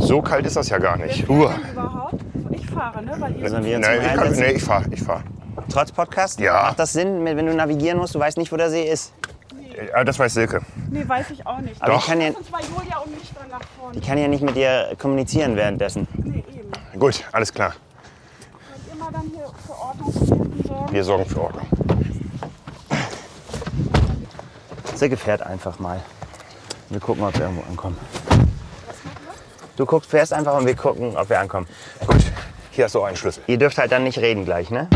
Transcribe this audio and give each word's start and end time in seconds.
So 0.00 0.22
kalt 0.22 0.46
ist 0.46 0.56
das 0.56 0.68
ja 0.68 0.78
gar 0.78 0.96
nicht. 0.96 1.28
Uah. 1.28 1.54
überhaupt? 1.72 2.14
Ich 2.50 2.66
fahre, 2.68 3.02
ne? 3.02 3.14
Weil 3.18 3.36
ihr 3.36 3.48
Sollen 3.50 3.64
wir 3.64 3.76
uns 3.76 3.86
Nee, 3.86 3.96
mal 3.98 4.06
ich, 4.06 4.14
kann, 4.14 4.32
nee, 4.32 4.50
ich 4.52 4.62
fahr, 4.64 4.84
ich 4.90 5.02
fahr. 5.02 5.22
Trotz 5.68 5.92
Podcast? 5.92 6.40
Ja. 6.40 6.54
Macht 6.64 6.78
das 6.78 6.92
Sinn, 6.92 7.24
wenn 7.24 7.46
du 7.46 7.54
navigieren 7.54 7.98
musst, 7.98 8.14
du 8.14 8.18
weißt 8.18 8.38
nicht, 8.38 8.50
wo 8.50 8.56
der 8.56 8.70
See 8.70 8.84
ist? 8.90 9.12
Ja, 9.94 10.02
das 10.04 10.18
weiß 10.18 10.34
Silke. 10.34 10.60
Nee, 10.90 11.04
weiß 11.06 11.30
ich 11.30 11.46
auch 11.46 11.58
nicht. 11.60 11.80
Aber 11.80 11.92
Doch. 11.92 12.00
ich 12.00 12.06
kann 12.06 12.20
ja, 12.20 12.28
Lass 12.28 12.36
uns 12.38 12.50
bei 12.50 12.58
Julia 12.60 12.98
und 12.98 13.10
mich 13.18 13.30
dann 13.38 13.48
nach 13.50 13.60
vorne. 13.78 13.98
ich 13.98 14.06
kann 14.06 14.18
ja 14.18 14.28
nicht 14.28 14.42
mit 14.42 14.56
dir 14.56 14.94
kommunizieren 14.98 15.56
währenddessen. 15.56 16.08
Nee, 16.16 16.44
eben. 16.54 16.98
Gut, 17.00 17.22
alles 17.32 17.52
klar. 17.52 17.74
Könnt 18.72 18.82
ihr 18.98 19.04
mal 19.04 19.12
dann 19.12 19.30
hier 19.34 19.46
für 19.66 19.72
Ordnung 19.72 20.12
sorgen? 20.66 20.92
Wir 20.92 21.04
sorgen 21.04 21.26
für 21.26 21.40
Ordnung. 21.42 21.66
Silke 24.94 25.16
fährt 25.16 25.42
einfach 25.42 25.78
mal. 25.78 26.00
Wir 26.90 27.00
gucken, 27.00 27.22
ob 27.24 27.34
wir 27.34 27.42
irgendwo 27.42 27.62
ankommen. 27.70 27.96
Du 29.80 29.86
guckst, 29.86 30.10
fährst 30.10 30.34
einfach 30.34 30.58
und 30.58 30.66
wir 30.66 30.76
gucken, 30.76 31.16
ob 31.16 31.30
wir 31.30 31.40
ankommen. 31.40 31.66
Gut, 32.06 32.20
hier 32.70 32.84
hast 32.84 32.94
du 32.94 33.00
auch 33.00 33.06
einen 33.06 33.16
Schlüssel. 33.16 33.42
Ihr 33.46 33.56
dürft 33.56 33.78
halt 33.78 33.90
dann 33.90 34.04
nicht 34.04 34.18
reden 34.18 34.44
gleich, 34.44 34.68
ne? 34.70 34.90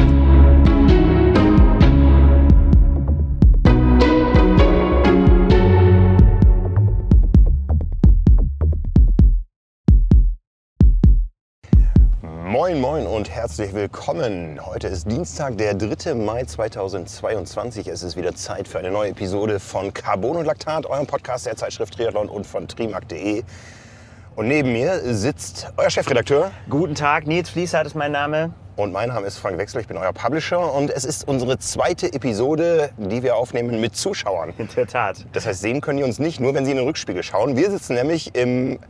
Moin, 12.23 12.79
moin 12.79 13.07
und 13.07 13.31
herzlich 13.31 13.73
willkommen. 13.73 14.61
Heute 14.67 14.89
ist 14.89 15.11
Dienstag, 15.11 15.57
der 15.57 15.73
3. 15.73 16.15
Mai 16.15 16.45
2022. 16.45 17.89
Es 17.89 18.03
ist 18.03 18.19
wieder 18.19 18.35
Zeit 18.35 18.69
für 18.69 18.81
eine 18.81 18.91
neue 18.91 19.13
Episode 19.13 19.61
von 19.61 19.95
Carbon 19.95 20.37
und 20.37 20.45
Laktat, 20.45 20.85
eurem 20.85 21.07
Podcast 21.07 21.47
der 21.47 21.57
Zeitschrift 21.57 21.95
Triathlon 21.95 22.29
und 22.29 22.47
von 22.47 22.69
trimark.de. 22.69 23.45
Und 24.37 24.49
neben 24.49 24.73
mir 24.73 25.15
sitzt 25.15 25.69
euer 25.77 25.91
Chefredakteur 25.91 26.51
Guten 26.69 26.97
Tag, 26.97 27.29
Nils 27.29 27.51
Fließhardt 27.51 27.87
ist 27.87 27.95
mein 27.95 28.11
Name. 28.11 28.53
und 28.75 28.93
mein 28.93 29.11
Name 29.11 29.29
ist 29.29 29.39
Frank 29.39 29.59
Wechsel, 29.59 29.81
ich 29.81 29.87
bin 29.87 29.97
euer 29.97 30.13
Publisher 30.13 30.75
und 30.75 30.91
es 30.91 31.05
ist 31.05 31.29
unsere 31.29 31.57
zweite 31.59 32.13
Episode, 32.13 32.91
die 32.97 33.23
wir 33.23 33.37
aufnehmen 33.37 33.81
mit 33.81 33.95
Zuschauern. 33.95 34.53
In 34.59 34.69
der 34.75 34.89
Tat. 34.89 35.25
Das 35.33 35.47
heißt, 35.47 35.61
sehen 35.61 35.81
können 35.81 35.99
die 35.99 36.05
uns 36.05 36.19
nicht, 36.19 36.41
nur 36.41 36.53
wenn 36.53 36.65
sie 36.65 36.73
in 36.73 36.79
den 36.79 36.87
Rückspiegel 36.87 37.23
schauen. 37.23 37.57
Wir 37.57 37.71
sitzen 37.71 37.95
nämlich 37.95 38.35
im, 38.35 38.81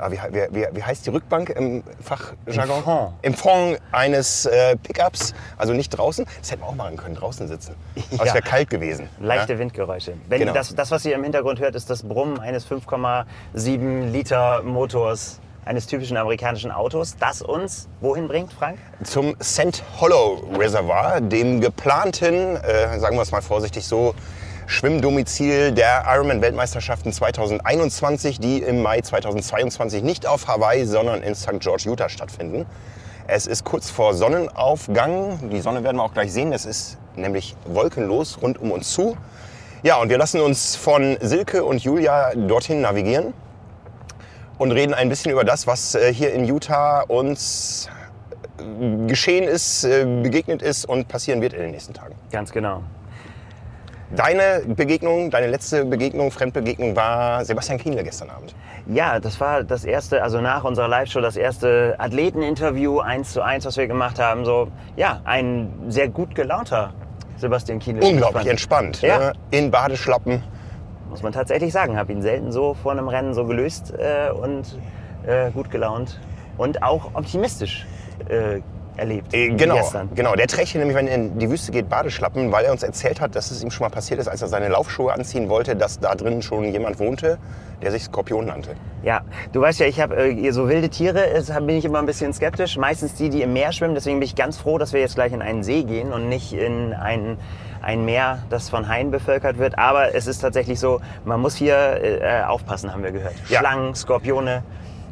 ah, 0.00 0.10
wie, 0.10 0.18
wie, 0.50 0.66
wie, 0.72 0.82
heißt 0.82 1.06
die 1.06 1.10
Rückbank 1.10 1.50
im 1.50 1.82
Fachjargon? 2.02 2.78
Im 2.78 2.82
Fond. 2.84 3.12
Im 3.22 3.34
Fond 3.34 3.78
eines 3.92 4.46
äh, 4.46 4.76
Pickups, 4.76 5.34
also 5.56 5.72
nicht 5.72 5.90
draußen. 5.90 6.26
Das 6.40 6.50
hätten 6.50 6.62
wir 6.62 6.68
auch 6.68 6.74
machen 6.74 6.96
können, 6.96 7.14
draußen 7.14 7.46
sitzen. 7.48 7.74
Aber 8.12 8.22
es 8.22 8.28
Ja. 8.28 8.34
wäre 8.34 8.42
kalt 8.42 8.70
gewesen. 8.70 9.08
Leichte 9.20 9.54
ja? 9.54 9.58
Windgeräusche. 9.58 10.14
Wenn 10.28 10.40
Genau. 10.40 10.52
das, 10.52 10.74
das, 10.74 10.90
was 10.90 11.04
ihr 11.04 11.14
im 11.14 11.22
Hintergrund 11.22 11.60
hört, 11.60 11.74
ist 11.74 11.90
das 11.90 12.02
Brummen 12.02 12.38
eines 12.40 12.66
5,7 12.66 14.10
Liter 14.10 14.62
Motors 14.62 15.40
eines 15.64 15.86
typischen 15.86 16.16
amerikanischen 16.16 16.70
Autos, 16.72 17.16
das 17.18 17.42
uns 17.42 17.86
wohin 18.00 18.26
bringt, 18.28 18.52
Frank? 18.52 18.78
Zum 19.04 19.36
St. 19.42 19.82
Hollow 20.00 20.42
Reservoir, 20.58 21.20
dem 21.20 21.60
geplanten, 21.60 22.56
äh, 22.56 22.98
sagen 22.98 23.16
wir 23.16 23.22
es 23.22 23.30
mal 23.30 23.42
vorsichtig 23.42 23.86
so, 23.86 24.14
Schwimmdomizil 24.70 25.72
der 25.72 26.04
Ironman-Weltmeisterschaften 26.06 27.12
2021, 27.12 28.38
die 28.38 28.62
im 28.62 28.82
Mai 28.82 29.00
2022 29.00 30.04
nicht 30.04 30.28
auf 30.28 30.46
Hawaii, 30.46 30.86
sondern 30.86 31.24
in 31.24 31.34
St. 31.34 31.58
George, 31.58 31.82
Utah 31.86 32.08
stattfinden. 32.08 32.66
Es 33.26 33.48
ist 33.48 33.64
kurz 33.64 33.90
vor 33.90 34.14
Sonnenaufgang. 34.14 35.50
Die 35.50 35.60
Sonne 35.60 35.82
werden 35.82 35.96
wir 35.96 36.04
auch 36.04 36.14
gleich 36.14 36.32
sehen. 36.32 36.52
Es 36.52 36.66
ist 36.66 36.98
nämlich 37.16 37.56
wolkenlos 37.64 38.40
rund 38.42 38.60
um 38.60 38.70
uns 38.70 38.92
zu. 38.92 39.16
Ja, 39.82 39.96
und 39.96 40.08
wir 40.08 40.18
lassen 40.18 40.40
uns 40.40 40.76
von 40.76 41.18
Silke 41.20 41.64
und 41.64 41.82
Julia 41.82 42.32
dorthin 42.36 42.80
navigieren 42.80 43.34
und 44.56 44.70
reden 44.70 44.94
ein 44.94 45.08
bisschen 45.08 45.32
über 45.32 45.42
das, 45.42 45.66
was 45.66 45.96
äh, 45.96 46.14
hier 46.14 46.32
in 46.32 46.44
Utah 46.44 47.00
uns 47.00 47.88
äh, 48.58 49.06
geschehen 49.08 49.48
ist, 49.48 49.82
äh, 49.82 50.04
begegnet 50.04 50.62
ist 50.62 50.84
und 50.84 51.08
passieren 51.08 51.40
wird 51.40 51.54
in 51.54 51.60
den 51.60 51.72
nächsten 51.72 51.92
Tagen. 51.92 52.14
Ganz 52.30 52.52
genau. 52.52 52.84
Deine 54.16 54.62
Begegnung, 54.66 55.30
deine 55.30 55.46
letzte 55.46 55.84
Begegnung, 55.84 56.32
Fremdbegegnung 56.32 56.96
war 56.96 57.44
Sebastian 57.44 57.78
Kienle 57.78 58.02
gestern 58.02 58.30
Abend. 58.30 58.56
Ja, 58.86 59.20
das 59.20 59.38
war 59.40 59.62
das 59.62 59.84
erste, 59.84 60.22
also 60.22 60.40
nach 60.40 60.64
unserer 60.64 60.88
Live-Show, 60.88 61.20
das 61.20 61.36
erste 61.36 61.94
Athleteninterview 61.98 62.98
eins 62.98 63.32
zu 63.32 63.40
eins, 63.40 63.64
was 63.66 63.76
wir 63.76 63.86
gemacht 63.86 64.18
haben. 64.18 64.44
So, 64.44 64.68
ja, 64.96 65.20
ein 65.24 65.72
sehr 65.88 66.08
gut 66.08 66.34
gelaunter 66.34 66.92
Sebastian 67.36 67.78
Kienle. 67.78 68.04
Unglaublich 68.04 68.44
Ich 68.44 68.50
entspannt. 68.50 69.00
Ja. 69.00 69.18
Ne? 69.18 69.32
In 69.52 69.70
Badeschlappen. 69.70 70.42
Muss 71.08 71.22
man 71.22 71.32
tatsächlich 71.32 71.72
sagen. 71.72 71.96
Habe 71.96 72.12
ihn 72.12 72.22
selten 72.22 72.50
so 72.50 72.74
vor 72.74 72.92
einem 72.92 73.08
Rennen 73.08 73.32
so 73.32 73.44
gelöst 73.44 73.94
äh, 73.96 74.30
und 74.30 74.76
äh, 75.24 75.52
gut 75.52 75.70
gelaunt 75.70 76.18
und 76.56 76.82
auch 76.82 77.14
optimistisch 77.14 77.86
äh, 78.28 78.60
erlebt. 79.00 79.34
Äh, 79.34 79.48
genau, 79.48 79.76
Gestern. 79.76 80.08
genau. 80.14 80.34
Der 80.36 80.46
trägt 80.46 80.68
hier 80.68 80.78
nämlich, 80.78 80.96
wenn 80.96 81.08
er 81.08 81.16
in 81.16 81.38
die 81.38 81.50
Wüste 81.50 81.72
geht, 81.72 81.88
Badeschlappen, 81.88 82.52
weil 82.52 82.64
er 82.64 82.72
uns 82.72 82.82
erzählt 82.82 83.20
hat, 83.20 83.34
dass 83.34 83.50
es 83.50 83.64
ihm 83.64 83.70
schon 83.70 83.84
mal 83.84 83.90
passiert 83.90 84.20
ist, 84.20 84.28
als 84.28 84.42
er 84.42 84.48
seine 84.48 84.68
Laufschuhe 84.68 85.12
anziehen 85.12 85.48
wollte, 85.48 85.74
dass 85.74 85.98
da 85.98 86.14
drin 86.14 86.42
schon 86.42 86.64
jemand 86.72 87.00
wohnte, 87.00 87.38
der 87.82 87.90
sich 87.90 88.04
Skorpion 88.04 88.46
nannte. 88.46 88.76
Ja, 89.02 89.22
du 89.52 89.60
weißt 89.60 89.80
ja, 89.80 89.86
ich 89.86 90.00
habe 90.00 90.16
äh, 90.16 90.50
so 90.52 90.68
wilde 90.68 90.88
Tiere, 90.90 91.20
ist, 91.20 91.52
bin 91.54 91.70
ich 91.70 91.84
immer 91.84 91.98
ein 91.98 92.06
bisschen 92.06 92.32
skeptisch. 92.32 92.76
Meistens 92.76 93.14
die, 93.14 93.30
die 93.30 93.42
im 93.42 93.52
Meer 93.52 93.72
schwimmen. 93.72 93.94
Deswegen 93.94 94.20
bin 94.20 94.26
ich 94.26 94.36
ganz 94.36 94.58
froh, 94.58 94.78
dass 94.78 94.92
wir 94.92 95.00
jetzt 95.00 95.14
gleich 95.14 95.32
in 95.32 95.42
einen 95.42 95.62
See 95.62 95.82
gehen 95.82 96.12
und 96.12 96.28
nicht 96.28 96.52
in 96.52 96.92
ein, 96.92 97.38
ein 97.82 98.04
Meer, 98.04 98.42
das 98.50 98.68
von 98.68 98.88
Haien 98.88 99.10
bevölkert 99.10 99.58
wird. 99.58 99.78
Aber 99.78 100.14
es 100.14 100.26
ist 100.26 100.40
tatsächlich 100.40 100.78
so, 100.78 101.00
man 101.24 101.40
muss 101.40 101.56
hier 101.56 102.00
äh, 102.02 102.42
aufpassen, 102.42 102.92
haben 102.92 103.02
wir 103.02 103.12
gehört. 103.12 103.34
Ja. 103.48 103.60
Schlangen, 103.60 103.94
Skorpione. 103.94 104.62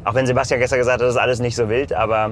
Auch 0.05 0.13
wenn 0.13 0.25
Sebastian 0.25 0.59
gestern 0.59 0.79
gesagt 0.79 1.01
hat, 1.01 1.01
das 1.01 1.15
ist 1.15 1.19
alles 1.19 1.39
nicht 1.39 1.55
so 1.55 1.69
wild, 1.69 1.91
aber 1.91 2.31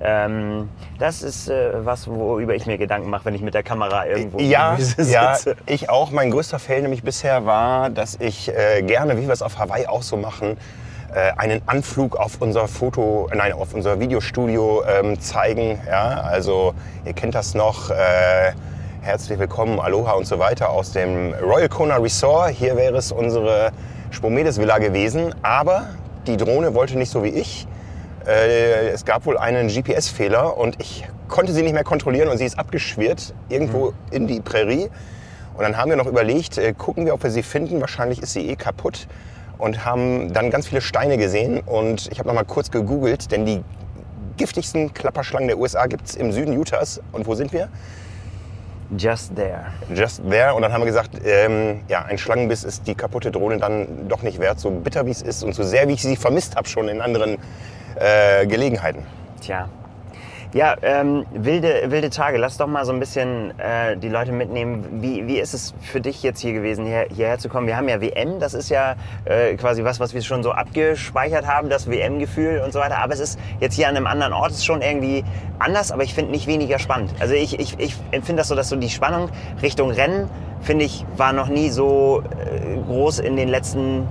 ähm, 0.00 0.68
das 0.98 1.22
ist 1.22 1.48
äh, 1.48 1.84
was, 1.84 2.06
worüber 2.08 2.54
ich 2.54 2.66
mir 2.66 2.78
Gedanken 2.78 3.08
mache, 3.10 3.24
wenn 3.24 3.34
ich 3.34 3.42
mit 3.42 3.54
der 3.54 3.62
Kamera 3.62 4.06
irgendwo 4.06 4.38
Ja, 4.38 4.76
Wüste 4.78 5.02
ja, 5.02 5.34
sitze. 5.34 5.56
ich 5.66 5.88
auch. 5.90 6.10
Mein 6.10 6.30
größter 6.30 6.58
Fail 6.58 6.82
nämlich 6.82 7.02
bisher 7.02 7.46
war, 7.46 7.90
dass 7.90 8.16
ich 8.20 8.48
äh, 8.54 8.82
gerne, 8.82 9.16
wie 9.16 9.22
wir 9.26 9.32
es 9.32 9.42
auf 9.42 9.58
Hawaii 9.58 9.86
auch 9.86 10.02
so 10.02 10.16
machen, 10.16 10.56
äh, 11.14 11.32
einen 11.38 11.62
Anflug 11.66 12.16
auf 12.16 12.36
unser 12.40 12.68
Foto, 12.68 13.28
nein, 13.34 13.52
auf 13.52 13.72
unser 13.74 13.98
Videostudio 14.00 14.82
ähm, 14.84 15.18
zeigen. 15.20 15.78
Ja, 15.86 16.20
also 16.20 16.74
ihr 17.04 17.12
kennt 17.14 17.34
das 17.34 17.54
noch. 17.54 17.90
Äh, 17.90 18.52
herzlich 19.00 19.38
willkommen, 19.38 19.78
Aloha 19.80 20.12
und 20.12 20.26
so 20.26 20.38
weiter 20.38 20.68
aus 20.70 20.92
dem 20.92 21.32
Royal 21.34 21.68
Kona 21.68 21.96
Resort. 21.96 22.50
Hier 22.50 22.76
wäre 22.76 22.96
es 22.96 23.12
unsere 23.12 23.70
Spomedes 24.10 24.58
Villa 24.58 24.78
gewesen, 24.78 25.34
aber 25.42 25.86
die 26.26 26.36
Drohne 26.36 26.74
wollte 26.74 26.98
nicht 26.98 27.10
so 27.10 27.22
wie 27.24 27.28
ich. 27.28 27.66
Äh, 28.26 28.88
es 28.88 29.04
gab 29.04 29.24
wohl 29.26 29.38
einen 29.38 29.68
GPS-Fehler 29.68 30.56
und 30.56 30.80
ich 30.80 31.04
konnte 31.28 31.52
sie 31.52 31.62
nicht 31.62 31.74
mehr 31.74 31.84
kontrollieren 31.84 32.28
und 32.28 32.38
sie 32.38 32.44
ist 32.44 32.58
abgeschwirrt 32.58 33.34
irgendwo 33.48 33.92
in 34.10 34.26
die 34.26 34.40
Prärie. 34.40 34.90
Und 35.56 35.62
dann 35.62 35.76
haben 35.76 35.90
wir 35.90 35.96
noch 35.96 36.06
überlegt, 36.06 36.58
äh, 36.58 36.72
gucken 36.72 37.06
wir, 37.06 37.14
ob 37.14 37.22
wir 37.22 37.30
sie 37.30 37.42
finden. 37.42 37.80
Wahrscheinlich 37.80 38.20
ist 38.20 38.32
sie 38.32 38.48
eh 38.48 38.56
kaputt. 38.56 39.06
Und 39.58 39.86
haben 39.86 40.32
dann 40.34 40.50
ganz 40.50 40.66
viele 40.66 40.80
Steine 40.82 41.16
gesehen. 41.16 41.60
Und 41.60 42.08
ich 42.12 42.18
habe 42.18 42.28
noch 42.28 42.34
mal 42.34 42.44
kurz 42.44 42.70
gegoogelt, 42.70 43.30
denn 43.30 43.46
die 43.46 43.62
giftigsten 44.36 44.92
Klapperschlangen 44.92 45.48
der 45.48 45.58
USA 45.58 45.86
gibt 45.86 46.08
es 46.08 46.14
im 46.14 46.32
Süden 46.32 46.58
Utahs. 46.58 47.00
Und 47.12 47.26
wo 47.26 47.34
sind 47.34 47.52
wir? 47.52 47.68
Just 48.98 49.34
there. 49.34 49.66
Just 49.94 50.20
there. 50.28 50.54
Und 50.54 50.62
dann 50.62 50.72
haben 50.72 50.82
wir 50.82 50.86
gesagt, 50.86 51.12
ähm, 51.24 51.80
ja, 51.88 52.04
ein 52.04 52.18
Schlangenbiss 52.18 52.64
ist 52.64 52.86
die 52.86 52.94
kaputte 52.94 53.30
Drohne 53.30 53.58
dann 53.58 54.08
doch 54.08 54.22
nicht 54.22 54.38
wert, 54.38 54.60
so 54.60 54.70
bitter 54.70 55.06
wie 55.06 55.10
es 55.10 55.22
ist 55.22 55.42
und 55.42 55.54
so 55.54 55.62
sehr 55.62 55.88
wie 55.88 55.94
ich 55.94 56.02
sie 56.02 56.16
vermisst 56.16 56.54
habe 56.54 56.68
schon 56.68 56.88
in 56.88 57.00
anderen 57.00 57.38
äh, 57.96 58.46
Gelegenheiten. 58.46 59.04
Tja. 59.40 59.68
Ja, 60.56 60.74
ähm, 60.80 61.26
wilde, 61.34 61.90
wilde 61.90 62.08
Tage. 62.08 62.38
Lass 62.38 62.56
doch 62.56 62.66
mal 62.66 62.84
so 62.86 62.92
ein 62.92 62.98
bisschen 62.98 63.52
äh, 63.58 63.96
die 63.96 64.08
Leute 64.08 64.32
mitnehmen. 64.32 65.02
Wie, 65.02 65.26
wie 65.26 65.38
ist 65.38 65.52
es 65.52 65.74
für 65.82 66.00
dich 66.00 66.22
jetzt 66.22 66.40
hier 66.40 66.54
gewesen, 66.54 66.86
hier, 66.86 67.08
hierher 67.14 67.38
zu 67.38 67.50
kommen? 67.50 67.66
Wir 67.66 67.76
haben 67.76 67.88
ja 67.88 68.00
WM, 68.00 68.40
das 68.40 68.54
ist 68.54 68.70
ja 68.70 68.94
äh, 69.26 69.54
quasi 69.56 69.84
was, 69.84 70.00
was 70.00 70.14
wir 70.14 70.22
schon 70.22 70.42
so 70.42 70.52
abgespeichert 70.52 71.46
haben, 71.46 71.68
das 71.68 71.90
WM-Gefühl 71.90 72.62
und 72.64 72.72
so 72.72 72.78
weiter. 72.78 72.98
Aber 72.98 73.12
es 73.12 73.20
ist 73.20 73.38
jetzt 73.60 73.74
hier 73.74 73.86
an 73.88 73.96
einem 73.96 74.06
anderen 74.06 74.32
Ort, 74.32 74.52
ist 74.52 74.64
schon 74.64 74.80
irgendwie 74.80 75.24
anders, 75.58 75.92
aber 75.92 76.04
ich 76.04 76.14
finde 76.14 76.30
nicht 76.30 76.46
weniger 76.46 76.78
spannend. 76.78 77.12
Also 77.20 77.34
ich, 77.34 77.58
ich, 77.58 77.78
ich 77.78 77.96
empfinde 78.12 78.40
das 78.40 78.48
so, 78.48 78.54
dass 78.54 78.70
so 78.70 78.76
die 78.76 78.88
Spannung 78.88 79.28
Richtung 79.60 79.90
Rennen, 79.90 80.30
finde 80.62 80.86
ich, 80.86 81.04
war 81.18 81.34
noch 81.34 81.48
nie 81.48 81.68
so 81.68 82.22
äh, 82.22 82.80
groß 82.80 83.18
in 83.18 83.36
den 83.36 83.48
letzten 83.48 84.08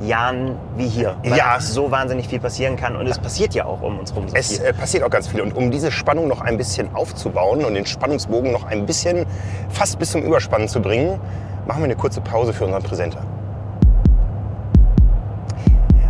Weltmeisterschaftsjahren 0.00 0.56
wie 0.76 0.88
hier. 0.88 1.16
Weil 1.22 1.38
Ja. 1.38 1.60
so 1.60 1.90
wahnsinnig 1.90 2.28
viel 2.28 2.40
passieren 2.40 2.76
kann 2.76 2.96
und 2.96 3.06
es 3.06 3.18
passiert 3.18 3.54
ja 3.54 3.64
auch 3.64 3.82
um 3.82 3.98
uns 3.98 4.14
rum 4.14 4.28
so 4.28 4.36
Es 4.36 4.58
äh, 4.58 4.72
passiert 4.72 5.02
auch 5.04 5.10
ganz 5.10 5.28
viel. 5.28 5.40
Und 5.40 5.54
um 5.56 5.70
diese 5.70 5.90
Spannung 5.90 6.28
noch 6.28 6.40
ein 6.40 6.56
bisschen 6.56 6.94
aufzubauen 6.94 7.64
und 7.64 7.74
den 7.74 7.86
Spannungsbogen 7.86 8.52
noch 8.52 8.64
ein 8.64 8.86
bisschen 8.86 9.26
fast 9.68 9.98
bis 9.98 10.12
zum 10.12 10.22
Überspannen 10.22 10.68
zu 10.68 10.80
bringen, 10.80 11.20
machen 11.66 11.80
wir 11.80 11.84
eine 11.84 11.96
kurze 11.96 12.20
Pause 12.20 12.52
für 12.52 12.64
unseren 12.64 12.82
Präsenter. 12.82 13.20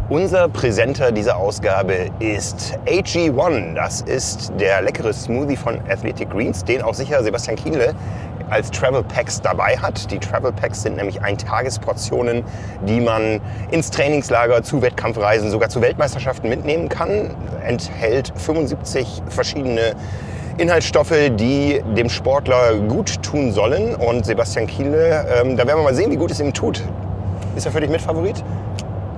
Unser 0.09 0.49
Präsenter 0.49 1.13
dieser 1.13 1.37
Ausgabe 1.37 2.09
ist 2.19 2.77
AG1. 2.87 3.75
Das 3.75 4.01
ist 4.01 4.53
der 4.59 4.83
leckere 4.83 5.13
Smoothie 5.13 5.55
von 5.57 5.79
Athletic 5.89 6.31
Greens, 6.31 6.65
den 6.65 6.83
auch 6.83 6.95
sicher 6.95 7.23
Sebastian 7.23 7.57
Kienle 7.57 7.95
als 8.51 8.71
Travel 8.71 9.03
Packs 9.03 9.41
dabei 9.41 9.77
hat. 9.77 10.11
Die 10.11 10.19
Travel 10.19 10.53
Packs 10.53 10.83
sind 10.83 10.97
nämlich 10.97 11.23
Eintagesportionen, 11.23 12.45
die 12.87 13.01
man 13.01 13.41
ins 13.71 13.91
Trainingslager, 13.91 14.63
zu 14.63 14.83
Wettkampfreisen, 14.83 15.51
sogar 15.51 15.69
zu 15.69 15.81
Weltmeisterschaften 15.81 16.49
mitnehmen 16.49 16.89
kann. 16.89 17.35
Enthält 17.65 18.33
75 18.37 19.23
verschiedene 19.29 19.95
Inhaltsstoffe, 20.59 21.15
die 21.31 21.83
dem 21.97 22.11
Sportler 22.11 22.75
gut 22.75 23.23
tun 23.23 23.53
sollen. 23.53 23.95
Und 23.95 24.27
Sebastian 24.27 24.67
Kiele, 24.67 25.27
ähm, 25.41 25.57
da 25.57 25.67
werden 25.67 25.79
wir 25.79 25.85
mal 25.85 25.95
sehen, 25.95 26.11
wie 26.11 26.17
gut 26.17 26.31
es 26.31 26.41
ihm 26.41 26.53
tut. 26.53 26.83
Ist 27.57 27.67
er 27.67 27.73
für 27.73 27.81
dich 27.81 27.91
Mitfavorit? 27.91 28.45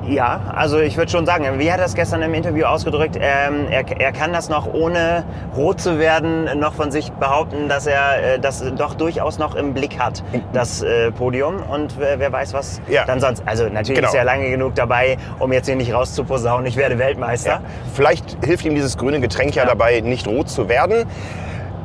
Ja, 0.09 0.41
also 0.55 0.81
ich 0.81 0.97
würde 0.97 1.11
schon 1.13 1.27
sagen, 1.27 1.47
wie 1.59 1.71
hat 1.73 1.79
er 1.79 1.87
es 1.87 1.95
gestern 1.95 2.23
im 2.23 2.35
Interview 2.35 2.65
ausgedrückt? 2.65 3.17
Ähm, 3.21 3.67
er, 3.71 3.85
er 4.01 4.13
kann 4.13 4.33
das 4.33 4.49
noch 4.49 4.73
ohne 4.73 5.25
rot 5.57 5.81
zu 5.81 5.99
werden 5.99 6.49
noch 6.59 6.75
von 6.75 6.91
sich 6.91 7.13
behaupten, 7.13 7.69
dass 7.69 7.87
er 7.87 8.35
äh, 8.35 8.39
das 8.41 8.65
doch 8.77 8.95
durchaus 8.95 9.39
noch 9.39 9.55
im 9.55 9.75
Blick 9.75 9.99
hat, 10.01 10.25
das 10.53 10.83
äh, 10.83 11.13
Podium. 11.13 11.63
Und 11.71 11.99
wer, 12.01 12.19
wer 12.19 12.33
weiß 12.33 12.53
was 12.53 12.81
Ja. 12.89 13.05
dann 13.05 13.21
sonst. 13.21 13.43
Also 13.47 13.69
natürlich 13.69 14.01
Genau. 14.01 14.09
ist 14.09 14.15
er 14.15 14.25
lange 14.25 14.51
genug 14.51 14.75
dabei, 14.75 15.19
um 15.39 15.53
jetzt 15.53 15.67
hier 15.67 15.77
nicht 15.77 15.93
rauszuposaunen, 15.95 16.67
ich 16.67 16.77
werde 16.77 16.99
Weltmeister. 16.99 17.51
Ja. 17.51 17.61
Vielleicht 17.95 18.45
hilft 18.45 18.65
ihm 18.65 18.75
dieses 18.75 18.97
grüne 18.99 19.21
Getränk 19.21 19.55
ja, 19.55 19.63
Ja. 19.63 19.69
dabei, 19.69 20.01
nicht 20.01 20.27
rot 20.27 20.49
zu 20.49 20.69
werden. 20.69 21.05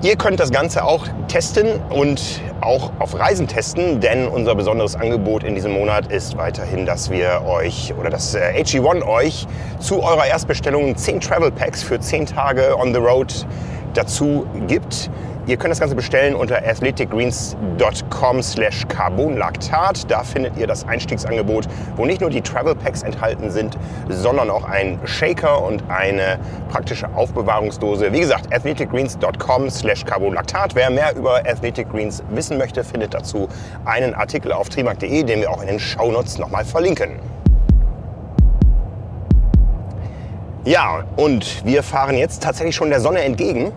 Ihr 0.04 0.16
könnt 0.16 0.40
das 0.40 0.52
Ganze 0.52 0.84
auch 0.84 1.08
testen 1.28 1.82
und 1.90 2.22
auch 2.62 2.92
auf 3.00 3.18
Reisen 3.18 3.48
testen, 3.48 4.00
denn 4.00 4.28
unser 4.28 4.54
besonderes 4.54 4.96
Angebot 4.96 5.44
in 5.44 5.56
diesem 5.56 5.72
Monat 5.72 6.12
ist 6.12 6.38
weiterhin, 6.38 6.86
dass 6.86 7.10
wir 7.10 7.42
euch 7.48 7.96
oder 8.00 8.12
dass 8.12 8.36
äh, 8.36 8.62
AG1 8.62 9.08
euch 9.08 9.48
zu 9.80 10.04
eurer 10.04 10.28
Erstbestellung 10.28 10.96
10 10.96 11.20
Travel 11.22 11.50
Packs 11.50 11.82
für 11.82 12.00
10 12.00 12.28
Tage 12.28 12.78
on 12.78 12.94
the 12.94 13.00
road 13.00 13.48
dazu 13.96 14.46
gibt. 14.68 15.10
Ihr 15.48 15.56
könnt 15.56 15.72
das 15.72 15.80
Ganze 15.80 15.96
bestellen 15.96 16.36
unter 16.36 16.58
athleticgreens.com 16.58 18.44
slash 18.44 18.86
carbonlactat. 18.90 20.12
Da 20.12 20.24
findet 20.24 20.58
ihr 20.58 20.68
das 20.68 20.86
Einstiegsangebot, 20.86 21.70
wo 21.96 22.06
nicht 22.06 22.20
nur 22.20 22.30
die 22.30 22.42
Travel 22.42 22.76
Packs 22.76 23.02
enthalten 23.02 23.50
sind, 23.50 23.78
sondern 24.10 24.50
auch 24.50 24.66
ein 24.66 25.00
Shaker 25.06 25.64
und 25.64 25.84
eine 25.88 26.38
praktische 26.70 27.08
Aufbewahrungsdose. 27.16 28.12
Wie 28.12 28.20
gesagt, 28.20 28.54
athleticgreens.com 28.54 29.70
slash 29.70 30.04
carbonlactat. 30.04 30.76
Wer 30.76 30.90
mehr 30.90 31.16
über 31.16 31.38
Athletic 31.38 31.90
Greens 31.92 32.22
wissen 32.30 32.58
möchte, 32.58 32.84
findet 32.84 33.14
dazu 33.14 33.48
einen 33.86 34.16
Artikel 34.16 34.52
auf 34.52 34.68
trimark.de, 34.68 35.24
den 35.24 35.40
wir 35.40 35.50
auch 35.50 35.62
in 35.62 35.68
den 35.70 35.80
Shownotes 35.80 36.40
nochmal 36.40 36.66
verlinken. 36.66 37.20
Ja, 40.66 41.06
und 41.16 41.66
wir 41.66 41.84
fahren 41.84 42.18
jetzt 42.18 42.44
tatsächlich 42.44 42.76
schon 42.76 42.90
der 42.90 43.00
Sonne 43.00 43.22
entgegen. 43.22 43.72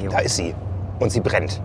Jo. 0.00 0.08
Da 0.08 0.20
ist 0.20 0.36
sie. 0.36 0.54
Und 1.02 1.10
sie 1.10 1.20
brennt. 1.20 1.60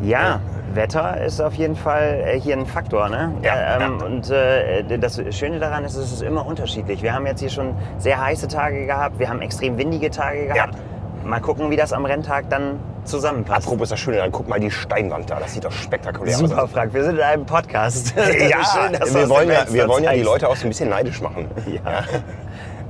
Ja, 0.00 0.40
Wetter 0.74 1.22
ist 1.24 1.40
auf 1.40 1.54
jeden 1.54 1.76
Fall 1.76 2.24
äh, 2.26 2.40
hier 2.40 2.56
ein 2.56 2.66
Faktor. 2.66 3.08
Ne? 3.08 3.32
Ja, 3.42 3.76
ähm, 3.76 3.98
ja. 4.00 4.06
Und 4.06 4.30
äh, 4.30 4.98
das 4.98 5.20
Schöne 5.30 5.60
daran 5.60 5.84
ist, 5.84 5.94
es 5.94 6.12
ist 6.12 6.22
immer 6.22 6.44
unterschiedlich. 6.44 7.02
Wir 7.02 7.14
haben 7.14 7.26
jetzt 7.26 7.40
hier 7.40 7.50
schon 7.50 7.74
sehr 7.98 8.20
heiße 8.20 8.48
Tage 8.48 8.86
gehabt, 8.86 9.18
wir 9.18 9.28
haben 9.28 9.40
extrem 9.40 9.78
windige 9.78 10.10
Tage 10.10 10.46
gehabt. 10.46 10.76
Mal 11.24 11.40
gucken, 11.40 11.70
wie 11.70 11.76
das 11.76 11.92
am 11.92 12.04
Renntag 12.04 12.50
dann 12.50 12.80
zusammenpasst. 13.04 13.66
Apropos 13.66 13.88
das 13.90 14.00
Schöne, 14.00 14.16
dann 14.16 14.32
guck 14.32 14.48
mal 14.48 14.58
die 14.58 14.70
Steinwand 14.70 15.30
da. 15.30 15.38
Das 15.38 15.54
sieht 15.54 15.64
doch 15.64 15.70
spektakulär 15.72 16.36
Super, 16.36 16.64
aus. 16.64 16.70
Frank, 16.72 16.92
wir 16.94 17.04
sind 17.04 17.16
in 17.16 17.22
einem 17.22 17.46
Podcast. 17.46 18.14
Ja, 18.16 18.64
Schön, 18.64 19.14
wir 19.14 19.28
wollen 19.28 19.48
ja, 19.50 19.64
wir 19.68 19.88
wollen 19.88 20.04
ja 20.04 20.12
die. 20.12 20.22
Leute 20.22 20.48
auch 20.48 20.56
so 20.56 20.66
ein 20.66 20.70
bisschen 20.70 20.88
neidisch 20.88 21.20
machen. 21.20 21.46
Ja. 21.72 22.02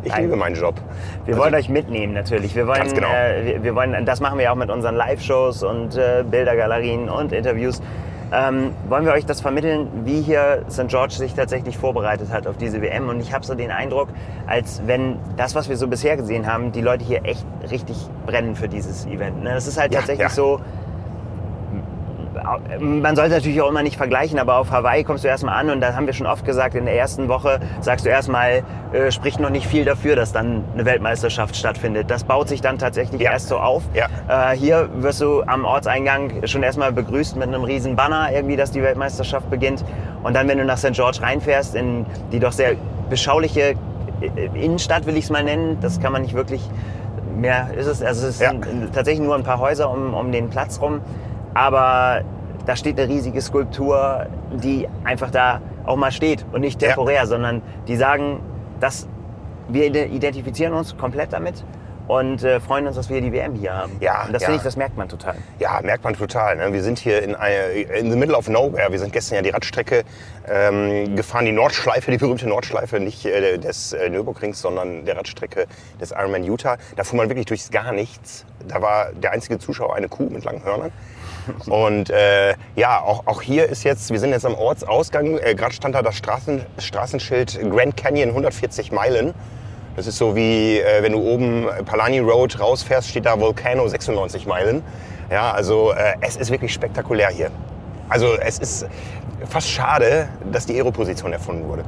Ich 0.04 0.10
Nein. 0.12 0.22
liebe 0.24 0.36
meinen 0.36 0.56
Job. 0.56 0.74
Wir 1.26 1.36
wollen 1.36 1.54
euch 1.54 1.68
mitnehmen 1.68 2.12
natürlich. 2.12 2.54
Wir 2.56 2.66
wollen, 2.66 2.78
Ganz 2.80 2.94
genau. 2.94 3.08
äh, 3.08 3.44
wir, 3.44 3.62
wir 3.62 3.74
wollen, 3.74 4.04
das 4.04 4.20
machen 4.20 4.38
wir 4.38 4.50
auch 4.52 4.56
mit 4.56 4.70
unseren 4.70 4.96
Live-Shows 4.96 5.62
und 5.62 5.96
äh, 5.96 6.24
Bildergalerien 6.28 7.08
und 7.08 7.32
Interviews. 7.32 7.80
Ähm, 8.34 8.70
wollen 8.88 9.04
wir 9.04 9.12
euch 9.12 9.26
das 9.26 9.42
vermitteln, 9.42 9.88
wie 10.04 10.22
hier 10.22 10.64
St. 10.70 10.88
George 10.88 11.12
sich 11.14 11.34
tatsächlich 11.34 11.76
vorbereitet 11.76 12.32
hat 12.32 12.46
auf 12.46 12.56
diese 12.56 12.80
WM. 12.80 13.10
Und 13.10 13.20
ich 13.20 13.32
habe 13.34 13.44
so 13.44 13.54
den 13.54 13.70
Eindruck, 13.70 14.08
als 14.46 14.80
wenn 14.86 15.16
das, 15.36 15.54
was 15.54 15.68
wir 15.68 15.76
so 15.76 15.86
bisher 15.86 16.16
gesehen 16.16 16.46
haben, 16.50 16.72
die 16.72 16.80
Leute 16.80 17.04
hier 17.04 17.24
echt 17.26 17.44
richtig 17.70 17.96
brennen 18.26 18.56
für 18.56 18.68
dieses 18.68 19.04
Event. 19.06 19.42
Ne? 19.42 19.50
Das 19.52 19.66
ist 19.66 19.78
halt 19.78 19.92
Ja, 19.92 19.98
tatsächlich 20.00 20.28
ja. 20.28 20.34
so, 20.34 20.60
man 22.80 23.16
sollte 23.16 23.34
natürlich 23.34 23.60
auch 23.62 23.68
immer 23.68 23.82
nicht 23.82 23.96
vergleichen, 23.96 24.38
aber 24.38 24.56
auf 24.58 24.70
Hawaii 24.70 25.04
kommst 25.04 25.24
du 25.24 25.28
erstmal 25.28 25.54
an 25.58 25.70
und 25.70 25.80
da 25.80 25.94
haben 25.94 26.06
wir 26.06 26.12
schon 26.12 26.26
oft 26.26 26.44
gesagt, 26.44 26.74
in 26.74 26.84
der 26.84 26.96
ersten 26.96 27.28
Woche 27.28 27.60
sagst 27.80 28.04
du 28.06 28.10
erstmal, 28.10 28.62
äh, 28.92 29.10
spricht 29.10 29.40
noch 29.40 29.50
nicht 29.50 29.66
viel 29.66 29.84
dafür, 29.84 30.16
dass 30.16 30.32
dann 30.32 30.64
eine 30.74 30.84
Weltmeisterschaft 30.84 31.56
stattfindet. 31.56 32.10
Das 32.10 32.24
baut 32.24 32.48
sich 32.48 32.60
dann 32.60 32.78
tatsächlich 32.78 33.20
Ja. 33.20 33.32
erst 33.32 33.48
so 33.48 33.58
auf. 33.58 33.82
Ja. 33.94 34.52
Äh, 34.52 34.56
hier 34.56 34.88
wirst 34.96 35.20
du 35.20 35.42
am 35.42 35.64
Ortseingang 35.64 36.46
schon 36.46 36.62
erstmal 36.62 36.92
begrüßt 36.92 37.36
mit 37.36 37.48
einem 37.48 37.64
riesen 37.64 37.96
Banner, 37.96 38.28
irgendwie, 38.32 38.56
dass 38.56 38.70
die 38.70 38.82
Weltmeisterschaft 38.82 39.48
beginnt. 39.50 39.84
Und 40.22 40.34
dann, 40.34 40.48
wenn 40.48 40.58
du 40.58 40.64
nach 40.64 40.78
St. 40.78 40.92
George 40.92 41.18
reinfährst, 41.22 41.74
in 41.74 42.06
die 42.32 42.38
doch 42.40 42.52
sehr 42.52 42.72
beschauliche 43.10 43.74
äh, 44.20 44.64
Innenstadt, 44.64 45.06
will 45.06 45.16
ich 45.16 45.24
es 45.24 45.30
mal 45.30 45.42
nennen, 45.44 45.78
das 45.80 46.00
kann 46.00 46.12
man 46.12 46.22
nicht 46.22 46.34
wirklich 46.34 46.62
mehr 47.36 47.68
ist 47.76 47.86
es. 47.86 48.02
Also 48.02 48.26
es 48.26 48.38
Ja. 48.40 48.50
sind 48.50 48.92
tatsächlich 48.94 49.24
nur 49.24 49.34
ein 49.34 49.42
paar 49.42 49.58
Häuser 49.58 49.90
um, 49.90 50.14
um 50.14 50.30
den 50.32 50.48
Platz 50.50 50.80
rum. 50.80 51.00
Aber 51.54 52.22
da 52.66 52.76
steht 52.76 52.98
eine 52.98 53.08
riesige 53.08 53.40
Skulptur, 53.40 54.26
die 54.52 54.88
einfach 55.04 55.30
da 55.30 55.60
auch 55.84 55.96
mal 55.96 56.12
steht 56.12 56.44
und 56.52 56.60
nicht 56.60 56.80
Ja. 56.80 56.88
temporär, 56.88 57.26
sondern 57.26 57.62
die 57.88 57.96
sagen, 57.96 58.40
dass 58.80 59.08
wir 59.68 59.86
ide- 59.86 60.06
identifizieren 60.06 60.74
uns 60.74 60.96
komplett 60.96 61.32
damit 61.32 61.64
und 62.08 62.42
äh, 62.42 62.58
freuen 62.60 62.86
uns, 62.86 62.96
dass 62.96 63.08
wir 63.10 63.20
die 63.20 63.32
WM 63.32 63.54
hier 63.54 63.72
haben. 63.74 63.92
Ja, 64.00 64.24
und 64.24 64.32
das 64.32 64.42
ja. 64.42 64.46
finde 64.46 64.56
ich, 64.58 64.62
das 64.64 64.76
merkt 64.76 64.96
man 64.96 65.08
total. 65.08 65.34
Ja, 65.60 65.80
merkt 65.82 66.02
man 66.04 66.14
total. 66.14 66.56
Ne? 66.56 66.72
Wir 66.72 66.82
sind 66.82 66.98
hier 66.98 67.22
in, 67.22 67.34
eine, 67.36 67.56
in 67.70 68.10
the 68.10 68.16
middle 68.16 68.36
of 68.36 68.48
nowhere. 68.48 68.90
Wir 68.90 68.98
sind 68.98 69.12
gestern 69.12 69.36
ja 69.36 69.42
die 69.42 69.50
Radstrecke 69.50 70.02
ähm, 70.48 71.14
gefahren, 71.16 71.44
die 71.46 71.52
Nordschleife, 71.52 72.10
die 72.10 72.18
berühmte 72.18 72.48
Nordschleife, 72.48 72.98
nicht 73.00 73.24
äh, 73.24 73.56
des 73.58 73.92
äh, 73.92 74.08
Nürburgrings, 74.10 74.60
sondern 74.60 75.04
der 75.04 75.16
Radstrecke 75.16 75.66
des 76.00 76.10
Ironman 76.10 76.42
Utah. 76.44 76.76
Da 76.96 77.04
fuhr 77.04 77.16
man 77.18 77.28
wirklich 77.28 77.46
durchs 77.46 77.70
gar 77.70 77.92
nichts. 77.92 78.46
Da 78.68 78.82
war 78.82 79.12
der 79.12 79.30
einzige 79.30 79.58
Zuschauer 79.58 79.94
eine 79.94 80.08
Kuh 80.08 80.28
mit 80.28 80.44
langen 80.44 80.64
Hörnern. 80.64 80.90
Und 81.66 82.10
äh, 82.10 82.54
ja, 82.76 83.00
auch, 83.00 83.26
auch 83.26 83.42
hier 83.42 83.68
ist 83.68 83.84
jetzt, 83.84 84.10
wir 84.10 84.18
sind 84.18 84.30
jetzt 84.30 84.46
am 84.46 84.54
Ortsausgang, 84.54 85.38
äh, 85.38 85.54
gerade 85.54 85.74
stand 85.74 85.94
da 85.94 86.02
das 86.02 86.16
Straßen, 86.16 86.62
Straßenschild 86.78 87.60
Grand 87.70 87.96
Canyon 87.96 88.28
140 88.30 88.92
Meilen. 88.92 89.34
Das 89.96 90.06
ist 90.06 90.16
so 90.16 90.34
wie, 90.34 90.78
äh, 90.78 91.02
wenn 91.02 91.12
du 91.12 91.20
oben 91.20 91.66
Palani 91.84 92.20
Road 92.20 92.58
rausfährst, 92.58 93.08
steht 93.08 93.26
da 93.26 93.38
Volcano 93.38 93.86
96 93.86 94.46
Meilen. 94.46 94.82
Ja, 95.30 95.52
also 95.52 95.92
äh, 95.92 96.14
es 96.20 96.36
ist 96.36 96.50
wirklich 96.50 96.72
spektakulär 96.72 97.28
hier. 97.28 97.50
Also 98.08 98.34
es 98.38 98.58
ist 98.58 98.86
fast 99.48 99.68
schade, 99.68 100.28
dass 100.50 100.66
die 100.66 100.74
Aeroposition 100.74 101.32
erfunden 101.32 101.68
wurde. 101.68 101.84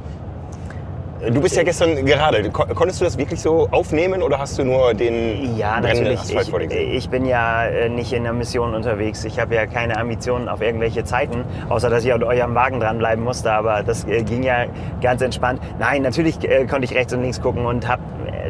Du 1.21 1.39
bist 1.41 1.55
ja 1.55 1.63
gestern 1.63 2.05
gerade. 2.05 2.49
Kon- 2.51 2.67
Konntest 2.75 2.99
du 2.99 3.05
das 3.05 3.17
wirklich 3.17 3.39
so 3.41 3.69
aufnehmen 3.71 4.21
oder 4.21 4.37
hast 4.37 4.59
du 4.59 4.65
nur 4.65 4.93
den 4.93 5.55
Ja, 5.57 5.79
natürlich. 5.79 6.19
Asphalt 6.19 6.49
vor 6.49 6.59
dir 6.59 6.65
Ich, 6.65 6.71
gesehen? 6.71 6.91
ich 6.93 7.09
bin 7.09 7.25
ja 7.25 7.65
äh, 7.65 7.87
nicht 7.87 8.11
in 8.11 8.23
der 8.23 8.33
Mission 8.33 8.75
unterwegs. 8.75 9.23
Ich 9.23 9.39
habe 9.39 9.55
ja 9.55 9.65
keine 9.65 9.97
Ambitionen 9.97 10.49
auf 10.49 10.61
irgendwelche 10.61 11.05
Zeiten, 11.05 11.45
außer 11.69 11.89
dass 11.89 12.03
ich 12.03 12.11
an 12.11 12.21
eurem 12.21 12.53
Wagen 12.53 12.81
dranbleiben 12.81 13.23
musste. 13.23 13.49
Aber 13.53 13.81
das 13.81 14.03
äh, 14.05 14.23
ging 14.23 14.43
ja 14.43 14.65
ganz 15.01 15.21
entspannt. 15.21 15.61
Nein, 15.79 16.01
natürlich 16.01 16.43
äh, 16.43 16.65
konnte 16.65 16.83
ich 16.83 16.93
rechts 16.93 17.13
und 17.13 17.21
links 17.21 17.41
gucken 17.41 17.65
und 17.65 17.87
habe 17.87 18.01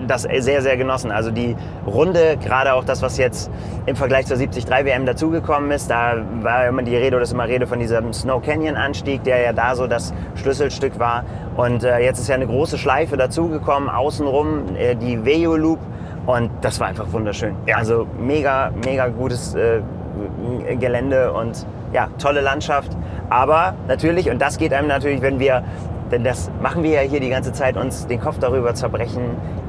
das 0.07 0.23
sehr, 0.23 0.61
sehr 0.61 0.75
genossen. 0.75 1.11
Also 1.11 1.31
die 1.31 1.55
Runde, 1.87 2.37
gerade 2.43 2.73
auch 2.73 2.83
das, 2.83 3.01
was 3.01 3.17
jetzt 3.17 3.49
im 3.85 3.95
Vergleich 3.95 4.25
zur 4.25 4.37
73 4.37 4.67
WM 4.69 5.05
dazugekommen 5.05 5.71
ist, 5.71 5.89
da 5.89 6.15
war 6.41 6.67
immer 6.67 6.83
die 6.83 6.95
Rede 6.95 7.15
oder 7.15 7.23
ist 7.23 7.31
immer 7.31 7.47
Rede 7.47 7.65
von 7.67 7.79
diesem 7.79 8.11
Snow 8.11 8.41
Canyon 8.43 8.75
Anstieg, 8.75 9.23
der 9.23 9.39
ja 9.41 9.53
da 9.53 9.75
so 9.75 9.87
das 9.87 10.13
Schlüsselstück 10.35 10.99
war. 10.99 11.23
Und 11.55 11.83
jetzt 11.83 12.19
ist 12.19 12.27
ja 12.27 12.35
eine 12.35 12.47
große 12.55 12.77
Schleife 12.77 13.17
dazugekommen, 13.17 13.89
außenrum 13.89 14.75
äh, 14.77 14.95
die 14.95 15.25
Veyo 15.25 15.57
Loop. 15.57 15.79
Und 16.25 16.49
das 16.61 16.79
war 16.79 16.87
einfach 16.87 17.11
wunderschön. 17.11 17.55
Ja. 17.67 17.77
Also 17.77 18.07
mega, 18.17 18.71
mega 18.83 19.09
gutes 19.09 19.53
äh, 19.53 19.81
Gelände 20.79 21.33
und 21.33 21.67
ja, 21.93 22.07
tolle 22.17 22.41
Landschaft. 22.41 22.91
Aber 23.29 23.75
natürlich, 23.87 24.29
und 24.29 24.41
das 24.41 24.57
geht 24.57 24.73
einem 24.73 24.87
natürlich, 24.87 25.21
wenn 25.21 25.39
wir, 25.39 25.63
denn 26.11 26.23
das 26.23 26.49
machen 26.61 26.81
wir 26.83 26.91
ja 26.91 27.01
hier 27.01 27.19
die 27.19 27.29
ganze 27.29 27.51
Zeit, 27.51 27.77
uns 27.77 28.07
den 28.07 28.21
Kopf 28.21 28.39
darüber 28.39 28.73
zerbrechen, 28.73 29.23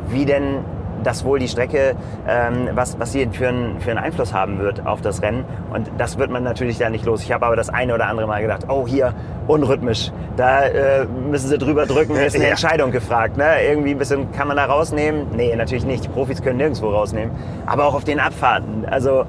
wie 0.08 0.24
denn 0.24 0.64
das 1.02 1.24
wohl 1.24 1.38
die 1.38 1.48
Strecke, 1.48 1.94
ähm, 2.28 2.68
was, 2.74 2.98
was 2.98 3.12
sie 3.12 3.28
für 3.32 3.48
einen, 3.48 3.80
für 3.80 3.90
einen 3.90 3.98
Einfluss 3.98 4.32
haben 4.32 4.58
wird 4.58 4.86
auf 4.86 5.00
das 5.00 5.22
Rennen. 5.22 5.44
Und 5.72 5.90
das 5.98 6.18
wird 6.18 6.30
man 6.30 6.42
natürlich 6.42 6.78
da 6.78 6.90
nicht 6.90 7.04
los. 7.04 7.22
Ich 7.22 7.32
habe 7.32 7.46
aber 7.46 7.56
das 7.56 7.68
eine 7.68 7.94
oder 7.94 8.06
andere 8.06 8.26
Mal 8.26 8.42
gedacht, 8.42 8.66
oh 8.68 8.86
hier, 8.86 9.14
unrhythmisch, 9.46 10.10
da 10.36 10.64
äh, 10.66 11.06
müssen 11.06 11.48
sie 11.48 11.58
drüber 11.58 11.86
drücken, 11.86 12.16
ist 12.16 12.34
eine 12.34 12.44
Ja. 12.46 12.50
Entscheidung 12.50 12.90
gefragt. 12.90 13.36
Ne? 13.36 13.44
Irgendwie 13.68 13.90
ein 13.92 13.98
bisschen, 13.98 14.30
kann 14.32 14.48
man 14.48 14.56
da 14.56 14.64
rausnehmen? 14.66 15.26
Nee, 15.36 15.54
natürlich 15.56 15.84
nicht. 15.84 16.04
Die 16.04 16.08
Profis 16.08 16.42
können 16.42 16.58
nirgendwo 16.58 16.90
rausnehmen. 16.90 17.30
Aber 17.66 17.86
auch 17.86 17.94
auf 17.94 18.04
den 18.04 18.20
Abfahrten. 18.20 18.84
Also 18.86 19.24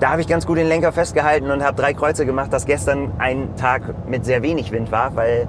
da 0.00 0.10
habe 0.10 0.22
ich 0.22 0.28
ganz 0.28 0.46
gut 0.46 0.56
den 0.56 0.66
Lenker 0.66 0.92
festgehalten 0.92 1.50
und 1.50 1.62
habe 1.62 1.76
drei 1.80 1.92
Kreuze 1.92 2.24
gemacht, 2.24 2.52
dass 2.52 2.64
gestern 2.64 3.12
ein 3.18 3.54
Tag 3.56 3.82
mit 4.08 4.24
sehr 4.24 4.42
wenig 4.42 4.72
Wind 4.72 4.90
war, 4.90 5.14
weil 5.14 5.46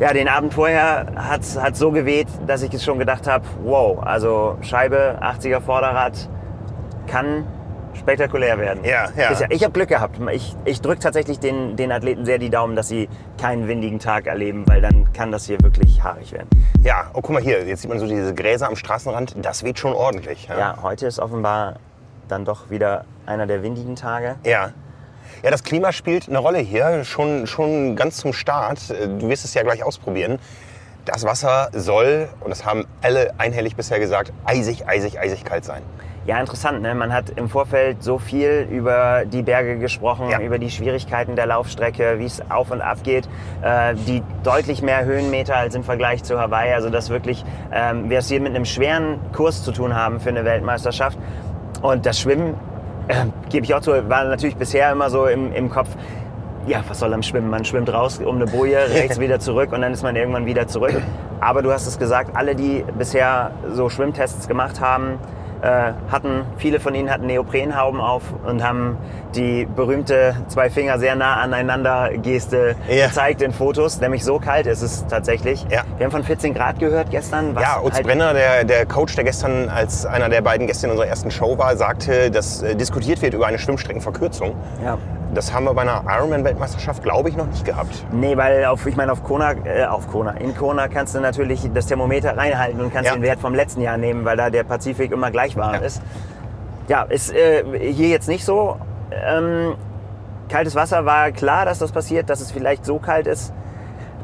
ja, 0.00 0.12
den 0.14 0.28
Abend 0.28 0.54
vorher 0.54 1.06
hat 1.14 1.42
es 1.42 1.78
so 1.78 1.92
geweht, 1.92 2.28
dass 2.46 2.62
ich 2.62 2.82
schon 2.82 2.98
gedacht 2.98 3.26
habe, 3.26 3.44
wow, 3.62 4.02
also 4.02 4.56
Scheibe, 4.62 5.18
80er 5.20 5.60
Vorderrad 5.60 6.28
kann 7.06 7.46
spektakulär 7.92 8.58
werden. 8.58 8.84
Ja, 8.84 9.08
ja. 9.16 9.32
Ich 9.50 9.62
habe 9.62 9.72
Glück 9.72 9.88
gehabt. 9.88 10.18
Ich, 10.32 10.56
ich 10.64 10.80
drücke 10.80 11.00
tatsächlich 11.00 11.38
den, 11.38 11.76
den 11.76 11.92
Athleten 11.92 12.24
sehr 12.24 12.38
die 12.38 12.48
Daumen, 12.48 12.76
dass 12.76 12.88
sie 12.88 13.08
keinen 13.38 13.68
windigen 13.68 13.98
Tag 13.98 14.26
erleben, 14.26 14.64
weil 14.66 14.80
dann 14.80 15.12
kann 15.12 15.32
das 15.32 15.44
hier 15.44 15.60
wirklich 15.60 16.02
haarig 16.02 16.32
werden. 16.32 16.48
Ja, 16.82 17.10
oh, 17.12 17.20
guck 17.20 17.30
mal 17.30 17.42
hier, 17.42 17.66
jetzt 17.66 17.82
sieht 17.82 17.90
man 17.90 17.98
so 17.98 18.06
diese 18.06 18.34
Gräser 18.34 18.68
am 18.68 18.76
Straßenrand. 18.76 19.34
Das 19.42 19.64
weht 19.64 19.78
schon 19.78 19.92
ordentlich. 19.92 20.48
Ja, 20.48 20.78
heute 20.82 21.06
ist 21.06 21.18
offenbar 21.18 21.74
dann 22.28 22.44
doch 22.44 22.70
wieder 22.70 23.04
einer 23.26 23.46
der 23.46 23.62
windigen 23.62 23.96
Tage. 23.96 24.36
Ja. 24.44 24.70
Ja, 25.42 25.50
das 25.50 25.62
Klima 25.64 25.92
spielt 25.92 26.28
eine 26.28 26.38
Rolle 26.38 26.58
hier, 26.58 27.04
schon, 27.04 27.46
schon 27.46 27.96
ganz 27.96 28.18
zum 28.18 28.32
Start. 28.32 28.90
Du 28.90 29.28
wirst 29.28 29.44
es 29.44 29.54
ja 29.54 29.62
gleich 29.62 29.82
ausprobieren. 29.82 30.38
Das 31.06 31.24
Wasser 31.24 31.70
soll, 31.72 32.28
und 32.40 32.50
das 32.50 32.66
haben 32.66 32.84
alle 33.02 33.32
einhellig 33.38 33.74
bisher 33.74 33.98
gesagt, 33.98 34.32
eisig, 34.44 34.86
eisig, 34.86 35.18
eisig 35.18 35.44
kalt 35.44 35.64
sein. 35.64 35.82
Ja, 36.26 36.38
interessant. 36.38 36.82
Ne? 36.82 36.94
Man 36.94 37.10
hat 37.14 37.30
im 37.30 37.48
Vorfeld 37.48 38.02
so 38.02 38.18
viel 38.18 38.68
über 38.70 39.24
die 39.24 39.40
Berge 39.42 39.78
gesprochen, 39.78 40.28
Ja. 40.28 40.38
über 40.40 40.58
die 40.58 40.70
Schwierigkeiten 40.70 41.34
der 41.36 41.46
Laufstrecke, 41.46 42.18
wie 42.18 42.26
es 42.26 42.42
auf 42.50 42.70
und 42.70 42.82
ab 42.82 42.98
geht, 43.02 43.26
äh, 43.62 43.94
die 43.94 44.22
deutlich 44.44 44.82
mehr 44.82 45.06
Höhenmeter 45.06 45.56
als 45.56 45.74
im 45.74 45.82
Vergleich 45.82 46.22
zu 46.22 46.38
Hawaii. 46.38 46.74
Also 46.74 46.90
dass 46.90 47.08
wirklich 47.08 47.42
ähm, 47.72 48.10
wir 48.10 48.18
es 48.18 48.28
hier 48.28 48.40
mit 48.42 48.54
einem 48.54 48.66
schweren 48.66 49.18
Kurs 49.32 49.64
zu 49.64 49.72
tun 49.72 49.96
haben 49.96 50.20
für 50.20 50.28
eine 50.28 50.44
Weltmeisterschaft. 50.44 51.18
Und 51.80 52.04
das 52.04 52.20
Schwimmen, 52.20 52.54
äh, 53.08 53.26
gebe 53.48 53.64
ich 53.64 53.74
auch 53.74 53.80
zu, 53.80 53.90
war 54.08 54.24
natürlich 54.24 54.56
bisher 54.56 54.90
immer 54.92 55.10
so 55.10 55.26
im, 55.26 55.52
im 55.52 55.70
Kopf. 55.70 55.88
Ja, 56.66 56.84
was 56.88 56.98
soll 57.00 57.12
am 57.14 57.22
Schwimmen? 57.22 57.50
Man 57.50 57.64
schwimmt 57.64 57.92
raus 57.92 58.18
um 58.18 58.36
eine 58.36 58.46
Boje, 58.46 58.78
rechts 58.90 59.18
wieder 59.18 59.40
zurück 59.40 59.72
und 59.72 59.80
dann 59.80 59.92
ist 59.92 60.02
man 60.02 60.16
irgendwann 60.16 60.46
wieder 60.46 60.66
zurück. 60.68 61.00
Aber 61.40 61.62
du 61.62 61.72
hast 61.72 61.86
es 61.86 61.98
gesagt, 61.98 62.36
alle, 62.36 62.54
die 62.54 62.84
bisher 62.98 63.52
so 63.72 63.88
Schwimmtests 63.88 64.46
gemacht 64.46 64.80
haben, 64.80 65.18
hatten, 65.66 66.42
viele 66.56 66.80
von 66.80 66.94
ihnen 66.94 67.10
hatten 67.10 67.26
Neoprenhauben 67.26 68.00
auf 68.00 68.22
und 68.46 68.62
haben 68.64 68.96
die 69.34 69.66
berühmte 69.66 70.34
zwei 70.48 70.70
Finger 70.70 70.98
sehr 70.98 71.14
nah 71.14 71.36
aneinander 71.36 72.10
Geste 72.16 72.74
Ja. 72.88 73.06
gezeigt 73.08 73.42
in 73.42 73.52
Fotos. 73.52 74.00
Nämlich 74.00 74.24
so 74.24 74.38
kalt 74.38 74.66
ist 74.66 74.82
es 74.82 75.06
tatsächlich. 75.06 75.64
Ja. 75.70 75.82
Wir 75.98 76.04
haben 76.06 76.10
von 76.12 76.24
14 76.24 76.54
Grad 76.54 76.78
gehört 76.78 77.10
gestern. 77.10 77.54
was 77.54 77.62
Ja, 77.62 77.80
Utz 77.82 77.94
halt- 77.94 78.06
Brenner, 78.06 78.32
der, 78.34 78.64
der 78.64 78.86
Coach, 78.86 79.14
der 79.14 79.24
gestern 79.24 79.68
als 79.68 80.06
einer 80.06 80.28
der 80.28 80.40
beiden 80.40 80.66
Gäste 80.66 80.86
in 80.86 80.92
unserer 80.92 81.06
ersten 81.08 81.30
Show 81.30 81.58
war, 81.58 81.76
sagte, 81.76 82.30
dass 82.30 82.62
äh, 82.62 82.74
diskutiert 82.74 83.20
wird 83.22 83.34
über 83.34 83.46
eine 83.46 83.58
Schwimmstreckenverkürzung. 83.58 84.54
Ja. 84.84 84.98
Das 85.34 85.52
haben 85.52 85.64
wir 85.64 85.74
bei 85.74 85.82
einer 85.82 86.02
Ironman-Weltmeisterschaft, 86.08 87.02
glaube 87.04 87.28
ich, 87.28 87.36
noch 87.36 87.46
nicht 87.46 87.64
gehabt. 87.64 88.04
Nee, 88.12 88.36
weil 88.36 88.64
auf, 88.64 88.84
ich 88.86 88.96
meine, 88.96 89.12
auf 89.12 89.22
Kona, 89.22 89.52
äh, 89.64 89.84
auf 89.84 90.08
Kona, 90.08 90.32
in 90.32 90.56
Kona 90.56 90.88
kannst 90.88 91.14
du 91.14 91.20
natürlich 91.20 91.70
das 91.72 91.86
Thermometer 91.86 92.36
reinhalten 92.36 92.80
und 92.80 92.92
kannst 92.92 93.10
Ja. 93.10 93.16
den 93.16 93.22
Wert 93.22 93.38
vom 93.40 93.54
letzten 93.54 93.80
Jahr 93.80 93.96
nehmen, 93.96 94.24
weil 94.24 94.36
da 94.36 94.50
der 94.50 94.64
Pazifik 94.64 95.12
immer 95.12 95.30
gleich 95.30 95.56
warm 95.56 95.74
Ja. 95.74 95.80
ist. 95.80 96.02
Ja, 96.88 97.02
ist 97.02 97.32
äh, 97.32 97.62
hier 97.92 98.08
jetzt 98.08 98.26
nicht 98.28 98.44
so. 98.44 98.76
Ähm, 99.12 99.74
kaltes 100.48 100.74
Wasser 100.74 101.04
war 101.06 101.30
klar, 101.30 101.64
dass 101.64 101.78
das 101.78 101.92
passiert, 101.92 102.28
dass 102.28 102.40
es 102.40 102.50
vielleicht 102.50 102.84
so 102.84 102.98
kalt 102.98 103.28
ist. 103.28 103.52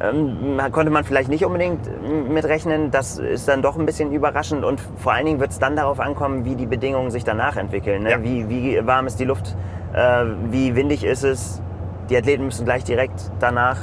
Ähm, 0.00 0.60
konnte 0.72 0.90
man 0.90 1.04
vielleicht 1.04 1.28
nicht 1.28 1.44
unbedingt 1.44 1.86
ähm, 1.86 2.32
mitrechnen. 2.32 2.90
Das 2.90 3.18
ist 3.18 3.48
dann 3.48 3.62
doch 3.62 3.78
ein 3.78 3.86
bisschen 3.86 4.12
überraschend 4.12 4.64
und 4.64 4.80
vor 4.96 5.12
allen 5.12 5.26
Dingen 5.26 5.40
wird 5.40 5.50
es 5.50 5.58
dann 5.58 5.76
darauf 5.76 6.00
ankommen, 6.00 6.44
wie 6.44 6.54
die 6.54 6.66
Bedingungen 6.66 7.10
sich 7.10 7.24
danach 7.24 7.56
entwickeln. 7.56 8.02
Ne? 8.02 8.10
Ja. 8.10 8.22
Wie, 8.22 8.48
wie 8.48 8.86
warm 8.86 9.06
ist 9.06 9.18
die 9.18 9.24
Luft, 9.24 9.56
äh, 9.94 10.24
wie 10.50 10.74
windig 10.74 11.04
ist 11.04 11.24
es. 11.24 11.62
Die 12.10 12.16
Athleten 12.16 12.44
müssen 12.44 12.64
gleich 12.64 12.84
direkt 12.84 13.30
danach 13.40 13.78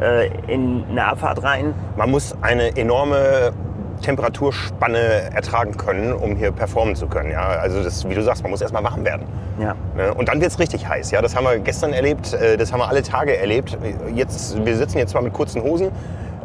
äh, 0.00 0.28
in 0.52 0.84
eine 0.90 1.04
Abfahrt 1.04 1.42
rein. 1.42 1.74
Man 1.96 2.10
muss 2.10 2.34
eine 2.40 2.76
enorme 2.76 3.52
Temperaturspanne 4.00 5.34
ertragen 5.34 5.76
können, 5.76 6.12
um 6.12 6.36
hier 6.36 6.52
performen 6.52 6.96
zu 6.96 7.06
können. 7.06 7.30
Ja? 7.30 7.46
Also 7.48 7.82
das, 7.82 8.08
wie 8.08 8.14
du 8.14 8.22
sagst, 8.22 8.42
man 8.42 8.50
muss 8.50 8.60
erstmal 8.60 8.84
warm 8.84 9.04
werden. 9.04 9.26
Ja. 9.60 9.74
Ne? 9.96 10.14
Und 10.14 10.28
dann 10.28 10.40
wird 10.40 10.50
es 10.50 10.58
richtig 10.58 10.88
heiß. 10.88 11.10
Ja? 11.10 11.22
Das 11.22 11.36
haben 11.36 11.44
wir 11.44 11.58
gestern 11.58 11.92
erlebt, 11.92 12.32
äh, 12.32 12.56
das 12.56 12.72
haben 12.72 12.80
wir 12.80 12.88
alle 12.88 13.02
Tage 13.02 13.36
erlebt. 13.36 13.76
Jetzt, 14.14 14.64
wir 14.64 14.76
sitzen 14.76 14.98
jetzt 14.98 15.10
zwar 15.10 15.22
mit 15.22 15.32
kurzen 15.32 15.62
Hosen, 15.62 15.90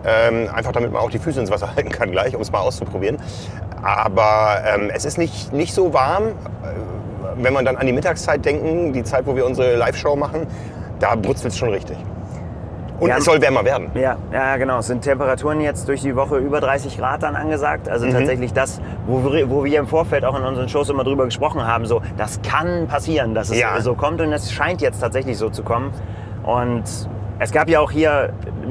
ähm, 0.05 0.49
einfach 0.53 0.71
damit 0.71 0.91
man 0.91 1.01
auch 1.01 1.09
die 1.11 1.19
Füße 1.19 1.39
ins 1.39 1.51
Wasser 1.51 1.67
halten 1.75 1.89
kann 1.89 2.11
gleich, 2.11 2.35
um 2.35 2.41
es 2.41 2.51
mal 2.51 2.59
auszuprobieren. 2.59 3.17
Aber 3.81 4.61
ähm, 4.65 4.89
es 4.93 5.05
ist 5.05 5.17
nicht, 5.17 5.53
nicht 5.53 5.73
so 5.73 5.93
warm. 5.93 6.27
Äh, 6.27 6.31
Wenn 7.35 7.53
man 7.53 7.65
dann 7.65 7.77
an 7.77 7.85
die 7.85 7.93
Mittagszeit 7.93 8.45
denken, 8.45 8.93
die 8.93 9.03
Zeit, 9.03 9.25
wo 9.25 9.35
wir 9.35 9.45
unsere 9.45 9.75
Live-Show 9.75 10.15
machen, 10.15 10.47
da 10.99 11.15
brutzelt 11.15 11.51
es 11.51 11.57
schon 11.57 11.69
richtig. 11.69 11.97
Und 13.03 13.09
Ja. 13.09 13.17
es 13.17 13.25
soll 13.25 13.41
wärmer 13.41 13.65
werden. 13.65 13.91
Ja, 13.95 14.15
ja, 14.31 14.55
genau. 14.55 14.79
Es 14.79 14.87
sind 14.87 15.01
Temperaturen 15.01 15.59
jetzt 15.59 15.89
durch 15.89 16.01
die 16.01 16.15
Woche 16.15 16.37
über 16.37 16.61
30 16.61 16.97
Grad 16.97 17.21
dann 17.21 17.35
angesagt. 17.35 17.89
Also 17.89 18.05
Mhm. 18.07 18.11
tatsächlich 18.13 18.53
das, 18.53 18.79
wo 19.05 19.21
wir, 19.33 19.49
wo 19.49 19.65
wir 19.65 19.77
im 19.79 19.87
Vorfeld 19.87 20.23
auch 20.23 20.37
in 20.39 20.43
unseren 20.45 20.69
Shows 20.69 20.89
immer 20.89 21.03
drüber 21.03 21.25
gesprochen 21.25 21.67
haben, 21.67 21.85
so, 21.85 22.01
das 22.17 22.39
kann 22.41 22.87
passieren, 22.87 23.35
dass 23.35 23.49
es 23.49 23.59
Ja. 23.59 23.81
so 23.81 23.93
kommt 23.95 24.21
und 24.21 24.31
es 24.31 24.53
scheint 24.53 24.81
jetzt 24.81 25.01
tatsächlich 25.01 25.37
so 25.37 25.49
zu 25.49 25.63
kommen. 25.63 25.91
Und 26.43 26.83
es 27.39 27.51
gab 27.51 27.67
ja 27.67 27.81
auch 27.81 27.91
hier 27.91 28.29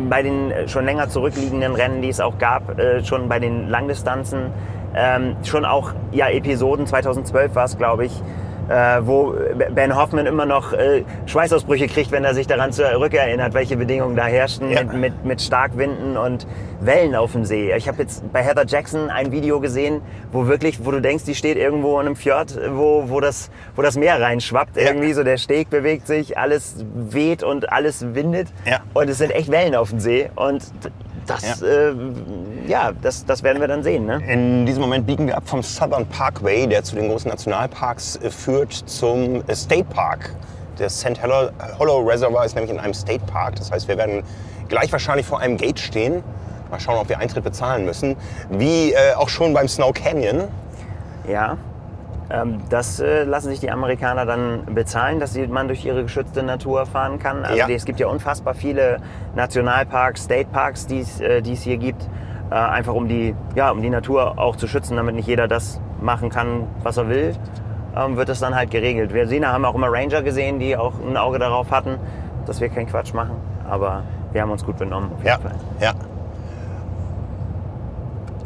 bei 0.09 0.23
den 0.23 0.51
schon 0.67 0.87
länger 0.87 1.11
zurückliegenden 1.11 1.75
Rennen, 1.75 2.01
die 2.01 2.09
es 2.09 2.21
auch 2.21 2.39
gab, 2.39 2.79
äh, 2.79 3.05
schon 3.05 3.29
bei 3.29 3.39
den 3.39 3.69
Langdistanzen, 3.69 4.47
ähm, 4.95 5.37
schon 5.43 5.67
auch 5.67 5.93
ja, 6.11 6.29
Episoden, 6.29 6.87
2012 6.87 7.55
war 7.55 7.65
es, 7.65 7.77
glaube 7.77 8.07
ich, 8.07 8.23
äh, 8.69 9.00
wo 9.02 9.35
Ben 9.75 9.97
Hoffman 9.97 10.26
immer 10.26 10.47
noch 10.47 10.73
äh, 10.73 11.04
Schweißausbrüche 11.26 11.88
kriegt, 11.88 12.12
wenn 12.12 12.25
er 12.25 12.35
sich 12.35 12.47
daran 12.47 12.73
zurückerinnert, 12.73 13.54
welche 13.54 13.76
Bedingungen 13.76 14.16
da 14.16 14.26
herrschten 14.26 14.71
Ja. 14.71 14.83
mit, 14.85 14.95
mit, 14.95 15.25
mit 15.25 15.42
Starkwinden 15.42 16.16
und 16.16 16.47
Wellen 16.81 17.14
auf 17.14 17.33
dem 17.33 17.45
See. 17.45 17.73
Ich 17.76 17.88
habe 17.88 18.02
jetzt 18.02 18.33
bei 18.33 18.42
Heather 18.42 18.64
Jackson 18.66 19.11
ein 19.11 19.33
Video 19.33 19.61
gesehen, 19.61 20.00
wo 20.33 20.47
wirklich, 20.47 20.85
wo 20.85 20.90
du 20.90 21.00
denkst, 21.00 21.25
die 21.25 21.35
steht 21.35 21.57
irgendwo 21.57 21.99
in 22.00 22.07
einem 22.07 22.16
Fjord, 22.16 22.59
wo, 22.73 23.04
wo, 23.09 23.21
das, 23.21 23.50
wo 23.76 23.83
das 23.83 23.97
Meer 23.97 24.21
reinschwappt. 24.21 24.76
Ja. 24.76 24.85
Irgendwie 24.88 25.12
so 25.12 25.23
der 25.25 25.37
Steg 25.38 25.71
bewegt 25.71 26.07
sich, 26.07 26.38
alles 26.38 26.85
weht 26.95 27.42
und 27.42 27.73
alles 27.73 28.14
windet. 28.14 28.49
Ja. 28.64 28.81
Und 28.95 29.09
es 29.09 29.19
sind 29.19 29.31
echt 29.33 29.50
Wellen 29.50 29.75
auf 29.75 29.90
dem 29.90 30.00
See. 30.00 30.31
Und 30.35 30.62
das, 31.26 31.61
ja, 31.61 31.67
äh, 31.67 31.95
ja 32.67 32.93
das, 33.00 33.25
das 33.25 33.43
werden 33.43 33.61
wir 33.61 33.69
dann 33.69 33.83
sehen. 33.83 34.07
Ne? 34.07 34.21
In 34.29 34.67
diesem 34.67 34.83
Moment 34.83 35.07
biegen 35.07 35.26
wir 35.26 35.37
ab 35.37 35.45
vom 35.47 35.62
Southern 35.62 36.07
Parkway, 36.07 36.67
der 36.67 36.83
zu 36.83 36.97
den 36.97 37.09
großen 37.09 37.31
Nationalparks 37.31 38.17
äh, 38.17 38.31
führt, 38.31 38.73
zum 38.73 39.43
äh, 39.47 39.55
State 39.55 39.85
Park. 39.85 40.35
Der 40.79 40.88
St. 40.88 41.23
Hollow 41.23 41.50
Hollow 41.79 41.99
Reservoir 42.00 42.45
ist 42.45 42.55
nämlich 42.55 42.73
in 42.73 42.81
einem 42.81 42.95
State 42.95 43.25
Park. 43.26 43.57
Das 43.57 43.71
heißt, 43.71 43.88
wir 43.88 43.99
werden 43.99 44.23
gleich 44.69 44.91
wahrscheinlich 44.91 45.26
vor 45.26 45.41
einem 45.41 45.57
Gate 45.57 45.79
stehen. 45.79 46.23
Mal 46.71 46.81
schauen, 46.81 46.99
ob 46.99 47.09
wir 47.09 47.19
Eintritt 47.19 47.45
bezahlen 47.45 47.85
müssen. 47.85 48.17
Wie 48.50 48.93
äh, 48.93 49.14
auch 49.14 49.29
schon 49.29 49.52
beim 49.52 49.69
Snow 49.69 49.93
Canyon. 49.93 50.49
Ja. 51.29 51.59
Ähm, 52.33 52.59
das 52.71 52.99
äh, 52.99 53.25
lassen 53.25 53.51
sich 53.51 53.61
die 53.61 53.71
Amerikaner 53.71 54.25
dann 54.25 54.65
bezahlen, 54.75 55.21
dass 55.21 55.37
man 55.37 55.67
durch 55.69 55.85
ihre 55.85 56.03
geschützte 56.03 56.43
Natur 56.43 56.87
fahren 56.87 57.19
kann. 57.19 57.45
Also 57.45 57.59
Ja. 57.59 57.69
es 57.69 57.85
gibt 57.85 58.01
ja 58.01 58.07
unfassbar 58.07 58.55
viele 58.55 58.99
Nationalparks, 59.37 60.25
State 60.25 60.49
Parks, 60.51 60.87
die 60.87 61.01
es 61.01 61.21
äh, 61.21 61.43
hier 61.43 61.77
gibt. 61.77 62.09
Äh, 62.51 62.55
einfach 62.55 62.95
um 62.95 63.09
die, 63.09 63.35
ja, 63.55 63.71
um 63.71 63.83
die 63.83 63.91
Natur 63.91 64.39
auch 64.39 64.57
zu 64.57 64.67
schützen, 64.67 64.97
damit 64.97 65.15
nicht 65.15 65.27
jeder 65.27 65.47
das 65.49 65.81
machen 66.01 66.31
kann, 66.31 66.67
was 66.83 66.97
er 66.97 67.09
will, 67.09 67.35
ähm, 67.97 68.17
wird 68.17 68.29
das 68.29 68.41
dann 68.41 68.55
halt 68.55 68.71
geregelt. 68.71 69.12
Wir 69.12 69.27
sehen, 69.27 69.47
haben 69.47 69.65
auch 69.65 69.75
immer 69.75 69.89
Ranger 69.91 70.23
gesehen, 70.23 70.59
die 70.59 70.77
auch 70.77 70.95
ein 71.07 71.17
Auge 71.17 71.39
darauf 71.39 71.71
hatten, 71.71 71.97
dass 72.47 72.61
wir 72.61 72.69
keinen 72.69 72.87
Quatsch 72.87 73.12
machen. 73.15 73.37
Aber 73.69 74.03
wir 74.33 74.43
haben 74.43 74.51
uns 74.51 74.65
gut 74.65 74.79
benommen. 74.79 75.12
Ja, 75.25 75.39
Fall. 75.39 75.53
ja. 75.81 75.93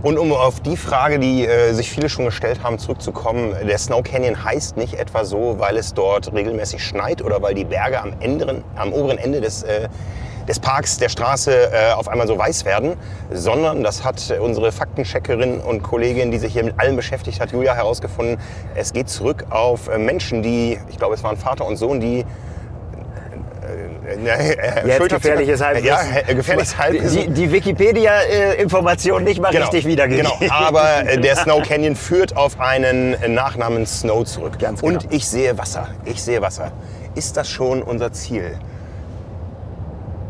Und 0.03 0.19
um 0.19 0.33
auf 0.33 0.61
die 0.61 0.77
Frage, 0.77 1.19
die 1.19 1.47
äh, 1.47 1.73
sich 1.73 1.91
viele 1.91 2.09
schon 2.09 2.27
gestellt 2.27 2.63
haben, 2.63 2.79
zurückzukommen, 2.79 3.55
der 3.67 3.79
Snow 3.79 4.03
Canyon 4.03 4.45
heißt 4.45 4.77
nicht 4.77 4.95
etwa 4.95 5.25
so, 5.25 5.57
weil 5.59 5.77
es 5.77 5.95
dort 5.95 6.33
regelmäßig 6.33 6.85
schneit 6.85 7.23
oder 7.23 7.41
weil 7.43 7.55
die 7.55 7.65
Berge 7.65 8.01
am, 8.01 8.13
enderen, 8.21 8.63
am 8.77 8.93
oberen 8.93 9.19
Ende 9.19 9.41
des, 9.41 9.63
äh, 9.63 9.89
des 10.47 10.61
Parks, 10.61 10.99
der 10.99 11.09
Straße 11.09 11.73
äh, 11.73 11.93
auf 11.93 12.09
einmal 12.09 12.27
so 12.27 12.39
weiß 12.39 12.65
werden, 12.65 12.97
sondern 13.33 13.83
das 13.83 14.05
hat 14.05 14.33
unsere 14.39 14.71
Faktencheckerin 14.71 15.61
und 15.61 15.83
Kollegin, 15.83 16.31
die 16.31 16.39
sich 16.39 16.53
hier 16.53 16.65
mit 16.65 16.79
allem 16.79 16.95
beschäftigt 16.95 17.41
hat, 17.41 17.53
Julia, 17.53 17.75
herausgefunden. 17.75 18.39
Es 18.75 18.93
geht 18.93 19.09
zurück 19.09 19.47
auf 19.51 19.89
äh, 19.89 19.99
Menschen, 19.99 20.43
die, 20.43 20.79
ich 20.89 20.99
glaube, 20.99 21.15
es 21.15 21.25
waren 21.25 21.37
Vater 21.37 21.67
und 21.67 21.77
Sohn, 21.77 22.01
die 22.01 22.25
äh, 24.07 24.53
äh, 24.53 24.87
Jetzt 24.89 25.09
gefährliches 25.09 25.61
Halbwissen. 25.63 25.87
Ja, 25.89 26.01
äh, 26.27 26.35
gefährliches 26.35 26.79
Halbwissen. 26.79 27.35
Die, 27.35 27.47
die 27.47 27.53
Wikipedia-Information 27.53 29.25
nicht 29.25 29.41
mal 29.41 29.51
richtig 29.51 29.87
wiedergegeben. 29.87 30.31
Genau, 30.39 30.53
aber 30.55 31.07
äh, 31.07 31.21
der 31.21 31.37
Snow 31.37 31.63
Canyon 31.63 31.97
führt 31.97 32.37
auf 32.37 32.61
einen 32.61 33.15
äh, 33.15 33.29
Nachnamen 33.29 33.87
Snow 33.87 34.25
zurück. 34.25 34.59
Ganz 34.59 34.81
genau. 34.81 34.95
Und 34.95 35.13
ich 35.13 35.27
sehe 35.27 35.59
Wasser. 35.59 35.89
Ich 36.05 36.23
sehe 36.23 36.41
Wasser. 36.41 36.73
Ist 37.15 37.37
das 37.37 37.49
schon 37.49 37.83
unser 37.83 38.13
Ziel? 38.13 38.59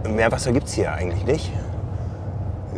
Mehr 0.09 0.31
Wasser 0.33 0.53
gibt 0.53 0.69
es 0.69 0.75
hier 0.75 0.93
eigentlich 0.93 1.25
nicht. 1.25 1.53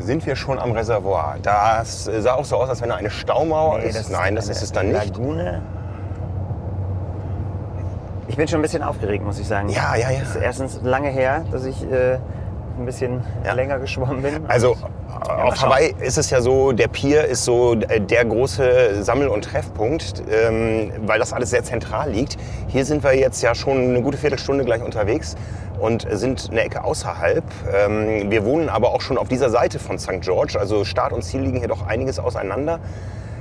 Sind 0.00 0.24
wir 0.26 0.36
schon 0.36 0.58
am 0.58 0.72
Reservoir? 0.72 1.36
Das 1.42 2.06
äh, 2.08 2.20
sah 2.22 2.34
auch 2.34 2.44
so 2.44 2.56
aus, 2.56 2.68
als 2.68 2.80
wenn 2.80 2.88
da 2.88 2.96
eine 2.96 3.10
Staumauer 3.10 3.78
Nee, 3.78 3.88
ist. 3.88 4.10
Nein, 4.10 4.34
das 4.34 4.46
eine 4.46 4.52
ist 4.52 4.62
es 4.62 4.72
dann 4.72 4.92
nicht. 4.92 5.16
Lagune. 5.16 5.62
Ich 8.28 8.37
bin 8.37 8.47
schon 8.47 8.58
ein 8.61 8.62
bisschen 8.62 8.82
aufgeregt, 8.82 9.25
muss 9.25 9.38
ich 9.38 9.47
sagen. 9.47 9.68
Ja, 9.70 9.97
ja, 9.97 10.11
ja. 10.11 10.20
Es 10.23 10.30
ist 10.30 10.37
erstens 10.37 10.80
lange 10.82 11.08
her, 11.08 11.44
dass 11.50 11.64
ich 11.64 11.82
äh, 11.90 12.18
ein 12.78 12.85
bisschen 12.85 13.23
Ja. 13.44 13.54
länger 13.54 13.78
geschwommen 13.78 14.23
bin. 14.23 14.44
Also 14.49 14.73
Auf 14.73 15.56
schauen. 15.56 15.70
Hawaii 15.70 15.94
ist 16.00 16.18
es 16.18 16.30
ja 16.30 16.40
so, 16.40 16.73
der 16.73 16.88
Pier 16.88 17.25
ist 17.25 17.44
so 17.44 17.75
der 17.75 18.25
große 18.25 19.02
Sammel- 19.02 19.28
und 19.28 19.47
Treffpunkt, 19.47 20.23
ähm, 20.30 20.92
weil 21.06 21.18
das 21.18 21.32
alles 21.32 21.50
sehr 21.50 21.64
zentral 21.64 22.11
liegt. 22.11 22.37
Hier 22.68 22.85
sind 22.85 23.02
wir 23.02 23.16
jetzt 23.16 23.42
ja 23.42 23.54
schon 23.54 23.78
eine 23.78 24.02
gute 24.02 24.18
Viertelstunde 24.18 24.64
gleich 24.64 24.82
unterwegs 24.82 25.35
und 25.80 26.06
sind 26.11 26.49
eine 26.50 26.61
Ecke 26.61 26.85
außerhalb. 26.85 27.42
Ähm, 27.73 28.30
wir 28.30 28.44
wohnen 28.44 28.68
aber 28.68 28.90
auch 28.90 29.00
schon 29.00 29.16
auf 29.16 29.28
dieser 29.28 29.49
Seite 29.50 29.78
von 29.78 29.99
St. 29.99 30.20
George, 30.20 30.56
also 30.61 30.85
Start 30.85 31.12
und 31.12 31.23
Ziel 31.23 31.40
liegen 31.40 31.58
hier 31.58 31.68
doch 31.68 31.87
einiges 31.87 32.18
auseinander. 32.18 32.78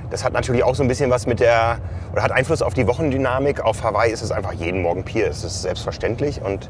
Das 0.10 0.24
hat 0.24 0.34
natürlich 0.34 0.64
auch 0.64 0.76
so 0.76 0.84
ein 0.84 0.88
bisschen 0.88 1.10
was 1.10 1.28
mit 1.28 1.40
der, 1.40 1.80
oder 2.14 2.24
hat 2.24 2.32
Einfluss 2.32 2.62
auf 2.62 2.74
die 2.74 2.88
Wochendynamik. 2.88 3.62
Auf 3.62 3.84
Hawaii 3.84 4.12
ist 4.12 4.22
es 4.22 4.32
einfach 4.32 4.54
jeden 4.54 4.82
Morgen 4.82 5.04
Pier, 5.04 5.28
es 5.28 5.44
ist 5.44 5.64
selbstverständlich. 5.64 6.42
Und 6.42 6.70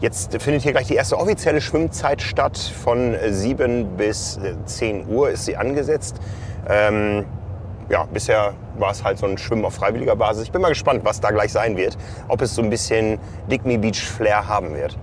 jetzt 0.00 0.42
findet 0.42 0.62
hier 0.62 0.72
gleich 0.72 0.88
die 0.88 0.96
erste 0.96 1.16
offizielle 1.16 1.60
Schwimmzeit 1.60 2.20
statt. 2.20 2.58
Von 2.58 3.14
7 3.28 3.96
bis 3.96 4.38
äh, 4.38 4.54
10 4.64 5.08
Uhr 5.08 5.30
ist 5.30 5.44
sie 5.44 5.56
angesetzt. 5.56 6.16
Ähm, 6.68 7.24
ja, 7.88 8.04
bisher 8.12 8.54
war 8.78 8.90
es 8.90 9.04
halt 9.04 9.18
so 9.18 9.26
ein 9.26 9.38
Schwimmen 9.38 9.64
auf 9.64 9.74
freiwilliger 9.74 10.16
Basis. 10.16 10.42
Ich 10.42 10.52
bin 10.52 10.60
mal 10.60 10.70
gespannt, 10.70 11.04
was 11.04 11.20
da 11.20 11.30
gleich 11.30 11.52
sein 11.52 11.76
wird. 11.76 11.96
Ob 12.26 12.42
es 12.42 12.54
so 12.54 12.62
ein 12.62 12.70
bisschen 12.70 13.18
Digny 13.48 13.78
Beach 13.78 14.02
Flair 14.02 14.48
haben 14.48 14.74
wird. 14.74 14.98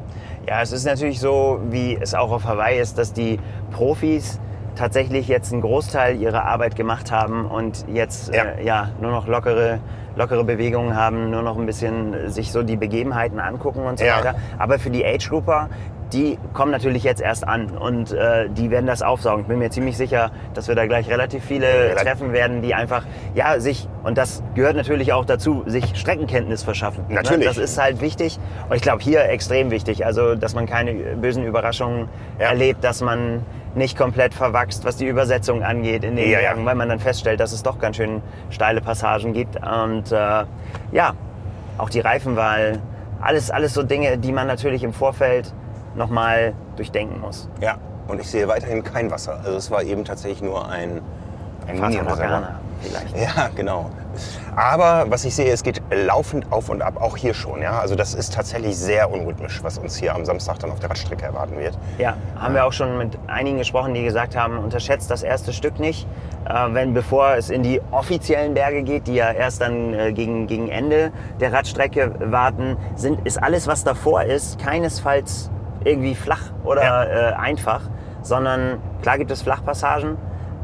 Ja, 0.48 0.62
es 0.62 0.74
ist 0.74 0.84
natürlich 0.84 1.22
so, 1.22 1.62
wie 1.70 1.96
es 1.96 2.13
auch 2.13 2.32
auf 2.32 2.43
Hawaii 2.43 2.77
ist, 2.77 2.98
dass 2.98 3.13
die 3.13 3.39
Profis 3.72 4.38
tatsächlich 4.75 5.27
jetzt 5.27 5.51
einen 5.53 5.62
Großteil 5.62 6.20
ihrer 6.20 6.46
Arbeit 6.46 6.75
gemacht 6.75 7.12
haben 7.12 7.46
und 7.46 7.86
jetzt 7.88 8.34
Ja. 8.34 8.44
Äh, 8.44 8.65
ja 8.65 8.89
nur 9.01 9.12
noch 9.12 9.27
lockere, 9.27 9.80
lockere 10.15 10.44
Bewegungen 10.44 10.96
haben, 10.96 11.30
nur 11.32 11.42
noch 11.42 11.58
ein 11.58 11.65
bisschen 11.65 12.30
sich 12.30 12.51
so 12.51 12.63
die 12.63 12.75
Begebenheiten 12.77 13.39
angucken 13.39 13.84
und 13.86 14.00
so 14.00 14.06
Ja. 14.06 14.18
weiter. 14.18 14.36
Aber 14.60 14.80
für 14.80 14.89
die 14.89 15.06
Age 15.06 15.27
Grouper, 15.30 15.70
die 16.12 16.38
kommen 16.53 16.72
natürlich 16.72 17.03
jetzt 17.03 17.22
erst 17.22 17.48
an 17.48 17.72
und 17.75 18.12
äh, 18.12 18.48
die 18.48 18.70
werden 18.70 18.86
das 18.86 19.01
aufsaugen. 19.01 19.42
Ich 19.42 19.48
bin 19.48 19.58
mir 19.58 19.72
ziemlich 19.72 19.98
sicher, 19.98 20.30
dass 20.53 20.68
wir 20.68 20.75
da 20.75 20.86
gleich 20.86 21.10
relativ 21.10 21.44
viele 21.44 21.65
Relativ- 21.65 22.03
treffen 22.03 22.34
werden, 22.34 22.62
die 22.62 22.75
einfach, 22.75 23.03
ja, 23.34 23.60
sich, 23.60 23.88
und 24.03 24.15
das 24.20 24.44
gehört 24.53 24.75
natürlich 24.75 25.12
auch 25.12 25.25
dazu, 25.25 25.63
sich 25.65 25.98
Streckenkenntnis 25.98 26.62
verschaffen. 26.62 27.06
ne? 27.08 27.15
Natürlich. 27.15 27.48
Das 27.48 27.58
ist 27.58 27.82
halt 27.82 28.00
wichtig. 28.01 28.38
Und 28.70 28.75
ich 28.75 28.84
glaube, 28.84 29.01
hier 29.01 29.24
extrem 29.27 29.72
wichtig. 29.72 30.06
Also, 30.06 30.36
dass 30.36 30.53
man 30.53 30.68
keine 30.68 30.94
bösen 30.94 31.44
Überraschungen 31.46 32.08
erlebt, 32.38 32.84
dass 32.84 33.01
man 33.01 33.44
nicht 33.75 33.98
komplett 33.98 34.34
verwachst, 34.34 34.86
was 34.86 34.98
die 34.98 35.08
Übersetzung 35.08 35.63
angeht 35.63 36.03
in 36.03 36.15
den 36.15 36.30
Ja, 36.30 36.39
ja. 36.39 36.50
Bergen, 36.50 36.65
weil 36.65 36.75
man 36.75 36.89
dann 36.89 37.00
feststellt, 37.00 37.39
dass 37.39 37.51
es 37.51 37.63
doch 37.63 37.80
ganz 37.80 37.98
schön 37.98 38.22
steile 38.50 38.82
Passagen 38.82 39.34
gibt. 39.34 39.56
Und 39.58 40.12
äh, 40.12 40.46
ja, 40.92 41.13
auch 41.77 41.89
die 41.89 42.00
Reifenwahl, 42.00 42.80
alles, 43.22 43.50
alles 43.51 43.74
so 43.74 43.84
Dinge, 43.84 44.18
die 44.18 44.32
man 44.32 44.48
natürlich 44.48 44.84
im 44.84 44.94
Vorfeld 44.94 45.53
nochmal 45.96 46.53
durchdenken 46.75 47.20
muss. 47.20 47.50
Ja, 47.62 47.77
und 48.08 48.20
ich 48.20 48.30
sehe 48.30 48.48
weiterhin 48.48 48.84
kein 48.84 49.10
Wasser. 49.12 49.39
Also 49.44 49.58
es 49.58 49.72
war 49.72 49.84
eben 49.84 50.06
tatsächlich 50.06 50.42
nur 50.42 50.70
ein, 50.70 51.01
ein 51.67 51.79
Mini-Reservoir. 51.79 52.60
Vielleicht. 52.82 53.17
Ja, 53.17 53.50
genau. 53.55 53.89
Aber 54.55 55.05
was 55.10 55.24
ich 55.25 55.34
sehe, 55.34 55.51
es 55.51 55.63
geht 55.63 55.82
laufend 55.91 56.51
auf 56.51 56.67
und 56.70 56.82
ab, 56.82 57.01
auch 57.01 57.15
hier 57.17 57.34
schon. 57.34 57.62
Ja? 57.62 57.79
Also 57.79 57.96
das 57.96 58.13
ist 58.13 58.34
tatsächlich 58.34 58.77
sehr 58.77 59.10
unrhythmisch, 59.10 59.63
was 59.63 59.77
uns 59.77 59.96
hier 59.96 60.13
am 60.13 60.25
Samstag 60.25 60.60
dann 60.60 60.70
auf 60.70 60.79
der 60.79 60.89
Radstrecke 60.89 61.24
erwarten 61.25 61.58
wird. 61.58 61.77
Ja, 61.98 62.15
haben 62.38 62.53
wir 62.53 62.65
auch 62.65 62.74
schon 62.74 62.98
mit 62.98 63.17
einigen 63.27 63.58
gesprochen, 63.58 63.93
die 63.93 64.03
gesagt 64.03 64.36
haben, 64.36 64.58
unterschätzt 64.58 65.10
das 65.10 65.24
erste 65.24 65.53
Stück 65.53 65.79
nicht. 65.79 66.05
Äh, 66.46 66.53
wenn 66.74 66.93
bevor 66.93 67.36
es 67.36 67.50
in 67.50 67.63
die 67.63 67.82
offiziellen 67.91 68.53
Berge 68.53 68.84
geht, 68.84 69.08
die 69.08 69.15
ja 69.15 69.32
erst 69.32 69.62
dann 69.62 69.93
äh, 69.93 70.12
gegen, 70.12 70.46
gegen 70.48 70.67
Ende 70.67 71.12
der 71.39 71.53
Radstrecke 71.53 72.13
warten, 72.20 72.75
sind, 72.96 73.25
ist 73.25 73.41
alles, 73.41 73.65
was 73.65 73.84
davor 73.86 74.24
ist, 74.24 74.60
keinesfalls 74.60 75.50
irgendwie 75.86 76.15
flach 76.15 76.51
oder 76.65 76.84
Ja. 76.84 77.03
äh, 77.05 77.34
einfach, 77.34 77.82
sondern 78.22 78.79
klar 79.01 79.17
gibt 79.17 79.32
es 79.32 79.41
Flachpassagen, 79.41 80.17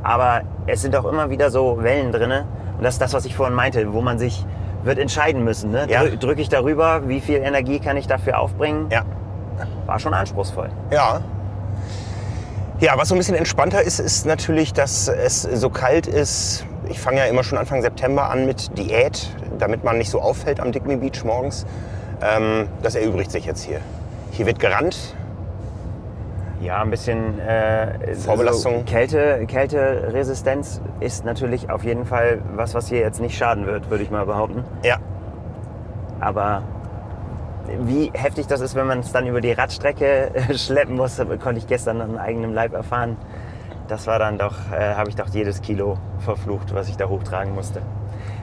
aber 0.04 0.42
es 0.68 0.82
sind 0.82 0.96
auch 0.96 1.06
immer 1.06 1.30
wieder 1.30 1.52
so 1.52 1.82
Wellen 1.82 2.12
drinne. 2.12 2.46
Und 2.78 2.84
das 2.84 2.96
ist 2.96 3.02
das, 3.02 3.14
was 3.14 3.26
ich 3.26 3.36
vorhin 3.36 3.56
meinte, 3.56 3.94
wo 3.94 4.02
man 4.02 4.20
sich 4.20 4.46
wird 4.84 5.00
entscheiden 5.00 5.44
müssen. 5.44 5.72
Ne? 5.72 5.88
Ja. 5.90 6.04
Drü 6.04 6.18
Drücke 6.18 6.42
ich 6.42 6.50
darüber, 6.50 7.08
wie 7.08 7.20
viel 7.20 7.38
Energie 7.38 7.80
kann 7.80 7.98
ich 7.98 8.08
dafür 8.08 8.40
aufbringen? 8.40 8.88
Ja. 8.90 9.04
War 9.86 10.00
schon 10.00 10.14
anspruchsvoll. 10.14 10.70
Ja. 10.92 11.22
Ja, 12.80 12.94
was 12.96 13.10
so 13.10 13.16
ein 13.16 13.18
bisschen 13.18 13.36
entspannter 13.36 13.82
ist, 13.82 14.00
ist 14.00 14.26
natürlich, 14.26 14.72
dass 14.72 15.10
es 15.10 15.42
so 15.42 15.70
kalt 15.70 16.08
ist. 16.08 16.66
Ich 16.88 16.98
fange 16.98 17.18
ja 17.18 17.26
immer 17.26 17.44
schon 17.44 17.58
Anfang 17.58 17.82
September 17.82 18.30
an 18.30 18.46
mit 18.46 18.78
Diät, 18.78 19.28
damit 19.58 19.84
man 19.84 19.98
nicht 19.98 20.10
so 20.10 20.22
auffällt 20.22 20.62
am 20.62 20.72
Digny 20.72 20.96
Beach 20.96 21.26
morgens. 21.26 21.66
Ähm, 22.22 22.70
das 22.82 22.96
erübrigt 22.96 23.32
sich 23.32 23.46
jetzt 23.46 23.64
hier. 23.64 23.82
Hier 24.32 24.46
wird 24.46 24.60
gerannt. 24.60 25.16
Ja, 26.62 26.82
ein 26.82 26.90
bisschen 26.90 27.40
äh, 27.40 28.14
Vorbelastung. 28.16 28.80
So 28.80 28.84
Kälte, 28.86 29.46
Kälteresistenz 29.48 30.82
ist 31.00 31.24
natürlich 31.24 31.70
auf 31.70 31.84
jeden 31.86 32.06
Fall 32.06 32.40
was, 32.56 32.74
was 32.76 32.88
hier 32.90 33.00
jetzt 33.00 33.22
nicht 33.22 33.38
schaden 33.38 33.66
wird, 33.66 33.90
würde 33.90 34.04
ich 34.04 34.12
mal 34.12 34.26
behaupten. 34.26 34.64
Ja, 34.84 34.98
Aber 36.20 36.64
wie 37.82 38.12
heftig 38.14 38.48
das 38.48 38.60
ist, 38.62 38.76
wenn 38.76 38.88
man 38.88 39.00
es 39.00 39.12
dann 39.14 39.26
über 39.28 39.40
die 39.42 39.52
Radstrecke 39.54 40.32
äh, 40.34 40.54
schleppen 40.56 40.96
muss, 40.96 41.18
konnte 41.42 41.60
ich 41.60 41.68
gestern 41.68 42.02
an 42.02 42.18
eigenem 42.18 42.54
Leib 42.54 42.74
erfahren. 42.74 43.16
Das 43.88 44.06
war 44.06 44.20
dann 44.20 44.38
doch, 44.38 44.56
äh, 44.78 44.96
habe 44.96 45.10
ich 45.10 45.16
doch 45.16 45.28
jedes 45.30 45.62
Kilo 45.62 45.98
verflucht, 46.20 46.76
was 46.76 46.90
ich 46.90 46.98
da 46.98 47.08
hochtragen 47.08 47.56
musste. 47.56 47.82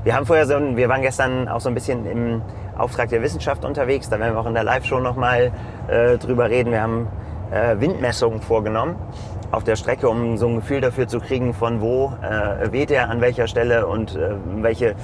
Wir 0.05 0.17
haben 0.17 0.25
vorher 0.25 0.47
so, 0.47 0.55
ein- 0.57 0.77
wir 0.77 0.89
waren 0.89 1.03
gestern 1.03 1.49
auch 1.49 1.61
so 1.61 1.69
ein 1.69 1.75
bisschen 1.75 2.07
im 2.07 2.43
Auftrag 2.79 3.11
der 3.11 3.23
Wissenschaft 3.23 3.65
unterwegs. 3.65 4.09
Da 4.09 4.19
werden 4.19 4.35
wir 4.35 4.41
auch 4.41 4.47
in 4.47 4.55
der 4.55 4.65
Live-Show 4.65 5.01
nochmal 5.01 5.53
äh, 5.89 6.17
drüber 6.19 6.49
reden. 6.49 6.71
Wir 6.73 6.81
haben 6.83 7.09
äh, 7.51 7.81
Windmessungen 7.81 8.41
vorgenommen 8.41 8.97
auf 9.53 9.65
der 9.65 9.77
Strecke, 9.77 10.09
um 10.09 10.37
so 10.37 10.49
ein 10.49 10.57
Gefühl 10.57 10.81
dafür 10.81 11.09
zu 11.09 11.21
kriegen, 11.21 11.55
von 11.55 11.81
wo 11.81 12.13
äh, 12.23 12.73
weht 12.73 12.91
er, 12.91 13.09
an 13.11 13.21
welcher 13.21 13.47
Stelle 13.47 13.87
und 13.87 14.17
äh, 14.17 14.35
welche, 14.57 14.91
äh, 14.91 14.95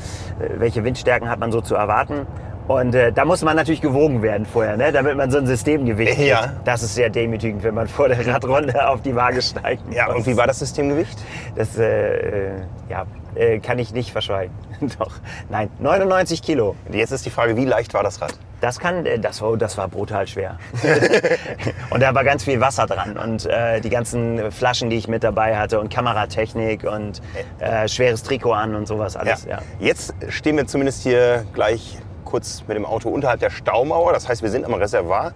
welche 0.56 0.84
Windstärken 0.84 1.28
hat 1.28 1.38
man 1.38 1.52
so 1.52 1.60
zu 1.60 1.74
erwarten. 1.74 2.26
Und 2.68 2.94
äh, 2.94 3.12
da 3.12 3.24
muss 3.24 3.42
man 3.42 3.56
natürlich 3.56 3.80
gewogen 3.80 4.22
werden 4.22 4.46
vorher, 4.46 4.76
ne? 4.76 4.92
damit 4.92 5.16
man 5.16 5.30
so 5.30 5.38
ein 5.38 5.46
Systemgewicht 5.46 6.14
kriegt. 6.14 6.28
Ja. 6.28 6.52
Das 6.64 6.82
ist 6.82 6.94
sehr 6.94 7.10
demütigend, 7.10 7.62
wenn 7.64 7.74
man 7.74 7.88
vor 7.88 8.08
der 8.08 8.24
Radrunde 8.26 8.88
auf 8.88 9.02
die 9.02 9.14
Waage 9.14 9.42
steigt. 9.42 9.82
ja. 9.92 10.12
Und 10.12 10.26
wie 10.26 10.36
war 10.36 10.46
das 10.46 10.60
Systemgewicht? 10.60 11.18
Das 11.56 11.76
äh, 11.76 12.50
äh, 12.50 12.50
ja, 12.88 13.04
äh, 13.34 13.58
kann 13.58 13.78
ich 13.78 13.92
nicht 13.92 14.12
verschweigen. 14.12 14.54
Doch, 14.98 15.12
nein, 15.50 15.70
99 15.78 16.42
Kilo. 16.42 16.76
Jetzt 16.90 17.10
ist 17.12 17.24
die 17.26 17.30
Frage, 17.30 17.56
wie 17.56 17.64
leicht 17.64 17.94
war 17.94 18.02
das 18.02 18.20
Rad? 18.20 18.34
Das 18.60 18.78
kann, 18.78 19.04
äh, 19.06 19.18
das, 19.18 19.40
war- 19.42 19.56
das 19.56 19.76
war 19.78 19.88
brutal 19.88 20.26
schwer. 20.26 20.58
und 21.90 22.00
da 22.00 22.14
war 22.14 22.24
ganz 22.24 22.44
viel 22.44 22.60
Wasser 22.60 22.86
dran 22.86 23.16
und 23.16 23.46
äh, 23.46 23.80
die 23.80 23.90
ganzen 23.90 24.50
Flaschen, 24.52 24.88
die 24.90 24.96
ich 24.96 25.08
mit 25.08 25.24
dabei 25.24 25.56
hatte 25.56 25.80
und 25.80 25.92
Kameratechnik 25.92 26.84
und 26.84 27.20
äh, 27.58 27.88
schweres 27.88 28.22
Trikot 28.22 28.52
an 28.52 28.74
und 28.74 28.86
sowas 28.86 29.16
alles. 29.16 29.44
Ja. 29.46 29.58
Jetzt 29.80 30.14
stehen 30.28 30.56
wir 30.56 30.66
zumindest 30.66 31.02
hier 31.02 31.44
gleich 31.54 31.98
kurz 32.24 32.62
mit 32.68 32.76
dem 32.76 32.86
Auto 32.86 33.08
unterhalb 33.08 33.40
der 33.40 33.50
Staumauer. 33.50 34.12
Das 34.12 34.28
heißt, 34.28 34.42
wir 34.42 34.50
sind 34.50 34.64
am 34.64 34.74
Reservoir, 34.74 35.32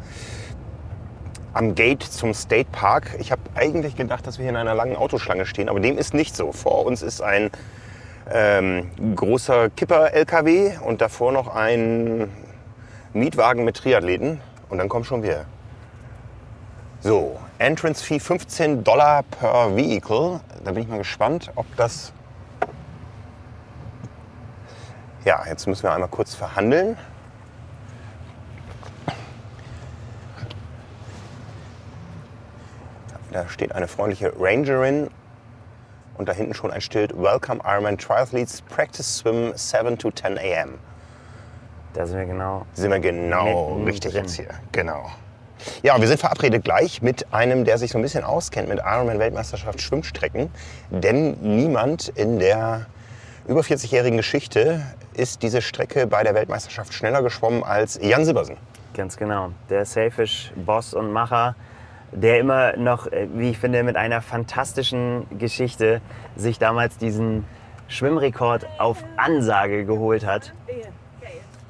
am 1.52 1.74
Gate 1.74 2.02
zum 2.02 2.32
State 2.34 2.68
Park. 2.70 3.16
Ich 3.18 3.32
habe 3.32 3.42
eigentlich 3.54 3.96
gedacht, 3.96 4.26
dass 4.26 4.38
wir 4.38 4.44
hier 4.44 4.50
in 4.50 4.56
einer 4.56 4.74
langen 4.74 4.94
Autoschlange 4.96 5.46
stehen, 5.46 5.68
aber 5.68 5.80
dem 5.80 5.98
ist 5.98 6.14
nicht 6.14 6.36
so. 6.36 6.52
Vor 6.52 6.86
uns 6.86 7.02
ist 7.02 7.20
ein 7.22 7.50
ähm, 8.30 8.90
großer 9.14 9.70
Kipper-LKW 9.70 10.78
und 10.84 11.00
davor 11.00 11.32
noch 11.32 11.54
ein 11.54 12.30
Mietwagen 13.12 13.64
mit 13.64 13.76
Triathleten. 13.76 14.40
Und 14.68 14.78
dann 14.78 14.88
kommen 14.88 15.04
schon 15.04 15.22
wir. 15.22 15.44
So, 17.00 17.38
Entrance 17.58 18.04
Fee 18.04 18.18
15 18.18 18.82
Dollar 18.82 19.22
per 19.22 19.76
Vehicle. 19.76 20.40
Da 20.64 20.72
bin 20.72 20.82
ich 20.82 20.88
mal 20.88 20.98
gespannt, 20.98 21.52
ob 21.54 21.66
das 21.76 22.12
Ja, 25.26 25.44
jetzt 25.44 25.66
müssen 25.66 25.82
wir 25.82 25.92
einmal 25.92 26.08
kurz 26.08 26.36
verhandeln. 26.36 26.96
Da 33.32 33.48
steht 33.48 33.72
eine 33.72 33.88
freundliche 33.88 34.32
Rangerin 34.38 35.10
und 36.18 36.28
da 36.28 36.32
hinten 36.32 36.54
schon 36.54 36.70
ein 36.70 36.80
Schild 36.80 37.16
Welcome 37.16 37.60
Ironman 37.64 37.98
Triathletes 37.98 38.62
Practice 38.62 39.18
Swim 39.18 39.52
7 39.54 39.98
to 39.98 40.10
10 40.10 40.38
a.m. 40.38 40.78
Da 41.94 42.06
sind 42.06 42.18
wir 42.18 42.26
genau. 42.26 42.66
Sind 42.74 42.90
wir 42.90 43.00
genau 43.00 43.80
richtig 43.84 44.14
jetzt 44.14 44.36
hier. 44.36 44.48
Genau. 44.72 45.10
Ja, 45.82 45.98
wir 45.98 46.06
sind 46.06 46.20
verabredet 46.20 46.64
gleich 46.64 47.00
mit 47.02 47.32
einem, 47.32 47.64
der 47.64 47.78
sich 47.78 47.90
so 47.90 47.98
ein 47.98 48.02
bisschen 48.02 48.24
auskennt 48.24 48.68
mit 48.68 48.80
Ironman-Weltmeisterschaft 48.84 49.80
Schwimmstrecken. 49.80 50.50
Denn 50.90 51.38
niemand 51.40 52.08
in 52.08 52.38
der 52.38 52.86
über 53.48 53.60
40-jährigen 53.60 54.16
Geschichte 54.16 54.82
ist 55.14 55.42
diese 55.42 55.62
Strecke 55.62 56.06
bei 56.06 56.22
der 56.22 56.34
Weltmeisterschaft 56.34 56.92
schneller 56.92 57.22
geschwommen 57.22 57.64
als 57.64 57.98
Jan 58.02 58.24
Sibbersen. 58.24 58.56
Ganz 58.94 59.16
genau. 59.16 59.50
Der 59.70 59.84
Selfish-Boss 59.84 60.94
und 60.94 61.12
Macher, 61.12 61.54
der 62.12 62.40
immer 62.40 62.76
noch, 62.76 63.06
äh, 63.06 63.28
wie 63.34 63.50
ich 63.50 63.58
finde, 63.58 63.82
mit 63.82 63.96
einer 63.96 64.20
fantastischen 64.20 65.26
Geschichte 65.38 66.00
sich 66.36 66.58
damals 66.58 66.98
diesen 66.98 67.44
Schwimmrekord 67.88 68.66
auf 68.78 69.04
Ansage 69.16 69.84
geholt 69.84 70.26
hat. 70.26 70.52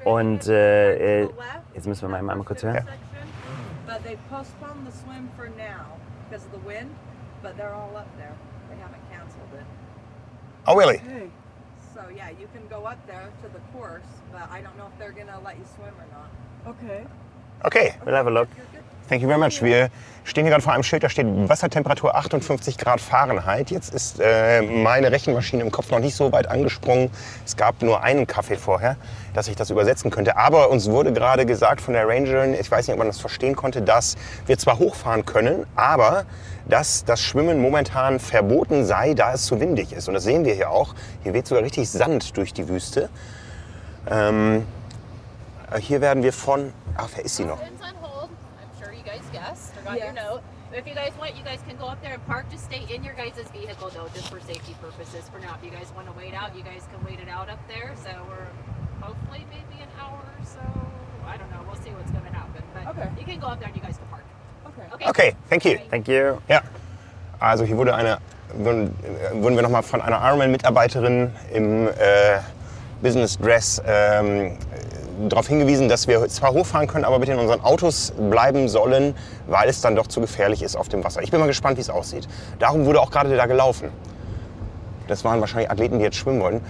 Und 0.04 0.46
äh, 0.46 1.22
äh, 1.22 1.28
jetzt 1.74 1.86
müssen 1.86 2.02
wir 2.02 2.08
mal 2.08 2.18
einmal 2.18 2.38
kurz 2.44 2.62
hören. 2.62 2.86
But 3.86 4.02
they 4.04 4.16
postponed 4.30 4.84
the 4.84 4.92
swim 4.92 5.28
for 5.36 5.46
now 5.46 5.96
because 6.28 6.44
of 6.46 6.52
the 6.52 6.68
wind. 6.68 6.90
but 7.46 7.56
they're 7.56 7.74
all 7.74 7.96
up 7.96 8.08
there. 8.16 8.34
They 8.70 8.76
haven't 8.76 9.02
canceled 9.10 9.52
it. 9.54 9.66
Oh, 10.66 10.76
really? 10.76 10.96
Okay. 10.96 11.30
So 11.94 12.02
yeah, 12.14 12.30
you 12.30 12.48
can 12.52 12.66
go 12.68 12.84
up 12.86 12.98
there 13.06 13.28
to 13.42 13.48
the 13.48 13.60
course, 13.72 14.10
but 14.32 14.50
I 14.50 14.60
don't 14.60 14.76
know 14.76 14.88
if 14.92 14.98
they're 14.98 15.12
gonna 15.12 15.40
let 15.44 15.56
you 15.56 15.64
swim 15.76 15.94
or 16.02 16.08
not. 16.12 16.30
Okay. 16.72 17.04
Okay. 17.64 17.94
We'll 18.04 18.16
have 18.16 18.26
a 18.26 18.30
look. 18.30 18.48
Thank 19.08 19.22
you 19.22 19.28
very 19.28 19.38
much. 19.38 19.62
Wir 19.62 19.90
stehen 20.26 20.44
hier 20.44 20.50
gerade 20.50 20.62
vor 20.62 20.72
einem 20.72 20.82
Schild, 20.82 21.04
da 21.04 21.08
steht 21.08 21.26
Wassertemperatur 21.48 22.16
58 22.16 22.76
Grad 22.78 23.00
Fahrenheit. 23.00 23.70
Jetzt 23.70 23.94
ist 23.94 24.18
äh, 24.20 24.60
meine 24.60 25.12
Rechenmaschine 25.12 25.62
im 25.62 25.70
Kopf 25.70 25.90
noch 25.90 26.00
nicht 26.00 26.16
so 26.16 26.32
weit 26.32 26.48
angesprungen. 26.48 27.10
Es 27.44 27.56
gab 27.56 27.80
nur 27.80 28.02
einen 28.02 28.26
Kaffee 28.26 28.56
vorher, 28.56 28.96
dass 29.34 29.46
ich 29.46 29.54
das 29.54 29.70
übersetzen 29.70 30.10
könnte. 30.10 30.36
Aber 30.36 30.70
uns 30.70 30.90
wurde 30.90 31.12
gerade 31.12 31.46
gesagt 31.46 31.80
von 31.80 31.94
der 31.94 32.08
Rangerin, 32.08 32.54
ich 32.54 32.68
weiß 32.68 32.88
nicht, 32.88 32.94
ob 32.94 32.98
man 32.98 33.06
das 33.06 33.20
verstehen 33.20 33.54
konnte, 33.54 33.82
dass 33.82 34.16
wir 34.46 34.58
zwar 34.58 34.80
hochfahren 34.80 35.24
können, 35.24 35.64
aber 35.76 36.24
dass 36.68 37.04
das 37.04 37.22
Schwimmen 37.22 37.60
momentan 37.60 38.18
verboten 38.18 38.84
sei, 38.84 39.14
da 39.14 39.32
es 39.32 39.46
zu 39.46 39.60
windig 39.60 39.92
ist. 39.92 40.08
Und 40.08 40.14
das 40.14 40.24
sehen 40.24 40.44
wir 40.44 40.54
hier 40.54 40.70
auch. 40.70 40.94
Hier 41.22 41.34
weht 41.34 41.46
sogar 41.46 41.62
richtig 41.62 41.88
Sand 41.88 42.36
durch 42.36 42.52
die 42.52 42.68
Wüste. 42.68 43.08
Ähm, 44.10 44.66
hier 45.78 46.00
werden 46.00 46.24
wir 46.24 46.32
von... 46.32 46.72
Ach, 46.96 47.08
wer 47.14 47.24
ist 47.24 47.36
sie 47.36 47.44
noch? 47.44 47.60
Guessed 49.86 50.02
or 50.02 50.12
got 50.12 50.14
your 50.14 50.24
note. 50.24 50.42
But 50.70 50.78
if 50.80 50.86
you 50.86 50.94
guys 50.94 51.12
want, 51.18 51.36
you 51.36 51.44
guys 51.44 51.60
can 51.66 51.76
go 51.76 51.86
up 51.86 52.02
there 52.02 52.14
and 52.14 52.26
park. 52.26 52.50
Just 52.50 52.64
stay 52.64 52.82
in 52.92 53.04
your 53.04 53.14
guys' 53.14 53.38
vehicle 53.52 53.90
though, 53.90 54.08
just 54.14 54.28
for 54.28 54.40
safety 54.40 54.74
purposes 54.80 55.28
for 55.32 55.38
now. 55.38 55.54
If 55.58 55.64
you 55.64 55.70
guys 55.70 55.92
want 55.94 56.06
to 56.08 56.12
wait 56.14 56.34
out, 56.34 56.56
you 56.56 56.62
guys 56.62 56.82
can 56.92 57.04
wait 57.04 57.20
it 57.20 57.28
out 57.28 57.48
up 57.48 57.60
there. 57.68 57.94
So 58.02 58.10
we're 58.28 58.48
hopefully 59.00 59.46
maybe 59.50 59.82
an 59.82 59.88
hour 60.00 60.18
or 60.18 60.44
so. 60.44 60.60
I 61.26 61.36
don't 61.36 61.50
know. 61.50 61.62
We'll 61.66 61.80
see 61.82 61.90
what's 61.90 62.10
going 62.10 62.24
to 62.24 62.32
happen. 62.32 62.62
But 62.74 62.86
Okay. 62.88 63.08
you 63.18 63.24
can 63.24 63.38
go 63.40 63.46
up 63.48 63.58
there 63.58 63.68
and 63.68 63.76
you 63.76 63.82
guys 63.82 63.96
can 63.96 64.06
park. 64.08 64.24
Okay. 64.66 64.94
Okay. 64.94 65.08
Okay, 65.08 65.36
thank 65.48 65.64
you. 65.64 65.78
Thank 65.90 66.08
you. 66.08 66.40
Ja, 66.48 66.62
also 67.40 67.64
hier 67.64 67.76
wurde 67.76 67.94
eine, 67.94 68.18
wurden, 68.54 68.88
äh, 69.04 69.34
wurden 69.42 69.56
wir 69.56 69.62
nochmal 69.62 69.82
von 69.82 70.00
einer 70.00 70.20
Ironman-Mitarbeiterin 70.20 71.32
im 71.52 71.88
äh, 71.88 72.38
Business 73.02 73.38
Dress 73.38 73.82
ähm, 73.86 74.56
darauf 75.28 75.48
hingewiesen, 75.48 75.88
dass 75.88 76.08
wir 76.08 76.26
zwar 76.28 76.52
hochfahren 76.52 76.86
können, 76.86 77.04
aber 77.04 77.18
bitte 77.18 77.32
in 77.32 77.38
unseren 77.38 77.62
Autos 77.62 78.12
bleiben 78.30 78.68
sollen, 78.68 79.14
weil 79.46 79.68
es 79.68 79.80
dann 79.80 79.96
doch 79.96 80.06
zu 80.06 80.20
gefährlich 80.20 80.62
ist 80.62 80.76
auf 80.76 80.88
dem 80.88 81.04
Wasser. 81.04 81.22
Ich 81.22 81.30
bin 81.30 81.40
mal 81.40 81.46
gespannt, 81.46 81.78
wie 81.78 81.82
es 81.82 81.90
aussieht. 81.90 82.28
Darum 82.58 82.84
wurde 82.84 83.00
auch 83.00 83.10
gerade 83.10 83.34
da 83.34 83.46
gelaufen. 83.46 83.88
Das 85.08 85.24
waren 85.24 85.40
wahrscheinlich 85.40 85.70
Athleten, 85.70 85.98
die 85.98 86.04
jetzt 86.04 86.16
schwimmen 86.16 86.40
wollten. 86.40 86.60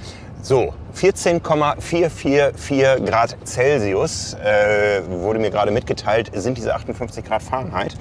So, 0.43 0.75
14,444 0.93 3.05
Grad 3.05 3.37
Celsius 3.45 4.35
äh, 4.35 5.03
wurde 5.09 5.39
mir 5.39 5.51
gerade 5.51 5.71
mitgeteilt, 5.71 6.31
sind 6.35 6.59
diese 6.59 6.75
58 6.75 7.25
Grad 7.25 7.43
Fahrenheit. 7.43 7.97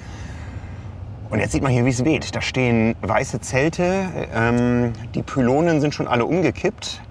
Und 1.30 1.40
jetzt 1.40 1.54
sieht 1.54 1.64
man 1.64 1.72
hier, 1.72 1.86
wie 1.86 1.90
es 1.90 2.06
weht. 2.06 2.36
Da 2.36 2.42
stehen 2.42 2.96
weiße 3.02 3.40
Zelte. 3.40 4.10
Ähm, 4.36 4.94
die 5.16 5.24
Pylonen 5.24 5.82
sind 5.82 5.96
schon 5.96 6.08
alle 6.08 6.26
umgekippt, 6.26 7.02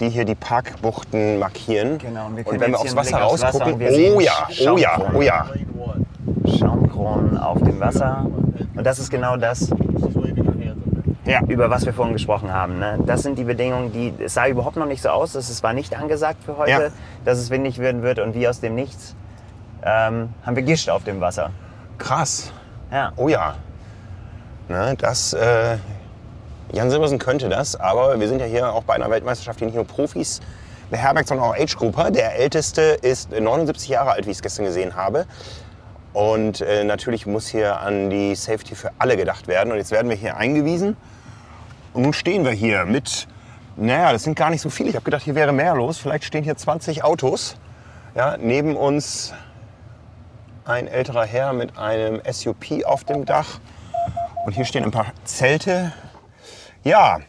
die 0.00 0.08
hier 0.08 0.24
die 0.24 0.34
Parkbuchten 0.34 1.38
markieren. 1.38 1.98
Genau, 1.98 2.26
und 2.26 2.36
wir 2.36 2.46
und 2.46 2.60
wenn 2.60 2.70
wir 2.72 2.80
aufs 2.80 2.94
Wasser 2.96 3.20
Wasser 3.20 3.48
rausgucken, 3.48 3.78
sehen 3.78 4.14
oh 4.16 4.20
ja, 4.20 4.48
oh 4.70 4.76
ja, 4.78 4.98
oh 5.14 5.22
ja. 5.22 5.46
Schaumkronen 6.58 7.36
auf 7.38 7.58
dem 7.62 7.78
Wasser. 7.80 8.26
Und 8.74 8.84
das 8.84 8.98
ist 8.98 9.10
genau 9.10 9.36
das, 9.36 9.70
Ja, 11.24 11.42
über 11.46 11.68
was 11.68 11.84
wir 11.84 11.92
vorhin 11.92 12.14
gesprochen 12.14 12.50
haben. 12.52 12.78
Ne? 12.78 12.98
Das 13.04 13.22
sind 13.22 13.38
die 13.38 13.44
Bedingungen, 13.44 13.92
die 13.92 14.14
es 14.24 14.32
sah 14.34 14.46
überhaupt 14.48 14.76
noch 14.76 14.86
nicht 14.86 15.02
so 15.02 15.10
aus. 15.10 15.34
Es 15.34 15.62
war 15.62 15.74
nicht 15.74 15.94
angesagt 15.94 16.42
für 16.44 16.56
heute, 16.56 16.70
Ja. 16.70 16.80
dass 17.26 17.38
es 17.38 17.50
windig 17.50 17.78
werden 17.78 18.02
wird. 18.02 18.18
Und 18.18 18.34
wie 18.34 18.48
aus 18.48 18.60
dem 18.60 18.74
Nichts 18.74 19.14
ähm, 19.82 20.30
haben 20.44 20.56
wir 20.56 20.62
gischt 20.62 20.88
auf 20.88 21.04
dem 21.04 21.20
Wasser. 21.20 21.50
krass. 21.98 22.50
Ja. 22.90 23.12
Oh 23.16 23.28
ja. 23.28 23.56
Ne, 24.70 24.94
das, 24.98 25.34
äh, 25.34 25.76
Jan 26.72 26.90
Silbersen 26.90 27.18
könnte 27.18 27.48
das, 27.48 27.76
aber 27.76 28.20
wir 28.20 28.28
sind 28.28 28.40
ja 28.40 28.46
hier 28.46 28.72
auch 28.72 28.82
bei 28.82 28.94
einer 28.94 29.10
Weltmeisterschaft, 29.10 29.60
die 29.60 29.64
nicht 29.64 29.74
nur 29.74 29.86
Profis 29.86 30.40
beherbergt, 30.90 31.28
sondern 31.28 31.46
auch 31.46 31.56
Age-Grupper. 31.56 32.10
Der 32.10 32.36
Älteste 32.36 32.82
ist 32.82 33.30
79 33.30 33.88
Jahre 33.88 34.10
alt, 34.10 34.26
wie 34.26 34.30
ich 34.30 34.36
es 34.36 34.42
gestern 34.42 34.66
gesehen 34.66 34.94
habe. 34.94 35.26
Und 36.12 36.60
äh, 36.60 36.84
natürlich 36.84 37.26
muss 37.26 37.48
hier 37.48 37.80
an 37.80 38.10
die 38.10 38.34
Safety 38.34 38.74
für 38.74 38.90
alle 38.98 39.16
gedacht 39.16 39.48
werden. 39.48 39.72
Und 39.72 39.78
jetzt 39.78 39.90
werden 39.90 40.08
wir 40.08 40.16
hier 40.16 40.36
eingewiesen. 40.36 40.96
Und 41.94 42.02
nun 42.02 42.12
stehen 42.12 42.44
wir 42.44 42.52
hier 42.52 42.84
mit, 42.84 43.28
naja, 43.76 44.12
das 44.12 44.24
sind 44.24 44.34
gar 44.34 44.50
nicht 44.50 44.60
so 44.60 44.68
viele. 44.68 44.90
Ich 44.90 44.94
habe 44.94 45.04
gedacht, 45.04 45.22
hier 45.22 45.34
wäre 45.34 45.52
mehr 45.52 45.74
los. 45.74 45.98
Vielleicht 45.98 46.24
stehen 46.24 46.44
hier 46.44 46.56
20 46.56 47.02
Autos. 47.02 47.56
Ja, 48.14 48.36
neben 48.36 48.76
uns 48.76 49.32
ein 50.64 50.86
älterer 50.86 51.24
Herr 51.24 51.52
mit 51.54 51.78
einem 51.78 52.20
SUP 52.30 52.84
auf 52.84 53.04
dem 53.04 53.24
Dach. 53.24 53.60
Und 54.44 54.52
hier 54.52 54.64
stehen 54.64 54.84
ein 54.84 54.90
paar 54.90 55.12
Zelte. 55.24 55.92
Ja, 56.84 57.20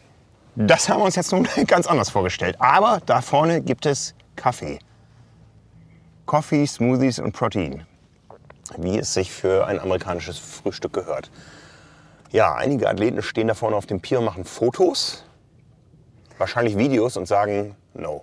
das 0.56 0.88
haben 0.88 1.00
wir 1.00 1.04
uns 1.06 1.16
jetzt 1.16 1.32
nun 1.32 1.46
ganz 1.66 1.86
anders 1.86 2.10
vorgestellt. 2.10 2.56
Aber 2.58 3.00
da 3.06 3.20
vorne 3.20 3.60
gibt 3.60 3.86
es 3.86 4.14
Kaffee. 4.36 4.78
Coffee, 6.26 6.66
Smoothies 6.66 7.18
und 7.18 7.32
Protein. 7.32 7.86
Wie 8.76 8.98
es 8.98 9.14
sich 9.14 9.32
für 9.32 9.66
ein 9.66 9.80
amerikanisches 9.80 10.38
Frühstück 10.38 10.92
gehört. 10.92 11.30
Ja, 12.30 12.54
einige 12.54 12.88
Athleten 12.88 13.22
stehen 13.22 13.48
da 13.48 13.54
vorne 13.54 13.74
auf 13.76 13.86
dem 13.86 14.00
Pier 14.00 14.20
und 14.20 14.26
machen 14.26 14.44
Fotos. 14.44 15.24
Wahrscheinlich 16.38 16.76
Videos 16.78 17.16
und 17.16 17.26
sagen 17.26 17.74
No. 17.94 18.22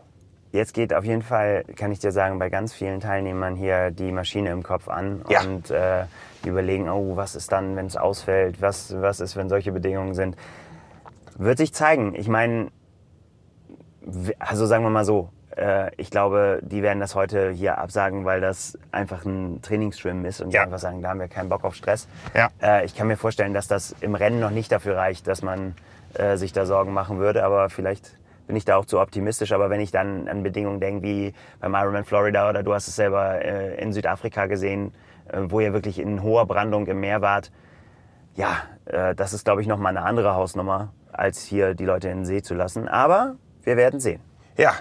Jetzt 0.54 0.74
geht 0.74 0.94
auf 0.94 1.04
jeden 1.04 1.22
Fall, 1.22 1.66
kann 1.76 1.92
ich 1.92 2.00
dir 2.00 2.14
sagen, 2.14 2.40
bei 2.40 2.50
ganz 2.50 2.74
vielen 2.74 3.02
Teilnehmern 3.02 3.56
hier 3.56 3.92
die 3.92 4.14
Maschine 4.14 4.50
im 4.52 4.64
Kopf 4.64 4.88
an 4.88 5.24
Ja. 5.30 5.42
und 5.42 5.70
äh, 5.70 6.06
die 6.46 6.50
überlegen, 6.50 6.90
oh, 6.90 7.18
was 7.18 7.36
ist 7.36 7.52
dann, 7.52 7.76
wenn 7.76 7.86
es 7.88 7.98
ausfällt? 7.98 8.62
Was, 8.62 8.96
was 9.02 9.20
ist, 9.20 9.36
wenn 9.36 9.50
solche 9.50 9.74
Bedingungen 9.74 10.14
sind? 10.14 10.38
Wird 11.38 11.58
sich 11.60 11.74
zeigen. 11.74 12.16
Ich 12.16 12.28
meine, 12.28 12.68
also 14.40 14.66
sagen 14.66 14.84
wir 14.84 14.90
mal 14.90 15.06
so, 15.06 15.30
äh, 15.56 15.92
ich 15.98 16.10
glaube, 16.10 16.60
die 16.64 16.82
werden 16.82 17.00
das 17.00 17.16
heute 17.16 17.52
hier 17.52 17.78
absagen, 17.78 18.26
weil 18.26 18.42
das 18.42 18.78
einfach 18.92 19.26
ein 19.26 19.62
Trainingsschwimmen 19.62 20.26
ist 20.26 20.42
und 20.42 20.50
die 20.52 20.56
Ja. 20.56 20.64
einfach 20.64 20.80
sagen, 20.80 21.02
da 21.02 21.10
haben 21.10 21.20
wir 21.20 21.28
keinen 21.28 21.50
Bock 21.50 21.64
auf 21.64 21.76
Stress. 21.76 22.08
Ja. 22.34 22.50
Äh, 22.62 22.86
ich 22.86 22.96
kann 22.96 23.08
mir 23.08 23.18
vorstellen, 23.18 23.54
dass 23.54 23.68
das 23.68 23.96
im 24.02 24.16
Rennen 24.16 24.40
noch 24.40 24.50
nicht 24.52 24.72
dafür 24.72 24.98
reicht, 24.98 25.28
dass 25.28 25.42
man 25.42 25.76
äh, 26.16 26.38
sich 26.38 26.54
da 26.54 26.66
Sorgen 26.66 26.94
machen 26.94 27.20
würde, 27.20 27.44
aber 27.44 27.70
vielleicht 27.70 28.16
bin 28.48 28.56
ich 28.56 28.66
da 28.66 28.78
auch 28.78 28.86
zu 28.86 29.00
optimistisch. 29.00 29.52
Aber 29.52 29.70
wenn 29.70 29.82
ich 29.82 29.92
dann 29.92 30.28
an 30.30 30.42
Bedingungen 30.42 30.80
denke, 30.80 31.04
wie 31.04 31.34
beim 31.60 31.76
Ironman 31.76 32.06
Florida 32.06 32.50
oder 32.50 32.64
du 32.64 32.74
hast 32.74 32.88
es 32.88 32.96
selber 32.96 33.42
in 33.44 33.92
Südafrika 33.92 34.46
gesehen, 34.46 34.94
wo 35.50 35.60
ihr 35.60 35.74
wirklich 35.74 36.00
in 36.00 36.24
hoher 36.24 36.46
Brandung 36.46 36.88
im 36.88 37.02
Meer 37.02 37.22
wart, 37.22 37.52
ja, 38.36 38.56
das 39.18 39.34
ist, 39.34 39.44
glaube 39.44 39.60
ich, 39.62 39.68
nochmal 39.68 39.98
eine 39.98 40.06
andere 40.06 40.34
Hausnummer, 40.36 40.94
als 41.18 41.44
hier 41.44 41.74
die 41.74 41.86
Leute 41.86 42.10
in 42.10 42.20
den 42.20 42.26
See 42.26 42.42
zu 42.42 42.54
lassen. 42.54 42.88
Aber 42.88 43.36
wir 43.64 43.78
werden 43.78 44.00
sehen. 44.00 44.22
Ja. 44.58 44.74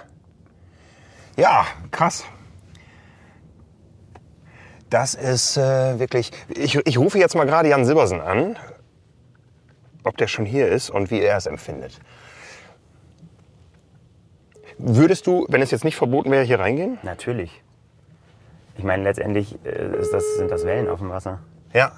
Ja, 1.35 1.65
krass. 1.91 2.23
Das 4.89 5.13
ist 5.13 5.57
äh, 5.57 5.99
wirklich. 5.99 6.31
Ich, 6.47 6.75
ich 6.75 6.97
rufe 6.97 7.19
jetzt 7.19 7.35
mal 7.35 7.45
gerade 7.45 7.69
Jan 7.69 7.85
Silbersen 7.85 8.21
an, 8.21 8.55
ob 10.03 10.17
der 10.17 10.27
schon 10.27 10.45
hier 10.45 10.67
ist 10.69 10.89
und 10.89 11.11
wie 11.11 11.19
er 11.19 11.37
es 11.37 11.45
empfindet. 11.45 11.99
Würdest 14.77 15.27
du, 15.27 15.45
wenn 15.49 15.61
es 15.61 15.71
jetzt 15.71 15.83
nicht 15.83 15.95
verboten 15.95 16.31
wäre, 16.31 16.43
hier 16.43 16.59
reingehen? 16.59 16.99
Natürlich. 17.03 17.63
Ich 18.77 18.83
meine, 18.83 19.03
letztendlich 19.03 19.57
äh, 19.65 19.97
ist 19.97 20.13
das, 20.13 20.23
sind 20.37 20.51
das 20.51 20.65
Wellen 20.65 20.87
auf 20.87 20.99
dem 20.99 21.09
Wasser. 21.09 21.39
Ja. 21.73 21.91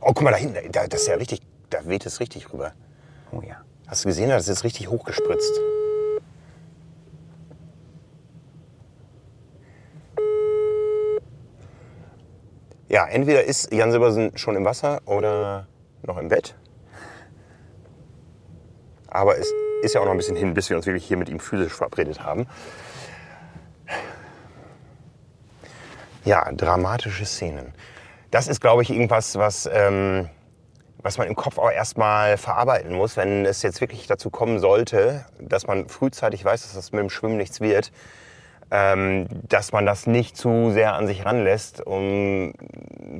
Oh, 0.00 0.12
guck 0.12 0.22
mal 0.22 0.30
da 0.30 0.36
hinten, 0.36 0.70
da, 0.70 0.86
das 0.86 1.02
ist 1.02 1.08
ja 1.08 1.14
richtig, 1.14 1.40
da 1.76 1.86
weht 1.88 2.06
es 2.06 2.20
richtig 2.20 2.52
rüber. 2.52 2.72
Oh 3.32 3.42
ja. 3.42 3.56
Hast 3.86 4.04
du 4.04 4.08
gesehen, 4.08 4.30
das 4.30 4.44
ist 4.44 4.48
jetzt 4.48 4.64
richtig 4.64 4.88
hochgespritzt. 4.88 5.60
Ja, 12.88 13.06
entweder 13.06 13.44
ist 13.44 13.72
Jan 13.72 13.90
Silbersen 13.90 14.36
schon 14.38 14.56
im 14.56 14.64
Wasser 14.64 15.02
oder 15.04 15.66
noch 16.02 16.16
im 16.18 16.28
Bett. 16.28 16.54
Aber 19.08 19.36
es 19.36 19.52
ist 19.82 19.94
ja 19.94 20.00
auch 20.00 20.04
noch 20.04 20.12
ein 20.12 20.16
bisschen 20.16 20.36
hin, 20.36 20.54
bis 20.54 20.70
wir 20.70 20.76
uns 20.76 20.86
wirklich 20.86 21.04
hier 21.04 21.16
mit 21.16 21.28
ihm 21.28 21.40
physisch 21.40 21.74
verabredet 21.74 22.22
haben. 22.22 22.46
Ja, 26.24 26.50
dramatische 26.52 27.26
Szenen. 27.26 27.74
Das 28.30 28.48
ist, 28.48 28.60
glaube 28.60 28.82
ich, 28.82 28.90
irgendwas, 28.90 29.36
was, 29.36 29.68
ähm, 29.72 30.28
was 31.06 31.18
man 31.18 31.28
im 31.28 31.36
Kopf 31.36 31.56
auch 31.56 31.70
erstmal 31.70 32.36
verarbeiten 32.36 32.92
muss, 32.92 33.16
wenn 33.16 33.46
es 33.46 33.62
jetzt 33.62 33.80
wirklich 33.80 34.08
dazu 34.08 34.28
kommen 34.28 34.58
sollte, 34.58 35.24
dass 35.38 35.68
man 35.68 35.88
frühzeitig 35.88 36.44
weiß, 36.44 36.62
dass 36.62 36.74
das 36.74 36.90
mit 36.90 37.00
dem 37.00 37.10
Schwimmen 37.10 37.36
nichts 37.36 37.60
wird, 37.60 37.92
ähm, 38.72 39.28
dass 39.48 39.70
man 39.70 39.86
das 39.86 40.08
nicht 40.08 40.36
zu 40.36 40.72
sehr 40.72 40.94
an 40.94 41.06
sich 41.06 41.24
ranlässt, 41.24 41.80
um, 41.86 42.54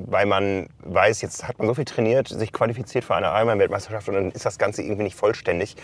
weil 0.05 0.25
man 0.25 0.67
weiß, 0.79 1.21
jetzt 1.21 1.47
hat 1.47 1.59
man 1.59 1.67
so 1.69 1.75
viel 1.75 1.85
trainiert, 1.85 2.27
sich 2.27 2.51
qualifiziert 2.51 3.05
für 3.05 3.15
eine 3.15 3.27
Ironman-Weltmeisterschaft 3.27 4.09
und 4.09 4.15
dann 4.15 4.31
ist 4.31 4.45
das 4.45 4.57
Ganze 4.57 4.81
irgendwie 4.81 5.03
nicht 5.03 5.15
vollständig. 5.15 5.77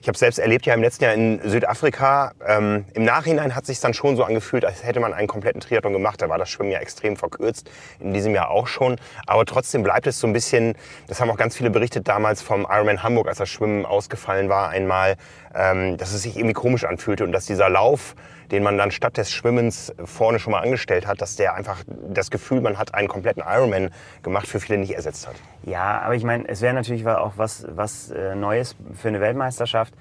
Ich 0.00 0.08
habe 0.08 0.16
selbst 0.16 0.38
erlebt 0.38 0.64
ja 0.66 0.74
im 0.74 0.82
letzten 0.82 1.04
Jahr 1.04 1.14
in 1.14 1.40
Südafrika. 1.48 2.32
Ähm, 2.46 2.84
Im 2.94 3.04
Nachhinein 3.04 3.54
hat 3.54 3.66
sich 3.66 3.80
dann 3.80 3.94
schon 3.94 4.16
so 4.16 4.24
angefühlt, 4.24 4.64
als 4.64 4.84
hätte 4.84 5.00
man 5.00 5.12
einen 5.12 5.26
kompletten 5.26 5.60
Triathlon 5.60 5.92
gemacht. 5.92 6.22
Da 6.22 6.28
war 6.28 6.38
das 6.38 6.48
Schwimmen 6.50 6.70
ja 6.70 6.78
extrem 6.78 7.16
verkürzt. 7.16 7.68
In 7.98 8.12
diesem 8.12 8.34
Jahr 8.34 8.50
auch 8.50 8.68
schon. 8.68 8.96
Aber 9.26 9.44
trotzdem 9.44 9.82
bleibt 9.82 10.06
es 10.06 10.20
so 10.20 10.26
ein 10.26 10.32
bisschen, 10.32 10.76
das 11.08 11.20
haben 11.20 11.30
auch 11.30 11.36
ganz 11.36 11.56
viele 11.56 11.70
berichtet 11.70 12.06
damals 12.06 12.42
vom 12.42 12.66
Ironman 12.70 13.02
Hamburg, 13.02 13.28
als 13.28 13.38
das 13.38 13.48
Schwimmen 13.48 13.84
ausgefallen 13.84 14.48
war 14.48 14.68
einmal, 14.68 15.16
ähm, 15.54 15.96
dass 15.96 16.12
es 16.12 16.22
sich 16.22 16.36
irgendwie 16.36 16.54
komisch 16.54 16.84
anfühlte 16.84 17.24
und 17.24 17.32
dass 17.32 17.46
dieser 17.46 17.68
Lauf, 17.68 18.14
den 18.50 18.62
man 18.62 18.78
dann 18.78 18.90
statt 18.90 19.16
des 19.16 19.30
Schwimmens 19.32 19.92
vorne 20.04 20.38
schon 20.38 20.52
mal 20.52 20.60
angestellt 20.60 21.06
hat, 21.06 21.20
dass 21.20 21.36
der 21.36 21.54
einfach 21.54 21.78
das 22.08 22.30
Gefühl, 22.30 22.60
man 22.60 22.78
hat 22.78 22.94
einen 22.94 23.08
kompletten 23.08 23.42
Ironman 23.46 23.90
gemacht, 24.22 24.46
für 24.46 24.60
viele 24.60 24.78
nicht 24.78 24.94
ersetzt 24.94 25.26
hat. 25.28 25.34
Ja, 25.64 26.00
aber 26.00 26.14
ich 26.14 26.24
meine, 26.24 26.48
es 26.48 26.60
wäre 26.62 26.74
natürlich 26.74 27.06
auch 27.06 27.32
was, 27.36 27.66
was 27.70 28.10
äh, 28.10 28.34
Neues 28.34 28.76
für 28.94 29.08
eine 29.08 29.20
Weltmeisterschaft. 29.20 29.94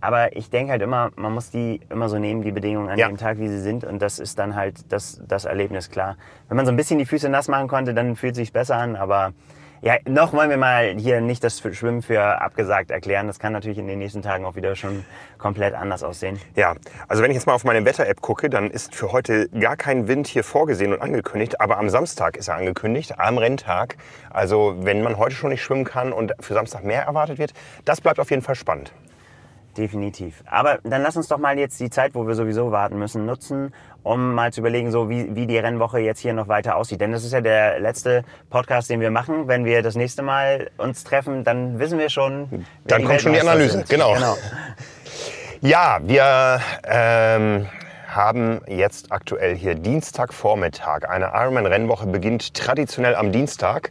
Aber 0.00 0.36
ich 0.36 0.50
denke 0.50 0.70
halt 0.72 0.82
immer, 0.82 1.12
man 1.16 1.32
muss 1.32 1.50
die 1.50 1.80
immer 1.88 2.10
so 2.10 2.18
nehmen, 2.18 2.42
die 2.42 2.52
Bedingungen 2.52 2.90
an 2.90 2.98
Ja. 2.98 3.08
dem 3.08 3.16
Tag, 3.16 3.38
wie 3.38 3.48
sie 3.48 3.60
sind. 3.60 3.84
Und 3.84 4.02
das 4.02 4.18
ist 4.18 4.38
dann 4.38 4.54
halt 4.54 4.92
das, 4.92 5.22
das 5.26 5.46
Erlebnis, 5.46 5.88
klar. 5.90 6.16
Wenn 6.48 6.58
man 6.58 6.66
so 6.66 6.72
ein 6.72 6.76
bisschen 6.76 6.98
die 6.98 7.06
Füße 7.06 7.30
nass 7.30 7.48
machen 7.48 7.68
konnte, 7.68 7.94
dann 7.94 8.14
fühlt 8.14 8.32
es 8.32 8.36
sich 8.36 8.52
besser 8.52 8.76
an. 8.76 8.96
Aber 8.96 9.32
ja, 9.84 9.98
noch 10.08 10.32
wollen 10.32 10.48
wir 10.48 10.56
mal 10.56 10.96
hier 10.96 11.20
nicht 11.20 11.44
das 11.44 11.58
Schwimmen 11.58 12.00
für 12.00 12.40
abgesagt 12.40 12.90
erklären. 12.90 13.26
Das 13.26 13.38
kann 13.38 13.52
natürlich 13.52 13.76
in 13.76 13.86
den 13.86 13.98
nächsten 13.98 14.22
Tagen 14.22 14.46
auch 14.46 14.56
wieder 14.56 14.74
schon 14.76 15.04
komplett 15.36 15.74
anders 15.74 16.02
aussehen. 16.02 16.40
Ja, 16.56 16.74
also 17.06 17.22
wenn 17.22 17.30
ich 17.30 17.34
jetzt 17.34 17.46
mal 17.46 17.52
auf 17.52 17.64
meine 17.64 17.84
Wetter-App 17.84 18.22
gucke, 18.22 18.48
dann 18.48 18.70
ist 18.70 18.94
für 18.94 19.12
heute 19.12 19.50
gar 19.50 19.76
kein 19.76 20.08
Wind 20.08 20.26
hier 20.26 20.42
vorgesehen 20.42 20.94
und 20.94 21.02
angekündigt. 21.02 21.60
Aber 21.60 21.76
am 21.76 21.90
Samstag 21.90 22.38
ist 22.38 22.48
er 22.48 22.54
angekündigt, 22.54 23.18
am 23.18 23.36
Renntag. 23.36 23.96
Also 24.30 24.74
wenn 24.78 25.02
man 25.02 25.18
heute 25.18 25.34
schon 25.34 25.50
nicht 25.50 25.62
schwimmen 25.62 25.84
kann 25.84 26.14
und 26.14 26.32
für 26.40 26.54
Samstag 26.54 26.82
mehr 26.82 27.02
erwartet 27.02 27.36
wird, 27.36 27.52
das 27.84 28.00
bleibt 28.00 28.18
auf 28.20 28.30
jeden 28.30 28.42
Fall 28.42 28.54
spannend. 28.54 28.90
Definitiv. 29.76 30.44
Aber 30.46 30.78
dann 30.84 31.02
lass 31.02 31.16
uns 31.16 31.28
doch 31.28 31.38
mal 31.38 31.58
jetzt 31.58 31.80
die 31.80 31.90
Zeit, 31.90 32.14
wo 32.14 32.26
wir 32.26 32.34
sowieso 32.34 32.70
warten 32.70 32.98
müssen, 32.98 33.26
nutzen, 33.26 33.74
um 34.02 34.34
mal 34.34 34.52
zu 34.52 34.60
überlegen, 34.60 34.90
so 34.90 35.10
wie, 35.10 35.34
wie 35.34 35.46
die 35.46 35.58
Rennwoche 35.58 35.98
jetzt 35.98 36.20
hier 36.20 36.32
noch 36.32 36.48
weiter 36.48 36.76
aussieht. 36.76 37.00
Denn 37.00 37.12
das 37.12 37.24
ist 37.24 37.32
ja 37.32 37.40
der 37.40 37.80
letzte 37.80 38.24
Podcast, 38.50 38.90
den 38.90 39.00
wir 39.00 39.10
machen. 39.10 39.48
Wenn 39.48 39.64
wir 39.64 39.82
das 39.82 39.96
nächste 39.96 40.22
Mal 40.22 40.70
uns 40.76 41.04
treffen, 41.04 41.42
dann 41.44 41.78
wissen 41.78 41.98
wir 41.98 42.08
schon. 42.08 42.66
Dann 42.84 43.04
kommt 43.04 43.20
schon 43.20 43.32
die 43.32 43.40
Analyse, 43.40 43.84
genau. 43.88 44.14
genau. 44.14 44.36
Ja, 45.60 45.98
wir 46.02 46.60
ähm, 46.84 47.66
haben 48.06 48.60
jetzt 48.66 49.10
aktuell 49.12 49.56
hier 49.56 49.74
Dienstagvormittag. 49.74 51.08
Eine 51.08 51.30
Ironman-Rennwoche 51.34 52.06
beginnt 52.06 52.52
traditionell 52.52 53.14
am 53.14 53.32
Dienstag. 53.32 53.90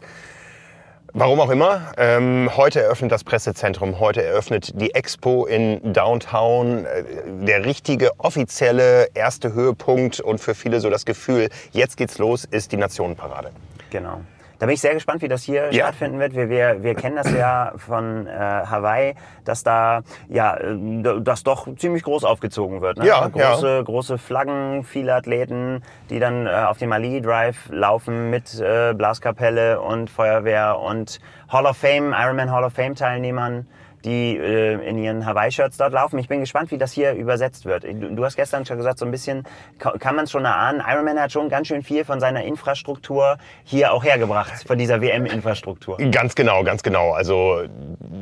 Warum 1.15 1.39
auch 1.41 1.52
immer. 1.52 1.91
Ähm, 1.97 2.49
heute 2.58 2.82
eröffnet 2.82 3.12
das 3.12 3.23
Pressezentrum, 3.23 3.99
heute 3.99 4.23
eröffnet 4.23 4.71
die 4.82 4.95
Expo 4.95 5.45
in 5.45 5.93
Downtown. 5.93 6.86
Äh, 6.86 7.04
Der 7.45 7.65
richtige, 7.65 8.19
offizielle 8.19 9.10
erste 9.13 9.54
Höhepunkt 9.54 10.19
und 10.19 10.39
für 10.39 10.56
viele 10.56 10.80
so 10.80 10.89
das 10.89 11.06
Gefühl, 11.06 11.49
jetzt 11.71 11.97
geht's 11.97 12.17
los, 12.17 12.45
ist 12.45 12.71
die 12.71 12.78
Nationenparade. 12.78 13.52
Genau. 13.91 14.21
Da 14.60 14.66
bin 14.68 14.76
ich 14.76 14.82
sehr 14.82 14.94
gespannt, 14.94 15.22
wie 15.22 15.28
das 15.28 15.44
hier 15.44 15.74
Ja. 15.74 15.86
stattfinden 15.86 16.20
wird. 16.20 16.36
Wir, 16.36 16.50
wir, 16.50 16.84
wir 16.84 16.96
kennen 16.96 17.16
das 17.16 17.32
ja 17.32 17.74
von 17.78 18.28
äh, 18.28 18.32
Hawaii, 18.32 19.16
dass 19.46 19.63
da 19.63 20.02
ja 20.30 20.56
äh, 20.56 20.78
das 21.22 21.44
doch 21.44 21.68
ziemlich 21.76 22.04
groß 22.04 22.24
aufgezogen 22.24 22.82
wird. 22.82 22.98
Ne? 22.98 23.08
Ja, 23.08 23.28
große, 23.28 23.84
große 23.84 24.18
Flaggen, 24.18 24.84
viele 24.84 25.16
Athleten, 25.16 25.82
die 26.10 26.20
dann 26.20 26.48
äh, 26.48 26.52
auf 26.52 26.78
dem 26.78 26.92
Ali 26.94 27.22
Drive 27.22 27.70
laufen 27.72 28.30
mit 28.30 28.60
äh, 28.60 28.94
Blaskapelle 28.94 29.82
und 29.82 30.10
Feuerwehr 30.10 30.80
und 30.80 31.20
Hall 31.50 31.66
of 31.66 31.76
Fame, 31.78 32.13
Ironman 32.18 32.52
Hall 32.52 32.63
of 32.63 32.74
Fame 32.74 32.96
Teilnehmern 32.96 33.68
die 34.06 34.38
äh, 34.38 34.74
in 34.88 34.98
ihren 34.98 35.26
Hawaii-Shirts 35.26 35.78
dort 35.78 35.94
laufen. 35.94 36.20
Ich 36.20 36.28
bin 36.28 36.39
gespannt, 36.39 36.72
wie 36.72 36.78
das 36.78 36.92
hier 36.92 37.13
übersetzt 37.13 37.66
wird. 37.66 37.84
Du, 37.84 38.16
du 38.16 38.26
hast 38.26 38.36
gestern 38.36 38.66
schon 38.66 38.78
gesagt, 38.78 39.00
so 39.00 39.06
ein 39.06 39.12
bisschen 39.12 39.44
ka- 39.80 39.98
kann 39.98 40.16
man 40.16 40.26
es 40.26 40.32
schon 40.32 40.46
erahnen. 40.46 40.84
Ironman 40.86 41.20
hat 41.20 41.32
schon 41.32 41.50
ganz 41.50 41.68
schön 41.68 41.84
viel 41.84 42.04
von 42.06 42.20
seiner 42.20 42.44
Infrastruktur 42.44 43.38
hier 43.63 43.94
auch 43.94 44.04
hergebracht, 44.04 44.68
von 44.68 44.78
dieser 44.78 45.02
WM-Infrastruktur. 45.02 45.98
Ganz 46.12 46.36
genau, 46.36 46.63
ganz 46.63 46.84
genau. 46.84 47.12
Also 47.12 47.63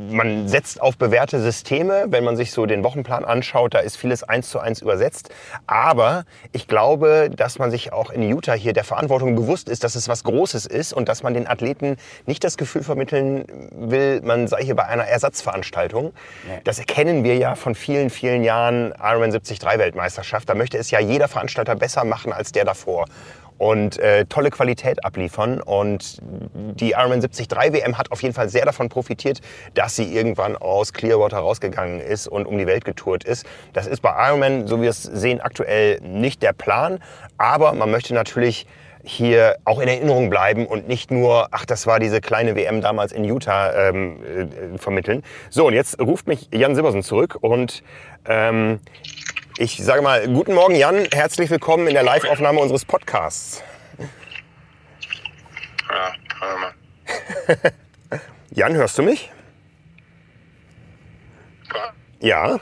man 0.10 0.48
setzt 0.48 0.82
auf 0.82 0.98
bewährte 0.98 1.40
Systeme. 1.40 2.06
Wenn 2.10 2.24
man 2.24 2.36
sich 2.38 2.52
so 2.52 2.66
den 2.66 2.84
Wochenplan 2.84 3.26
anschaut, 3.26 3.74
da 3.74 3.80
ist 3.80 3.98
vieles 3.98 4.24
eins 4.24 4.50
zu 4.50 4.60
eins 4.60 4.82
übersetzt. 4.82 5.34
Aber 5.68 6.26
ich 6.52 6.68
glaube, 6.68 7.30
dass 7.36 7.58
man 7.58 7.72
sich 7.72 7.92
auch 7.92 8.12
in 8.12 8.22
Utah 8.24 8.54
hier 8.54 8.74
der 8.74 8.84
Verantwortung 8.84 9.36
bewusst 9.36 9.68
ist, 9.70 9.84
dass 9.84 9.96
es 9.96 10.08
was 10.08 10.24
Großes 10.24 10.66
ist 10.68 10.94
und 10.94 11.10
dass 11.10 11.24
man 11.24 11.34
den 11.34 11.48
Athleten 11.48 11.98
nicht 12.26 12.44
das 12.44 12.58
Gefühl 12.58 12.84
vermitteln 12.84 13.46
will, 13.72 14.22
man 14.24 14.48
sei 14.48 14.62
hier 14.64 14.76
bei 14.76 14.86
einer 14.86 15.06
Ersatzveranstaltung. 15.06 15.71
Das 16.64 16.80
erkennen 16.80 17.24
wir 17.24 17.38
ja 17.38 17.56
von 17.56 17.76
vielen, 17.76 18.10
vielen 18.10 18.44
Jahren 18.44 18.94
Ironman 19.02 19.32
73 19.32 19.62
Weltmeisterschaft. 19.64 20.50
Da 20.50 20.56
möchte 20.56 20.78
es 20.78 20.92
ja 20.92 21.00
jeder 21.00 21.28
Veranstalter 21.28 21.76
besser 21.76 22.04
machen 22.04 22.34
als 22.34 22.52
der 22.52 22.66
davor 22.66 23.06
und 23.62 24.00
äh, 24.00 24.26
tolle 24.26 24.50
Qualität 24.50 25.06
abliefern. 25.06 25.62
Und 25.62 26.18
die 26.52 26.94
Ironman 26.94 27.22
73 27.22 27.48
WM 27.52 27.96
hat 27.96 28.12
auf 28.12 28.24
jeden 28.24 28.34
Fall 28.34 28.50
sehr 28.50 28.66
davon 28.66 28.90
profitiert, 28.90 29.40
dass 29.76 29.96
sie 29.96 30.16
irgendwann 30.16 30.58
aus 30.58 30.94
Clearwater 30.94 31.38
rausgegangen 31.38 32.00
ist 32.00 32.28
und 32.28 32.48
um 32.48 32.58
die 32.58 32.66
Welt 32.66 32.86
getourt 32.86 33.24
ist. 33.24 33.46
Das 33.74 33.86
ist 33.86 34.02
bei 34.02 34.16
Ironman, 34.18 34.66
so 34.66 34.80
wie 34.80 34.84
wir 34.84 34.90
es 34.90 35.04
sehen, 35.04 35.42
aktuell 35.42 36.02
nicht 36.02 36.42
der 36.42 36.54
Plan. 36.54 36.98
Aber 37.38 37.74
man 37.74 37.92
möchte 37.92 38.16
natürlich 38.16 38.66
hier 39.04 39.58
auch 39.66 39.80
in 39.80 39.88
Erinnerung 39.88 40.30
bleiben 40.30 40.66
und 40.66 40.88
nicht 40.88 41.12
nur, 41.12 41.48
ach, 41.52 41.66
das 41.66 41.88
war 41.88 42.00
diese 42.00 42.22
kleine 42.22 42.56
WM 42.56 42.82
damals 42.82 43.12
in 43.12 43.24
Utah 43.24 43.90
ähm, 43.90 44.20
äh, 44.24 44.78
vermitteln. 44.78 45.24
So, 45.50 45.68
und 45.68 45.74
jetzt 45.74 46.00
ruft 46.00 46.28
mich 46.28 46.50
Jan 46.54 46.76
Sibbersen 46.76 47.04
zurück 47.04 47.38
und 47.42 47.84
ähm, 48.26 48.80
ich 49.58 49.78
sage 49.84 50.02
mal, 50.02 50.28
guten 50.28 50.54
Morgen 50.54 50.76
Jan, 50.76 51.08
herzlich 51.14 51.50
willkommen 51.50 51.88
in 51.88 51.94
der 51.94 52.04
Live-Aufnahme 52.04 52.60
unseres 52.60 52.86
Podcasts. 52.86 53.64
Ja, 55.90 56.14
warte 56.40 56.60
mal. 56.60 57.72
Jan, 58.52 58.76
hörst 58.76 58.98
du 58.98 59.04
mich? 59.04 59.32
Ja. 62.22 62.50
Ja. 62.50 62.60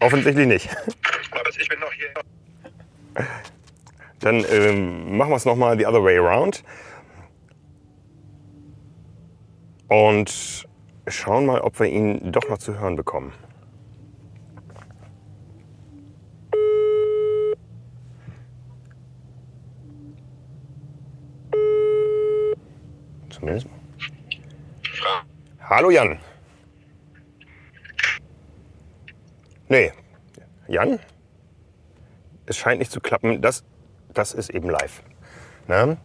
Offensichtlich 0.00 0.46
nicht. 0.46 0.68
Ich 1.58 1.68
bin 1.68 1.78
noch 1.80 1.92
hier. 1.92 2.21
Dann 4.20 4.44
ähm, 4.50 5.16
machen 5.16 5.30
wir 5.30 5.36
es 5.36 5.44
nochmal 5.44 5.76
the 5.76 5.86
other 5.86 6.02
way 6.02 6.16
around. 6.16 6.62
Und 9.88 10.66
schauen 11.06 11.46
mal, 11.46 11.60
ob 11.60 11.78
wir 11.80 11.86
ihn 11.86 12.32
doch 12.32 12.48
noch 12.48 12.58
zu 12.58 12.78
hören 12.78 12.96
bekommen. 12.96 13.32
Zumindest. 23.28 23.66
Hallo 25.60 25.90
Jan. 25.90 26.18
Nee. 29.68 29.92
Jan? 30.68 30.98
Es 32.52 32.58
scheint 32.58 32.80
nicht 32.80 32.92
zu 32.92 33.00
klappen. 33.00 33.40
Das, 33.40 33.64
das 34.12 34.34
ist 34.34 34.50
eben 34.50 34.68
live. 34.68 35.02
Ne? 35.68 35.96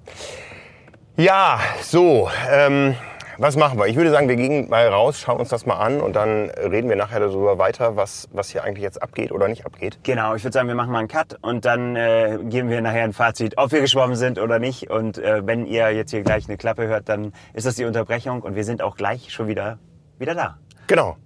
Ja, 1.17 1.59
so. 1.81 2.29
Ähm, 2.49 2.95
was 3.37 3.57
machen 3.57 3.77
wir? 3.77 3.87
Ich 3.87 3.97
würde 3.97 4.11
sagen, 4.11 4.29
wir 4.29 4.37
gehen 4.37 4.69
mal 4.69 4.87
raus, 4.87 5.19
schauen 5.19 5.39
uns 5.41 5.49
das 5.49 5.65
mal 5.65 5.75
an 5.75 5.99
und 5.99 6.15
dann 6.15 6.49
reden 6.51 6.87
wir 6.87 6.95
nachher 6.95 7.19
darüber 7.19 7.57
weiter, 7.57 7.97
was, 7.97 8.29
was 8.31 8.49
hier 8.49 8.63
eigentlich 8.63 8.81
jetzt 8.81 9.01
abgeht 9.01 9.33
oder 9.33 9.49
nicht 9.49 9.65
abgeht. 9.65 9.99
Genau, 10.03 10.35
ich 10.35 10.43
würde 10.45 10.53
sagen, 10.53 10.69
wir 10.69 10.75
machen 10.75 10.93
mal 10.93 10.99
einen 10.99 11.09
Cut 11.09 11.37
und 11.41 11.65
dann 11.65 11.97
äh, 11.97 12.39
geben 12.43 12.69
wir 12.69 12.79
nachher 12.79 13.03
ein 13.03 13.11
Fazit, 13.11 13.57
ob 13.57 13.73
wir 13.73 13.81
geschwommen 13.81 14.15
sind 14.15 14.39
oder 14.39 14.57
nicht. 14.57 14.89
Und 14.89 15.17
äh, 15.17 15.45
wenn 15.45 15.65
ihr 15.65 15.91
jetzt 15.91 16.11
hier 16.11 16.21
gleich 16.21 16.47
eine 16.47 16.55
Klappe 16.55 16.87
hört, 16.87 17.09
dann 17.09 17.33
ist 17.53 17.67
das 17.67 17.75
die 17.75 17.83
Unterbrechung 17.83 18.41
und 18.41 18.55
wir 18.55 18.63
sind 18.63 18.81
auch 18.81 18.95
gleich 18.95 19.33
schon 19.33 19.47
wieder, 19.47 19.79
wieder 20.17 20.33
da. 20.33 20.57
Genau. 20.87 21.17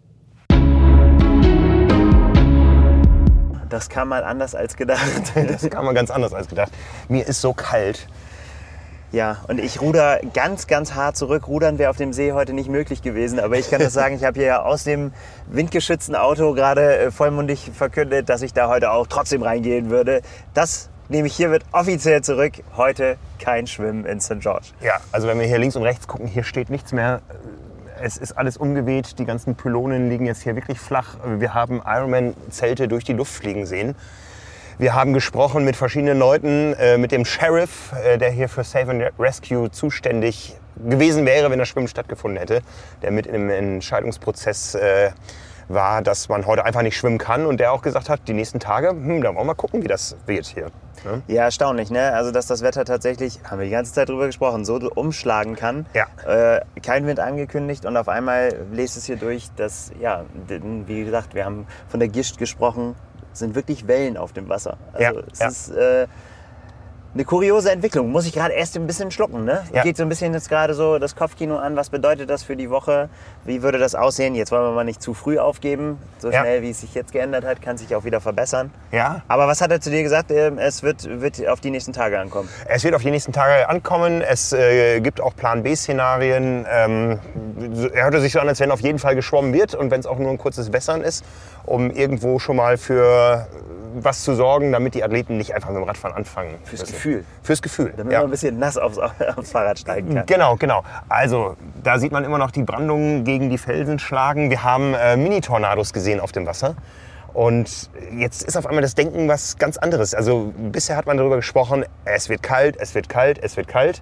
Das 3.72 3.88
kam 3.88 4.10
mal 4.10 4.24
anders 4.24 4.54
als 4.54 4.76
gedacht. 4.76 5.02
Das 5.48 5.68
kam 5.70 5.86
mal 5.86 5.94
ganz 5.94 6.12
anders 6.12 6.34
als 6.34 6.48
gedacht. 6.48 6.72
Mir 7.08 7.26
ist 7.26 7.42
so 7.42 7.54
kalt. 7.54 8.08
Ja, 9.14 9.38
und 9.48 9.60
ich 9.60 9.82
ruder 9.82 10.20
ganz, 10.34 10.68
ganz 10.68 10.94
hart 10.94 11.18
zurück. 11.18 11.48
Rudern 11.48 11.78
wäre 11.78 11.90
auf 11.90 11.98
dem 11.98 12.14
See 12.14 12.34
heute 12.34 12.54
nicht 12.54 12.70
möglich 12.70 13.02
gewesen. 13.02 13.40
Aber 13.40 13.58
ich 13.58 13.70
kann 13.70 13.80
das 13.80 13.94
sagen, 13.94 14.16
ich 14.16 14.24
habe 14.24 14.40
hier 14.40 14.66
aus 14.66 14.84
dem 14.84 15.14
windgeschützten 15.48 16.16
Auto 16.16 16.54
gerade 16.54 16.98
äh, 16.98 17.12
vollmundig 17.12 17.72
verkündet, 17.74 18.30
dass 18.30 18.42
ich 18.42 18.54
da 18.54 18.68
heute 18.68 18.92
auch 18.92 19.08
trotzdem 19.08 19.42
reingehen 19.42 19.90
würde. 19.90 20.22
Das 20.54 20.90
nehme 21.08 21.28
ich 21.28 21.36
hiermit 21.36 21.64
offiziell 21.72 22.22
zurück. 22.22 22.54
Heute 22.76 23.18
kein 23.40 23.68
Schwimmen 23.68 24.06
in 24.06 24.20
St. 24.20 24.40
George. 24.40 24.68
Ja, 24.82 25.00
also 25.14 25.28
wenn 25.28 25.40
wir 25.40 25.48
hier 25.48 25.60
links 25.60 25.78
und 25.78 25.84
rechts 25.84 26.08
gucken, 26.08 26.28
hier 26.28 26.44
steht 26.44 26.70
nichts 26.70 26.92
mehr. 26.92 27.22
Es 28.04 28.18
ist 28.18 28.32
alles 28.32 28.58
umgeweht, 28.58 29.20
die 29.20 29.26
ganzen 29.26 29.54
Pylonen 29.54 30.10
liegen 30.10 30.26
jetzt 30.26 30.42
hier 30.42 30.56
wirklich 30.56 30.80
flach. 30.80 31.18
Wir 31.38 31.54
haben 31.54 31.84
Ironman-Zelte 31.86 32.88
durch 32.88 33.04
die 33.04 33.14
Luft 33.14 33.32
fliegen 33.32 33.68
sehen. 33.68 33.96
Wir 34.80 34.96
haben 34.96 35.14
gesprochen 35.14 35.64
mit 35.66 35.76
verschiedenen 35.76 36.18
Leuten, 36.18 36.74
äh, 36.80 36.98
mit 36.98 37.12
dem 37.12 37.26
Sheriff, 37.26 37.94
äh, 38.04 38.18
der 38.18 38.32
hier 38.32 38.50
für 38.50 38.64
Save 38.64 38.90
and 38.90 39.04
Rescue 39.20 39.70
zuständig 39.70 40.56
gewesen 40.84 41.28
wäre, 41.28 41.52
wenn 41.52 41.60
das 41.60 41.68
Schwimmen 41.68 41.88
stattgefunden 41.88 42.40
hätte, 42.40 42.62
der 43.04 43.12
mit 43.12 43.28
im 43.28 43.52
Entscheidungsprozess 43.52 44.74
äh, 44.74 45.12
war, 45.74 46.02
dass 46.02 46.30
man 46.30 46.46
heute 46.46 46.66
einfach 46.66 46.82
nicht 46.82 46.98
schwimmen 46.98 47.18
kann 47.18 47.46
und 47.46 47.60
der 47.60 47.72
auch 47.72 47.82
gesagt 47.82 48.10
hat, 48.10 48.28
die 48.28 48.34
nächsten 48.34 48.60
Tage, 48.60 48.90
hm, 48.90 49.22
da 49.22 49.30
wollen 49.30 49.38
wir 49.38 49.44
mal 49.44 49.54
gucken, 49.54 49.84
wie 49.84 49.88
das 49.88 50.16
wird 50.26 50.46
hier. 50.46 50.72
Ne? 51.04 51.22
Ja, 51.28 51.44
erstaunlich, 51.44 51.90
ne? 51.90 52.14
Also, 52.14 52.32
dass 52.32 52.48
das 52.48 52.62
Wetter 52.62 52.86
tatsächlich, 52.86 53.40
haben 53.44 53.60
wir 53.60 53.66
die 53.66 53.72
ganze 53.72 53.94
Zeit 53.94 54.10
drüber 54.10 54.28
gesprochen, 54.28 54.66
so 54.66 54.76
umschlagen 54.76 55.56
kann. 55.56 55.86
Ja. 55.94 56.06
Äh, 56.26 56.62
kein 56.82 57.08
Wind 57.08 57.20
angekündigt 57.20 57.86
und 57.86 57.98
auf 57.98 58.08
einmal 58.08 58.56
lest 58.72 58.98
es 58.98 59.06
hier 59.06 59.18
durch, 59.18 59.50
dass, 59.56 59.92
ja, 60.00 60.26
wie 60.48 61.04
gesagt, 61.04 61.34
wir 61.34 61.46
haben 61.46 61.66
von 61.88 62.00
der 62.00 62.10
Gischt 62.10 62.38
gesprochen, 62.38 62.96
es 63.34 63.40
sind 63.40 63.56
wirklich 63.56 63.88
Wellen 63.88 64.18
auf 64.18 64.34
dem 64.34 64.50
Wasser. 64.50 64.78
Also, 64.94 65.20
Ja, 65.20 65.24
es 65.32 65.40
ja. 65.40 65.48
ist 65.48 65.70
äh, 65.72 66.08
eine 67.14 67.26
kuriose 67.26 67.72
Entwicklung. 67.72 68.10
Muss 68.12 68.26
ich 68.26 68.32
gerade 68.34 68.54
erst 68.54 68.78
ein 68.78 68.88
bisschen 68.88 69.12
schlucken, 69.12 69.44
ne? 69.44 69.64
Ja. 69.74 69.84
Geht 69.84 69.98
so 69.98 70.04
ein 70.04 70.10
bisschen 70.10 70.34
jetzt 70.34 70.48
gerade 70.48 70.74
so 70.74 70.98
das 70.98 71.16
Kopfkino 71.16 71.58
an. 71.58 71.76
Was 71.76 71.90
bedeutet 71.90 72.30
das 72.30 72.42
für 72.44 72.56
die 72.56 72.70
Woche? 72.70 73.10
Wie 73.44 73.62
würde 73.64 73.80
das 73.80 73.96
aussehen? 73.96 74.34
Jetzt 74.34 74.52
wollen 74.52 74.64
wir 74.64 74.72
mal 74.72 74.86
nicht 74.86 75.02
zu 75.02 75.14
früh 75.14 75.38
aufgeben. 75.38 75.98
So 76.20 76.30
Ja. 76.32 76.40
schnell, 76.42 76.62
wie 76.62 76.70
es 76.70 76.80
sich 76.82 76.94
jetzt 76.94 77.12
geändert 77.12 77.44
hat, 77.44 77.62
kann 77.62 77.78
sich 77.78 77.94
auch 77.96 78.06
wieder 78.06 78.22
verbessern. 78.22 78.72
Ja. 78.94 79.24
Aber 79.28 79.48
was 79.48 79.60
hat 79.60 79.72
er 79.72 79.82
zu 79.82 79.90
dir 79.90 80.04
gesagt? 80.04 80.32
Ähm, 80.32 80.58
Es 80.58 80.84
wird, 80.84 81.20
wird 81.22 81.46
auf 81.50 81.60
die 81.60 81.70
nächsten 81.72 81.92
Tage 81.92 82.18
ankommen. 82.18 82.48
Es 82.68 82.84
wird 82.86 82.96
auf 82.96 83.02
die 83.02 83.12
nächsten 83.12 83.34
Tage 83.34 83.68
ankommen. 83.68 84.22
Es 84.22 84.54
äh, 84.54 85.02
gibt 85.02 85.20
auch 85.20 85.36
Plan 85.36 85.64
B-Szenarien. 85.64 86.66
Ähm, 86.72 87.20
er 87.94 88.04
hörte 88.06 88.22
sich 88.22 88.32
so 88.32 88.40
an, 88.40 88.48
als 88.48 88.60
wenn 88.62 88.72
auf 88.72 88.80
jeden 88.82 89.00
Fall 89.00 89.16
geschwommen 89.16 89.54
wird 89.54 89.76
und 89.76 89.92
wenn 89.92 90.00
es 90.00 90.06
auch 90.06 90.18
nur 90.18 90.30
ein 90.32 90.38
kurzes 90.38 90.72
Wässern 90.72 91.02
ist, 91.02 91.26
um 91.66 91.92
irgendwo 91.92 92.40
schon 92.40 92.56
mal 92.56 92.78
für 92.78 93.48
was 93.96 94.24
zu 94.24 94.36
sorgen, 94.36 94.72
damit 94.72 94.96
die 94.96 95.04
Athleten 95.04 95.38
nicht 95.38 95.54
einfach 95.54 95.70
mit 95.70 95.78
dem 95.78 95.84
Radfahren 95.84 96.16
anfangen. 96.16 96.56
Fürs 96.64 96.82
müssen. 96.82 96.94
Gefühl. 96.94 97.26
Fürs 97.44 97.62
Gefühl. 97.62 97.94
Damit 97.96 98.14
ja. 98.14 98.20
man 98.20 98.28
ein 98.28 98.32
bisschen 98.32 98.58
nass 98.60 98.78
aufs, 98.78 98.98
aufs 99.36 99.52
Fahrrad 99.52 99.80
steigen 99.80 100.16
kann. 100.16 100.26
Genau, 100.26 100.56
genau. 100.56 100.84
Also 101.10 101.56
da 101.84 102.00
sieht 102.00 102.12
man 102.12 102.24
immer 102.24 102.38
noch 102.38 102.52
die 102.52 102.64
Brandungen 102.64 103.24
gegen 103.24 103.50
die 103.50 103.58
Felsen 103.58 104.00
schlagen. 104.00 104.50
Wir 104.50 104.64
haben 104.64 104.94
äh, 104.94 105.18
Mini-Tornados 105.18 105.94
gesehen 105.94 106.20
auf 106.20 106.32
dem 106.32 106.46
Wasser. 106.46 106.76
Und 107.34 107.90
jetzt 108.18 108.44
ist 108.44 108.58
auf 108.58 108.66
einmal 108.66 108.82
das 108.82 108.96
Denken 108.96 109.28
was 109.30 109.58
ganz 109.58 109.78
anderes. 109.78 110.14
Also 110.14 110.54
bisher 110.58 110.98
hat 110.98 111.06
man 111.06 111.18
darüber 111.18 111.38
gesprochen, 111.38 111.86
es 112.04 112.28
wird 112.28 112.44
kalt, 112.44 112.76
es 112.78 112.94
wird 112.94 113.08
kalt, 113.08 113.40
es 113.42 113.56
wird 113.56 113.68
kalt. 113.68 114.02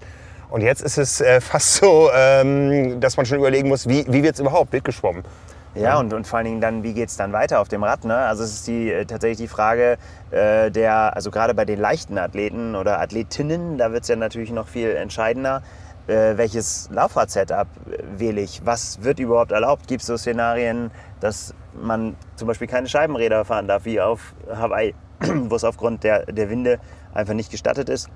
Und 0.50 0.62
jetzt 0.62 0.82
ist 0.82 0.98
es 0.98 1.22
äh, 1.22 1.40
fast 1.42 1.76
so, 1.76 2.10
ähm, 2.12 3.00
dass 3.00 3.18
man 3.18 3.28
schon 3.28 3.38
überlegen 3.38 3.68
muss, 3.68 3.88
wie, 3.88 4.06
wie 4.08 4.24
wird 4.24 4.34
es 4.34 4.40
überhaupt? 4.40 4.74
Wird 4.74 4.84
geschwommen? 4.84 5.24
Ja, 5.76 6.00
und, 6.00 6.14
und 6.14 6.26
vor 6.26 6.38
allen 6.38 6.46
Dingen 6.46 6.62
dann, 6.62 6.84
wie 6.84 6.94
geht 6.94 7.10
es 7.10 7.18
dann 7.18 7.32
weiter 7.32 7.60
auf 7.60 7.68
dem 7.68 7.84
Rad? 7.84 8.04
Ne? 8.04 8.16
Also 8.16 8.44
es 8.44 8.54
ist 8.54 8.68
die, 8.68 8.92
äh, 8.92 9.06
tatsächlich 9.06 9.38
die 9.38 9.48
Frage 9.48 9.98
äh, 10.32 10.72
der, 10.72 11.16
also 11.16 11.30
gerade 11.30 11.54
bei 11.54 11.64
den 11.64 11.80
leichten 11.80 12.18
Athleten 12.18 12.76
oder 12.76 13.00
Athletinnen, 13.00 13.78
da 13.78 13.92
wird 13.92 14.04
es 14.04 14.10
ja 14.10 14.16
natürlich 14.16 14.52
noch 14.52 14.68
viel 14.68 14.90
entscheidender. 14.96 15.62
Äh, 16.08 16.38
welches 16.38 16.90
Laufrad-Setup 16.92 17.68
äh, 17.68 18.20
wähle 18.20 18.42
ich? 18.42 18.66
Was 18.66 19.04
wird 19.04 19.20
überhaupt 19.20 19.52
erlaubt? 19.52 19.88
Gibt 19.88 20.02
es 20.02 20.08
so 20.08 20.18
Szenarien, 20.18 20.90
dass 21.20 21.54
man 21.80 22.16
zum 22.36 22.48
Beispiel 22.48 22.68
keine 22.68 22.88
Scheibenräder 22.88 23.46
fahren 23.46 23.68
darf, 23.68 23.86
wie 23.86 24.02
auf 24.02 24.34
Hawaii, 24.52 24.96
wo 25.20 25.56
es 25.56 25.64
aufgrund 25.64 26.04
der, 26.04 26.26
der 26.26 26.50
Winde 26.50 26.80
einfach 27.14 27.36
nicht 27.36 27.52
gestattet 27.52 27.90
ist? 27.90 28.10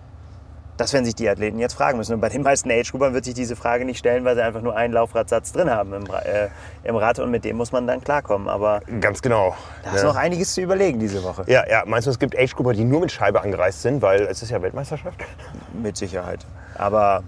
Das 0.77 0.91
werden 0.93 1.05
sich 1.05 1.13
die 1.15 1.29
Athleten 1.29 1.59
jetzt 1.59 1.73
fragen 1.73 1.97
müssen. 1.99 2.13
Und 2.15 2.21
bei 2.21 2.29
den 2.29 2.41
meisten 2.41 2.71
Age-Groupern 2.71 3.13
wird 3.13 3.25
sich 3.25 3.35
diese 3.35 3.55
Frage 3.55 3.85
nicht 3.85 3.99
stellen, 3.99 4.25
weil 4.25 4.35
sie 4.35 4.41
einfach 4.43 4.61
nur 4.61 4.75
einen 4.75 4.93
Laufradsatz 4.93 5.51
drin 5.51 5.69
haben 5.69 5.93
im, 5.93 6.05
äh, 6.07 6.49
im 6.83 6.95
Rad 6.95 7.19
und 7.19 7.29
mit 7.29 7.45
dem 7.45 7.57
muss 7.57 7.71
man 7.71 7.85
dann 7.85 8.01
klarkommen. 8.01 8.47
Aber 8.49 8.81
Ganz 8.99 9.21
genau. 9.21 9.55
da 9.83 9.91
ist 9.93 10.01
Ja. 10.01 10.07
noch 10.07 10.15
einiges 10.15 10.53
zu 10.53 10.61
überlegen 10.61 10.99
diese 10.99 11.23
Woche. 11.23 11.43
Ja, 11.47 11.63
ja, 11.69 11.83
meinst 11.85 12.07
du, 12.07 12.11
es 12.11 12.17
gibt 12.19 12.37
Age-Grupper, 12.37 12.73
die 12.73 12.85
nur 12.85 13.01
mit 13.01 13.11
Scheibe 13.11 13.41
angereist 13.41 13.81
sind, 13.83 14.01
weil 14.01 14.21
es 14.23 14.41
ist 14.41 14.49
ja 14.49 14.61
Weltmeisterschaft? 14.61 15.19
Mit 15.73 15.95
Sicherheit. 15.95 16.39
Aber 16.75 17.23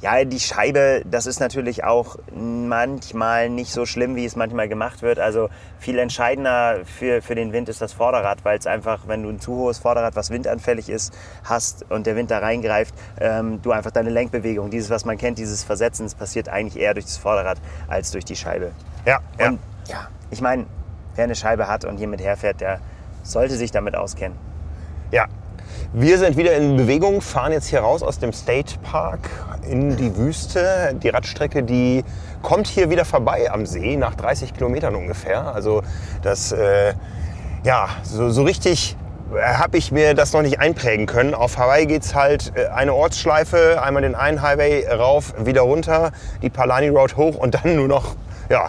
ja, 0.00 0.24
die 0.24 0.40
Scheibe, 0.40 1.02
das 1.04 1.26
ist 1.26 1.40
natürlich 1.40 1.84
auch 1.84 2.16
manchmal 2.34 3.50
nicht 3.50 3.70
so 3.70 3.84
schlimm, 3.84 4.16
wie 4.16 4.24
es 4.24 4.34
manchmal 4.34 4.66
gemacht 4.66 5.02
wird. 5.02 5.18
Also 5.18 5.50
viel 5.78 5.98
entscheidender 5.98 6.80
für, 6.86 7.20
für 7.20 7.34
den 7.34 7.52
Wind 7.52 7.68
ist 7.68 7.82
das 7.82 7.92
Vorderrad, 7.92 8.44
weil 8.44 8.58
es 8.58 8.66
einfach, 8.66 9.08
wenn 9.08 9.22
du 9.22 9.28
ein 9.28 9.40
zu 9.40 9.56
hohes 9.56 9.78
Vorderrad, 9.78 10.16
was 10.16 10.30
windanfällig 10.30 10.88
ist, 10.88 11.12
hast 11.44 11.90
und 11.90 12.06
der 12.06 12.16
Wind 12.16 12.30
da 12.30 12.38
reingreift, 12.38 12.94
ähm, 13.20 13.60
du 13.60 13.72
einfach 13.72 13.90
deine 13.90 14.08
Lenkbewegung, 14.08 14.70
dieses, 14.70 14.88
was 14.88 15.04
man 15.04 15.18
kennt, 15.18 15.38
dieses 15.38 15.64
Versetzen, 15.64 16.06
das 16.06 16.14
passiert 16.14 16.48
eigentlich 16.48 16.80
eher 16.80 16.94
durch 16.94 17.04
das 17.04 17.18
Vorderrad 17.18 17.58
als 17.86 18.10
durch 18.10 18.24
die 18.24 18.36
Scheibe. 18.36 18.72
Ja, 19.04 19.18
ja. 19.38 19.48
Und 19.48 19.58
ja, 19.86 20.08
ich 20.30 20.40
meine, 20.40 20.64
wer 21.14 21.24
eine 21.24 21.34
Scheibe 21.34 21.68
hat 21.68 21.84
und 21.84 21.98
hier 21.98 22.08
mit 22.08 22.22
herfährt, 22.22 22.62
der 22.62 22.80
sollte 23.22 23.56
sich 23.56 23.70
damit 23.70 23.96
auskennen. 23.96 24.38
Ja, 25.10 25.26
wir 25.92 26.18
sind 26.18 26.36
wieder 26.36 26.54
in 26.54 26.76
Bewegung, 26.76 27.20
fahren 27.20 27.50
jetzt 27.50 27.66
hier 27.66 27.80
raus 27.80 28.04
aus 28.04 28.20
dem 28.20 28.32
State 28.32 28.78
Park 28.80 29.28
in 29.68 29.96
die 29.96 30.16
Wüste. 30.16 30.94
Die 31.02 31.08
Radstrecke, 31.08 31.64
die 31.64 32.04
kommt 32.42 32.68
hier 32.68 32.90
wieder 32.90 33.04
vorbei 33.04 33.50
am 33.50 33.66
See, 33.66 33.96
nach 33.96 34.14
30 34.14 34.54
Kilometern 34.54 34.94
ungefähr. 34.94 35.52
Also 35.52 35.82
das, 36.22 36.52
äh, 36.52 36.94
ja, 37.64 37.88
so, 38.04 38.30
so 38.30 38.44
richtig 38.44 38.96
habe 39.34 39.78
ich 39.78 39.90
mir 39.90 40.14
das 40.14 40.32
noch 40.32 40.42
nicht 40.42 40.60
einprägen 40.60 41.06
können. 41.06 41.34
Auf 41.34 41.58
Hawaii 41.58 41.86
geht's 41.86 42.14
halt 42.14 42.52
äh, 42.54 42.66
eine 42.66 42.94
Ortsschleife, 42.94 43.82
einmal 43.82 44.02
den 44.02 44.14
einen 44.14 44.42
Highway 44.42 44.86
rauf, 44.86 45.34
wieder 45.38 45.62
runter, 45.62 46.12
die 46.40 46.50
Palani 46.50 46.88
Road 46.88 47.16
hoch 47.16 47.34
und 47.34 47.54
dann 47.54 47.74
nur 47.74 47.88
noch, 47.88 48.14
ja, 48.48 48.68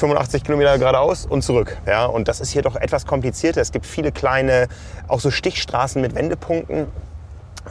85 0.00 0.44
Kilometer 0.44 0.78
geradeaus 0.78 1.26
und 1.26 1.42
zurück. 1.42 1.76
Ja, 1.86 2.06
und 2.06 2.26
das 2.26 2.40
ist 2.40 2.50
hier 2.50 2.62
doch 2.62 2.74
etwas 2.74 3.06
komplizierter. 3.06 3.60
Es 3.60 3.70
gibt 3.70 3.84
viele 3.84 4.12
kleine, 4.12 4.66
auch 5.08 5.20
so 5.20 5.30
Stichstraßen 5.30 6.00
mit 6.00 6.14
Wendepunkten. 6.14 6.86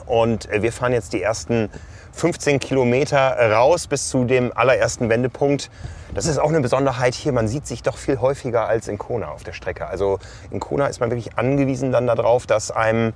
Und 0.06 0.50
äh, 0.52 0.62
wir 0.62 0.72
fahren 0.72 0.94
jetzt 0.94 1.14
die 1.14 1.24
ersten 1.24 1.70
15 2.14 2.60
Kilometer 2.60 3.36
raus 3.52 3.88
bis 3.88 4.10
zu 4.10 4.26
dem 4.26 4.56
allerersten 4.56 5.10
Wendepunkt. 5.10 5.72
Das 6.14 6.28
ist 6.28 6.38
auch 6.38 6.50
eine 6.50 6.62
Besonderheit 6.62 7.16
hier. 7.16 7.32
Man 7.32 7.48
sieht 7.48 7.66
sich 7.66 7.82
doch 7.82 7.98
viel 7.98 8.20
häufiger 8.20 8.68
als 8.68 8.88
in 8.88 9.00
Kona 9.00 9.30
auf 9.30 9.44
der 9.44 9.54
Strecke. 9.54 9.88
Also 9.88 10.20
in 10.52 10.60
Kona 10.60 10.86
ist 10.86 11.00
man 11.00 11.10
wirklich 11.10 11.36
angewiesen 11.36 11.92
dann 11.92 12.06
darauf, 12.06 12.46
dass 12.46 12.70
einem 12.70 13.14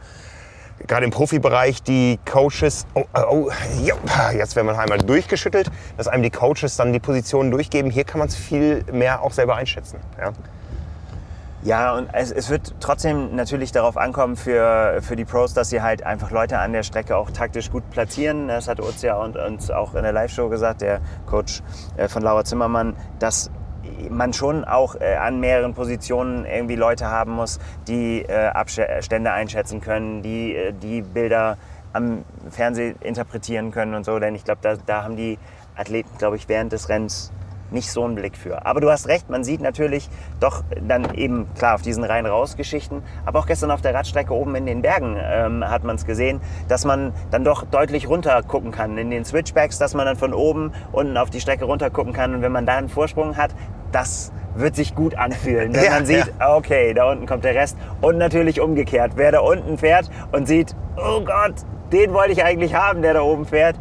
gerade 0.88 1.06
im 1.06 1.12
Profibereich 1.12 1.84
die 1.84 2.20
Coaches, 2.30 2.86
oh, 2.94 3.04
oh, 3.14 3.20
oh 3.30 3.52
jetzt 4.38 4.56
werden 4.56 4.68
wir 4.68 4.78
einmal 4.78 5.00
durchgeschüttelt, 5.00 5.72
dass 5.98 6.08
einem 6.08 6.24
die 6.24 6.30
Coaches 6.30 6.76
dann 6.78 6.94
die 6.94 7.00
Positionen 7.00 7.52
durchgeben. 7.52 7.92
Hier 7.92 8.04
kann 8.04 8.20
man 8.20 8.28
es 8.28 8.36
viel 8.36 8.84
mehr 8.92 9.22
auch 9.22 9.32
selber 9.32 9.56
einschätzen. 9.56 10.00
Ja? 10.20 10.34
Ja, 11.66 11.96
und 11.96 12.10
es, 12.12 12.30
es 12.30 12.50
wird 12.50 12.76
trotzdem 12.82 13.38
natürlich 13.38 13.72
darauf 13.72 13.96
ankommen 13.96 14.36
für, 14.36 15.00
für 15.02 15.16
die 15.16 15.24
Pros, 15.24 15.54
dass 15.54 15.70
sie 15.70 15.82
halt 15.82 16.04
einfach 16.04 16.30
Leute 16.30 16.60
an 16.60 16.74
der 16.74 16.84
Strecke 16.84 17.16
auch 17.16 17.32
taktisch 17.32 17.72
gut 17.72 17.90
platzieren. 17.90 18.50
Das 18.50 18.68
hat 18.68 18.82
uns 18.82 19.02
ja 19.02 19.16
und 19.16 19.38
uns 19.38 19.72
auch 19.72 19.96
in 19.96 20.04
der 20.04 20.12
Live-Show 20.12 20.50
gesagt, 20.50 20.82
der 20.82 21.00
Coach 21.26 21.62
äh, 21.96 22.10
von 22.10 22.22
Laura 22.22 22.44
Zimmermann, 22.44 22.98
dass 23.20 23.50
man 24.10 24.34
schon 24.34 24.64
auch 24.66 24.96
äh, 24.96 25.16
an 25.16 25.40
mehreren 25.40 25.74
Positionen 25.74 26.46
irgendwie 26.46 26.76
Leute 26.76 27.08
haben 27.10 27.32
muss, 27.32 27.60
die 27.88 28.22
äh, 28.22 28.48
Abstände 28.48 29.32
einschätzen 29.32 29.82
können, 29.82 30.22
die 30.22 30.56
äh, 30.56 30.74
die 30.74 31.02
Bilder 31.02 31.58
am 31.94 32.26
Fernsehen 32.50 32.96
interpretieren 33.02 33.72
können 33.72 33.94
und 33.94 34.06
so. 34.06 34.20
Denn 34.20 34.36
ich 34.36 34.44
glaube, 34.44 34.60
da, 34.62 34.76
da 34.76 35.04
haben 35.04 35.16
die 35.16 35.38
Athleten, 35.76 36.10
glaube 36.18 36.36
ich, 36.36 36.50
während 36.50 36.72
des 36.72 36.90
Rennens 36.90 37.32
nicht 37.74 37.92
so 37.92 38.04
einen 38.04 38.16
Blick 38.16 38.38
für. 38.38 38.66
Aber 38.66 38.80
du 38.80 38.90
hast 38.90 39.08
recht, 39.08 39.30
man 39.30 39.44
sieht 39.44 39.60
natürlich 39.60 40.10
doch 40.40 40.64
dann 40.88 41.14
eben, 41.16 41.48
klar, 41.56 41.76
auf 41.76 41.82
diesen 41.82 42.04
Rein-Raus-Geschichten, 42.04 43.04
aber 43.26 43.40
auch 43.40 43.48
gestern 43.48 43.72
auf 43.72 43.82
der 43.82 43.94
Radstrecke 43.94 44.34
oben 44.34 44.56
in 44.56 44.66
den 44.66 44.82
Bergen 44.82 45.18
ähm, 45.20 45.68
hat 45.68 45.84
man 45.84 45.96
es 45.96 46.06
gesehen, 46.06 46.40
dass 46.68 46.86
man 46.86 47.14
dann 47.32 47.44
doch 47.44 47.66
deutlich 47.66 48.08
runter 48.08 48.42
gucken 48.44 48.72
kann. 48.72 48.98
In 48.98 49.10
den 49.10 49.26
Switchbacks, 49.26 49.80
dass 49.80 49.96
man 49.96 50.06
dann 50.06 50.16
von 50.16 50.34
oben 50.34 50.72
unten 50.92 51.18
auf 51.18 51.30
die 51.30 51.42
Strecke 51.42 51.66
runter 51.66 51.90
gucken 51.90 52.14
kann. 52.14 52.36
Und 52.36 52.42
wenn 52.42 52.52
man 52.52 52.66
da 52.66 52.78
einen 52.78 52.90
Vorsprung 52.90 53.36
hat, 53.36 53.56
das 53.94 54.32
wird 54.56 54.76
sich 54.76 54.96
gut 54.96 55.16
anfühlen. 55.16 55.74
Wenn 55.76 55.84
Ja, 55.84 55.92
man 55.92 56.06
sieht, 56.06 56.32
okay, 56.40 56.94
da 56.94 57.10
unten 57.12 57.26
kommt 57.26 57.44
der 57.44 57.56
Rest. 57.56 57.78
Und 58.02 58.18
natürlich 58.18 58.60
umgekehrt, 58.60 59.14
wer 59.16 59.32
da 59.32 59.40
unten 59.40 59.78
fährt 59.78 60.10
und 60.32 60.48
sieht, 60.48 60.76
oh 60.98 61.22
Gott, 61.22 61.56
den 61.92 62.14
wollte 62.14 62.32
ich 62.34 62.44
eigentlich 62.44 62.74
haben, 62.76 63.02
der 63.02 63.14
da 63.14 63.22
oben 63.22 63.46
fährt, 63.46 63.76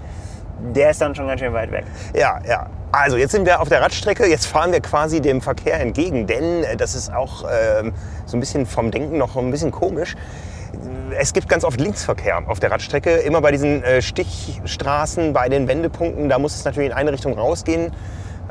der 0.75 0.91
ist 0.91 1.01
dann 1.01 1.15
schon 1.15 1.27
ganz 1.27 1.41
schön 1.41 1.53
weit 1.53 1.73
weg. 1.73 1.85
Ja, 2.15 2.39
ja. 2.47 2.67
Also 2.93 3.17
jetzt 3.17 3.33
sind 3.33 3.47
wir 3.47 3.61
auf 3.63 3.71
der 3.71 3.81
Radstrecke, 3.81 4.27
jetzt 4.27 4.47
fahren 4.47 4.71
wir 4.71 4.81
quasi 4.81 5.23
dem 5.23 5.41
Verkehr 5.41 5.81
entgegen, 5.81 6.27
denn 6.27 6.63
äh, 6.63 6.77
das 6.77 6.95
ist 6.95 7.13
auch 7.13 7.45
ähm, 7.51 7.95
so 8.27 8.37
ein 8.37 8.41
bisschen 8.41 8.67
vom 8.67 8.91
Denken 8.91 9.17
noch 9.17 9.35
ein 9.37 9.51
bisschen 9.51 9.71
komisch. 9.71 10.15
Es 11.19 11.33
gibt 11.33 11.49
ganz 11.49 11.65
oft 11.65 11.81
Linksverkehr 11.81 12.43
auf 12.47 12.61
der 12.61 12.71
Radstrecke, 12.71 13.11
immer 13.17 13.41
bei 13.41 13.51
diesen 13.51 13.83
äh, 13.83 14.03
Stichstraßen, 14.03 15.33
bei 15.33 15.49
den 15.49 15.69
Wendepunkten, 15.69 16.29
da 16.29 16.39
muss 16.39 16.55
es 16.55 16.65
natürlich 16.65 16.91
in 16.91 16.97
eine 16.97 17.13
Richtung 17.13 17.33
rausgehen, 17.33 17.93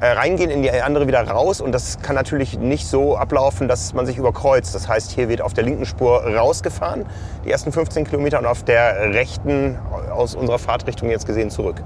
äh, 0.01 0.07
reingehen, 0.07 0.49
in 0.49 0.63
die 0.63 0.71
andere 0.71 1.07
wieder 1.07 1.21
raus 1.27 1.61
und 1.61 1.71
das 1.71 1.99
kann 2.01 2.15
natürlich 2.15 2.57
nicht 2.59 2.87
so 2.87 3.15
ablaufen, 3.15 3.67
dass 3.67 3.93
man 3.93 4.05
sich 4.05 4.17
überkreuzt. 4.17 4.73
Das 4.75 4.87
heißt, 4.87 5.11
hier 5.11 5.29
wird 5.29 5.41
auf 5.41 5.53
der 5.53 5.63
linken 5.63 5.85
Spur 5.85 6.23
rausgefahren, 6.25 7.05
die 7.45 7.51
ersten 7.51 7.71
15 7.71 8.05
Kilometer 8.05 8.39
und 8.39 8.45
auf 8.47 8.63
der 8.63 9.13
rechten, 9.13 9.77
aus 10.11 10.35
unserer 10.35 10.59
Fahrtrichtung 10.59 11.09
jetzt 11.09 11.25
gesehen, 11.27 11.49
zurück. 11.51 11.81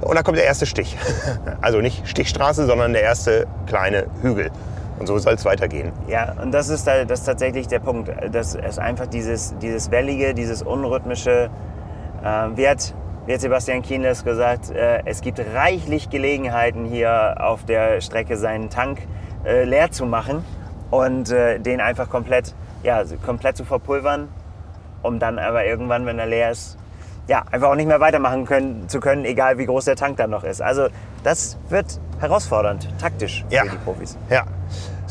Und 0.00 0.16
da 0.16 0.22
kommt 0.22 0.36
der 0.38 0.46
erste 0.46 0.66
Stich. 0.66 0.96
Also 1.60 1.80
nicht 1.80 2.08
Stichstraße, 2.08 2.66
sondern 2.66 2.92
der 2.92 3.02
erste 3.02 3.46
kleine 3.66 4.06
Hügel. 4.22 4.50
Und 4.98 5.06
so 5.06 5.16
soll 5.18 5.34
es 5.34 5.44
weitergehen. 5.44 5.92
Ja, 6.08 6.34
und 6.42 6.52
das 6.52 6.68
ist, 6.68 6.86
da- 6.86 7.04
das 7.04 7.20
ist 7.20 7.26
tatsächlich 7.26 7.68
der 7.68 7.78
Punkt, 7.78 8.10
dass 8.34 8.54
es 8.56 8.78
einfach 8.78 9.06
dieses, 9.06 9.54
dieses 9.60 9.90
Wellige, 9.92 10.34
dieses 10.34 10.62
Unrhythmische, 10.62 11.50
äh, 12.24 12.26
wie 12.56 12.62
wie 13.26 13.34
hat 13.34 13.40
Sebastian 13.40 13.82
Kienles 13.82 14.24
gesagt, 14.24 14.70
äh, 14.70 15.02
es 15.04 15.20
gibt 15.20 15.40
reichlich 15.54 16.10
Gelegenheiten 16.10 16.84
hier 16.84 17.36
auf 17.38 17.64
der 17.64 18.00
Strecke 18.00 18.36
seinen 18.36 18.68
Tank 18.70 18.98
äh, 19.44 19.64
leer 19.64 19.90
zu 19.90 20.06
machen 20.06 20.44
und 20.90 21.30
äh, 21.30 21.58
den 21.60 21.80
einfach 21.80 22.10
komplett, 22.10 22.54
ja, 22.82 23.02
komplett 23.24 23.56
zu 23.56 23.64
verpulvern, 23.64 24.28
um 25.02 25.18
dann 25.18 25.38
aber 25.38 25.64
irgendwann, 25.64 26.04
wenn 26.06 26.18
er 26.18 26.26
leer 26.26 26.50
ist, 26.50 26.76
ja, 27.28 27.44
einfach 27.52 27.68
auch 27.68 27.76
nicht 27.76 27.86
mehr 27.86 28.00
weitermachen 28.00 28.44
können, 28.44 28.88
zu 28.88 28.98
können, 28.98 29.24
egal 29.24 29.56
wie 29.58 29.66
groß 29.66 29.84
der 29.84 29.96
Tank 29.96 30.16
dann 30.16 30.30
noch 30.30 30.42
ist. 30.42 30.60
Also 30.60 30.88
das 31.22 31.56
wird 31.68 32.00
herausfordernd, 32.18 32.88
taktisch 33.00 33.44
Ja. 33.50 33.62
für 33.62 33.70
die 33.70 33.76
Profis. 33.78 34.18
Ja. 34.30 34.42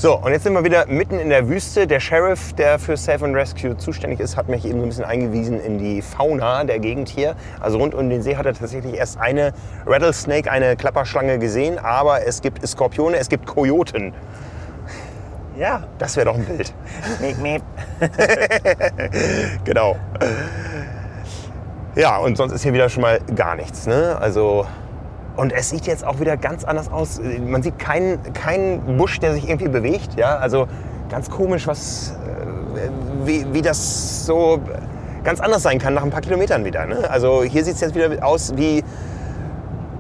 So, 0.02 0.16
und 0.18 0.32
jetzt 0.32 0.46
sind 0.46 0.54
wir 0.54 0.64
wieder 0.64 0.88
mitten 0.88 1.20
in 1.20 1.30
der 1.30 1.48
Wüste. 1.48 1.86
Der 1.86 2.00
Sheriff, 2.00 2.54
der 2.54 2.80
für 2.80 2.98
Safe 2.98 3.24
and 3.24 3.36
Rescue 3.36 3.78
zuständig 3.78 4.20
ist, 4.20 4.36
hat 4.36 4.50
mich 4.50 4.66
eben 4.66 4.80
so 4.80 4.84
ein 4.84 4.90
bisschen 4.90 5.06
eingewiesen 5.06 5.62
in 5.62 5.78
die 5.78 6.02
Fauna 6.02 6.64
der 6.64 6.80
Gegend 6.80 7.08
hier. 7.08 7.36
Also 7.60 7.78
rund 7.78 7.94
um 7.94 8.10
den 8.10 8.24
See 8.24 8.36
hat 8.36 8.48
er 8.48 8.56
tatsächlich 8.56 8.96
erst 8.96 9.20
eine 9.20 9.54
Rattlesnake, 9.86 10.50
eine 10.50 10.76
Klapperschlange 10.76 11.38
gesehen, 11.38 11.78
aber 11.78 12.26
es 12.26 12.42
gibt 12.42 12.68
Skorpione, 12.68 13.18
es 13.18 13.30
gibt 13.30 13.46
Kojoten. 13.46 14.12
Ja, 15.56 15.84
Das 16.00 16.18
wäre 16.18 16.26
doch 16.26 16.36
ein 16.36 16.46
Bild. 16.46 16.74
miep, 17.22 17.38
miep. 17.38 17.62
Genau. 19.66 19.98
Ja, 21.94 22.18
und 22.18 22.38
sonst 22.38 22.54
ist 22.54 22.64
hier 22.64 22.74
wieder 22.74 22.90
schon 22.90 23.02
mal 23.02 23.20
gar 23.36 23.56
nichts. 23.56 23.86
Ne? 23.86 24.18
Also, 24.20 24.66
und 25.36 25.54
es 25.54 25.70
sieht 25.70 25.88
jetzt 25.88 26.06
auch 26.06 26.20
wieder 26.20 26.38
ganz 26.38 26.64
anders 26.64 26.92
aus. 26.92 27.20
Man 27.46 27.64
sieht 27.64 27.80
keinen 27.80 28.34
keinen 28.34 28.98
Busch, 28.98 29.20
der 29.20 29.34
sich 29.34 29.48
irgendwie 29.48 29.70
bewegt. 29.70 30.18
Ja? 30.18 30.38
Also 30.38 30.68
ganz 31.10 31.30
komisch, 31.30 31.68
was, 31.68 32.16
äh, 32.76 32.90
wie, 33.26 33.46
wie 33.54 33.62
das 33.62 34.26
so 34.26 34.60
ganz 35.24 35.40
anders 35.40 35.64
sein 35.64 35.80
kann 35.80 35.94
nach 35.94 36.04
ein 36.04 36.10
paar 36.10 36.22
Kilometern 36.22 36.66
wieder. 36.66 36.86
Ne? 36.86 37.10
Also 37.10 37.44
hier 37.44 37.64
sieht 37.64 37.76
es 37.76 37.82
jetzt 37.82 37.96
wieder 37.96 38.26
aus 38.26 38.54
wie 38.56 38.84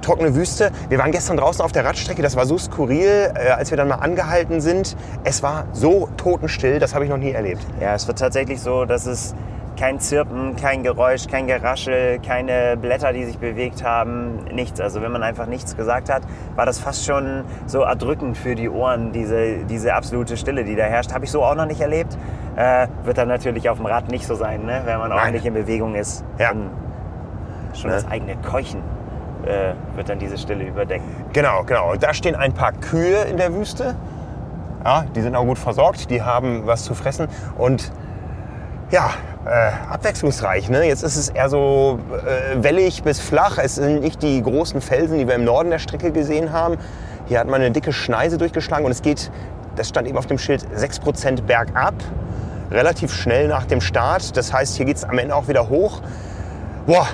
trockene 0.02 0.36
Wüste. 0.36 0.72
Wir 0.90 0.98
waren 0.98 1.12
gestern 1.12 1.38
draußen 1.38 1.64
auf 1.64 1.72
der 1.72 1.86
Radstrecke, 1.86 2.22
das 2.22 2.36
war 2.36 2.46
so 2.46 2.58
skurril, 2.58 3.32
äh, 3.36 3.50
als 3.50 3.70
wir 3.70 3.78
dann 3.78 3.88
mal 3.88 3.96
angehalten 3.96 4.60
sind. 4.60 4.98
Es 5.24 5.44
war 5.44 5.66
so 5.74 6.10
totenstill, 6.18 6.80
das 6.80 6.96
habe 6.96 7.06
ich 7.06 7.10
noch 7.10 7.18
nie 7.18 7.32
erlebt. 7.32 7.66
Ja, 7.80 7.94
es 7.94 8.08
wird 8.08 8.20
tatsächlich 8.20 8.60
so, 8.62 8.86
dass 8.86 9.06
es 9.06 9.36
kein 9.82 10.00
Zirpen, 10.00 10.56
kein 10.58 10.84
Geräusch, 10.84 11.26
kein 11.26 11.48
Geraschel, 11.48 12.20
keine 12.20 12.78
Blätter, 12.78 13.14
die 13.14 13.26
sich 13.26 13.40
bewegt 13.40 13.84
haben, 13.84 14.44
nichts. 14.54 14.80
Also 14.80 15.02
wenn 15.02 15.12
man 15.12 15.24
einfach 15.24 15.48
nichts 15.48 15.76
gesagt 15.76 16.08
hat, 16.08 16.22
war 16.56 16.68
das 16.68 16.78
fast 16.78 17.04
schon 17.04 17.44
so 17.66 17.82
erdrückend 17.82 18.38
für 18.38 18.54
die 18.54 18.70
Ohren, 18.70 19.12
diese, 19.12 19.66
diese 19.66 19.96
absolute 19.96 20.38
Stille, 20.38 20.66
die 20.66 20.76
da 20.76 20.84
herrscht. 20.84 21.16
Habe 21.16 21.26
ich 21.26 21.32
so 21.32 21.44
auch 21.44 21.56
noch 21.56 21.66
nicht 21.66 21.82
erlebt. 21.82 22.16
Äh, 22.56 22.90
wird 23.06 23.18
dann 23.18 23.28
natürlich 23.28 23.70
auf 23.70 23.78
dem 23.78 23.88
Rad 23.88 24.12
nicht 24.12 24.28
so 24.28 24.36
sein, 24.36 24.66
ne? 24.66 24.84
wenn 24.86 25.00
man 25.00 25.10
Nein. 25.10 25.18
ordentlich 25.18 25.48
in 25.48 25.56
Bewegung 25.56 25.96
ist. 25.96 26.24
Ja. 26.38 26.52
Schon 27.74 27.90
Ne? 27.90 27.96
das 27.96 28.08
eigene 28.08 28.36
Keuchen 28.36 28.84
äh, 29.48 29.74
wird 29.96 30.10
dann 30.10 30.20
diese 30.20 30.38
Stille 30.38 30.64
überdecken. 30.64 31.10
Genau, 31.34 31.64
genau. 31.64 31.96
Da 31.96 32.14
stehen 32.14 32.36
ein 32.36 32.54
paar 32.54 32.74
Kühe 32.74 33.24
in 33.24 33.38
der 33.38 33.52
Wüste. 33.56 33.96
Ja, 34.86 35.06
die 35.16 35.22
sind 35.22 35.36
auch 35.36 35.46
gut 35.46 35.58
versorgt, 35.58 36.12
die 36.12 36.22
haben 36.22 36.68
was 36.68 36.84
zu 36.84 36.94
fressen 36.94 37.28
und 37.58 37.92
ja, 38.92 39.12
äh, 39.46 39.72
abwechslungsreich. 39.90 40.70
Ne? 40.70 40.86
Jetzt 40.86 41.04
ist 41.04 41.16
es 41.16 41.30
eher 41.30 41.50
so 41.50 42.00
äh, 42.12 42.62
wellig 42.62 43.04
bis 43.04 43.20
flach. 43.20 43.58
Es 43.58 43.76
sind 43.76 44.02
nicht 44.02 44.22
die 44.22 44.42
großen 44.44 44.82
Felsen, 44.82 45.18
die 45.18 45.28
wir 45.28 45.36
im 45.36 45.46
Norden 45.46 45.70
der 45.70 45.80
Strecke 45.80 46.12
gesehen 46.12 46.52
haben. 46.52 46.78
Hier 47.28 47.40
hat 47.40 47.48
man 47.48 47.62
eine 47.62 47.72
dicke 47.72 47.94
Schneise 47.94 48.38
durchgeschlagen 48.38 48.86
und 48.86 48.92
es 48.92 49.02
geht, 49.02 49.32
das 49.76 49.90
stand 49.90 50.08
eben 50.08 50.18
auf 50.18 50.28
dem 50.28 50.38
Schild, 50.38 50.66
6% 50.76 51.44
bergab. 51.44 51.96
Relativ 52.70 53.14
schnell 53.14 53.48
nach 53.48 53.66
dem 53.66 53.82
Start. 53.82 54.36
Das 54.38 54.54
heißt, 54.54 54.78
hier 54.78 54.86
geht 54.86 54.98
es 54.98 55.04
am 55.04 55.18
Ende 55.18 55.36
auch 55.36 55.48
wieder 55.48 55.70
hoch. 55.70 56.02
Boah, 56.86 57.08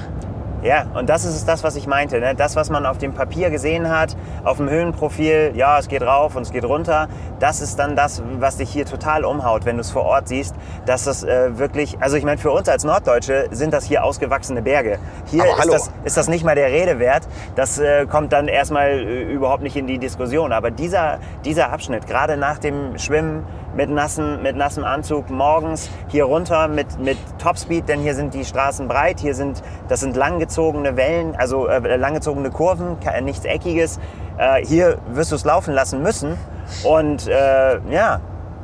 Ja, 0.64 0.86
und 0.96 1.08
das 1.08 1.24
ist 1.24 1.48
das, 1.48 1.64
was 1.64 1.76
ich 1.76 1.86
meinte. 1.86 2.20
Ne? 2.20 2.34
Das, 2.36 2.56
was 2.56 2.70
man 2.70 2.86
auf 2.86 2.98
dem 2.98 3.14
Papier 3.14 3.50
gesehen 3.52 3.90
hat, 3.90 4.18
auf 4.44 4.58
dem 4.58 4.70
Höhenprofil, 4.70 5.52
ja, 5.56 5.78
es 5.78 5.88
geht 5.88 6.02
rauf 6.02 6.36
und 6.36 6.42
es 6.42 6.52
geht 6.52 6.66
runter, 6.66 7.08
das 7.40 7.62
ist 7.62 7.78
dann 7.78 7.96
das, 7.96 8.24
was 8.40 8.58
dich 8.58 8.70
hier 8.72 8.86
total 8.86 9.24
umhaut, 9.24 9.66
wenn 9.66 9.76
du 9.76 9.82
es 9.82 9.92
vor 9.92 10.04
Ort 10.04 10.28
siehst, 10.28 10.56
dass 10.86 11.04
das 11.04 11.24
äh, 11.24 11.58
wirklich, 11.60 11.98
also 12.00 12.18
ich 12.18 12.24
meine, 12.24 12.40
für 12.40 12.52
uns 12.52 12.68
als 12.70 12.84
Norddeutsche 12.84 13.48
sind 13.52 13.72
das 13.72 13.86
hier 13.86 14.04
ausgewachsene 14.04 14.64
Berge. 14.64 14.98
Hier 15.26 15.44
Aber 15.44 15.52
ist 15.52 15.60
hallo. 15.60 15.74
das, 15.74 15.92
ist 16.04 16.18
das 16.18 16.28
nicht 16.28 16.44
mal 16.44 16.56
der 16.56 16.72
Rede 16.72 16.98
wert. 16.98 17.28
Das 17.56 17.78
äh, 17.78 18.08
kommt 18.08 18.34
dann 18.34 18.48
erstmal 18.48 18.90
äh, 18.90 19.32
überhaupt 19.32 19.62
nicht 19.62 19.76
in 19.76 19.86
die 19.86 20.00
Diskussion. 20.00 20.52
Aber 20.52 20.72
dieser, 20.72 21.20
dieser 21.46 21.72
Abschnitt, 21.72 22.08
gerade 22.08 22.36
nach 22.36 22.58
dem 22.58 22.98
Schwimmen 22.98 23.46
mit, 23.78 23.90
nassen, 23.90 24.42
mit 24.42 24.58
nassem 24.58 24.84
Anzug 24.84 25.30
morgens 25.30 25.90
hier 26.10 26.26
runter 26.26 26.68
mit, 26.68 27.00
mit 27.00 27.18
Topspeed, 27.38 27.88
denn 27.88 28.02
hier 28.02 28.16
sind 28.16 28.34
die 28.34 28.44
Straßen 28.44 28.88
breit, 28.88 29.20
hier 29.20 29.36
sind, 29.36 29.62
das 29.88 30.02
sind 30.02 30.18
langgezogene 30.18 30.98
Wellen, 30.98 31.36
also 31.38 31.68
äh, 31.68 31.96
langgezogene 31.96 32.50
Kurven, 32.50 33.00
ke- 33.00 33.22
nichts 33.22 33.46
Eckiges. 33.46 34.00
Äh, 34.38 34.66
hier 34.66 34.98
wirst 35.10 35.32
du 35.32 35.36
es 35.36 35.46
laufen 35.46 35.74
lassen 35.74 36.02
müssen. 36.02 36.38
Und 36.84 37.28
äh, 37.28 37.80
ja, 37.90 38.20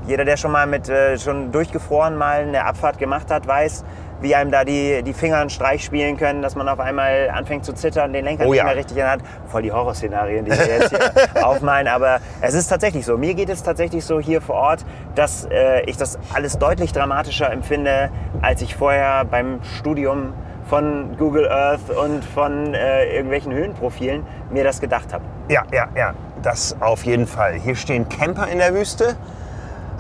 jeder, 0.08 0.26
der 0.26 0.36
schon 0.36 0.52
mal 0.52 0.68
mit 0.68 0.90
äh, 0.90 1.18
schon 1.18 1.52
durchgefroren 1.52 2.18
mal 2.18 2.42
eine 2.42 2.66
Abfahrt 2.66 2.98
gemacht 2.98 3.32
hat, 3.32 3.48
weiß, 3.48 3.86
wie 4.24 4.34
einem 4.34 4.52
da 4.52 4.64
die, 4.64 5.04
die 5.04 5.14
Finger 5.14 5.38
einen 5.38 5.50
Streich 5.50 5.84
spielen 5.84 6.18
können, 6.18 6.42
dass 6.42 6.56
man 6.56 6.68
auf 6.70 6.80
einmal 6.80 7.30
anfängt 7.30 7.66
zu 7.66 7.74
zittern, 7.74 8.14
den 8.14 8.24
Lenker 8.24 8.46
Oh 8.46 8.50
nicht 8.50 8.58
ja. 8.58 8.64
mehr 8.64 8.76
richtig 8.76 8.98
in 8.98 9.04
der 9.04 9.12
Hand. 9.12 9.24
Voll 9.48 9.62
die 9.62 9.72
Horrorszenarien, 9.72 10.46
die 10.46 10.52
wir 10.52 10.66
jetzt 10.66 10.90
hier 10.90 11.46
aufmalen. 11.46 11.88
Aber 11.88 12.20
es 12.42 12.54
ist 12.54 12.68
tatsächlich 12.68 13.06
so. 13.06 13.18
Mir 13.18 13.34
geht 13.34 13.50
es 13.50 13.62
tatsächlich 13.62 14.06
so 14.06 14.20
hier 14.20 14.42
vor 14.42 14.56
Ort, 14.56 14.86
dass 15.16 15.46
äh, 15.46 15.82
ich 15.82 15.98
das 15.98 16.18
alles 16.34 16.58
deutlich 16.58 16.94
dramatischer 16.94 17.52
empfinde, 17.52 18.10
als 18.42 18.62
ich 18.62 18.76
vorher 18.76 19.26
beim 19.26 19.60
Studium 19.78 20.34
von 20.70 21.18
Google 21.18 21.50
Earth 21.50 21.90
und 21.90 22.24
von 22.24 22.74
äh, 22.74 23.14
irgendwelchen 23.14 23.52
Höhenprofilen 23.52 24.26
mir 24.52 24.64
das 24.64 24.80
gedacht 24.80 25.12
habe. 25.14 25.24
Ja, 25.50 25.64
ja, 25.74 25.90
ja, 25.96 26.14
das 26.42 26.78
auf 26.80 27.04
jeden 27.04 27.28
Fall. 27.28 27.56
Hier 27.56 27.76
stehen 27.76 28.08
Camper 28.08 28.48
in 28.48 28.60
der 28.60 28.74
Wüste. 28.74 29.18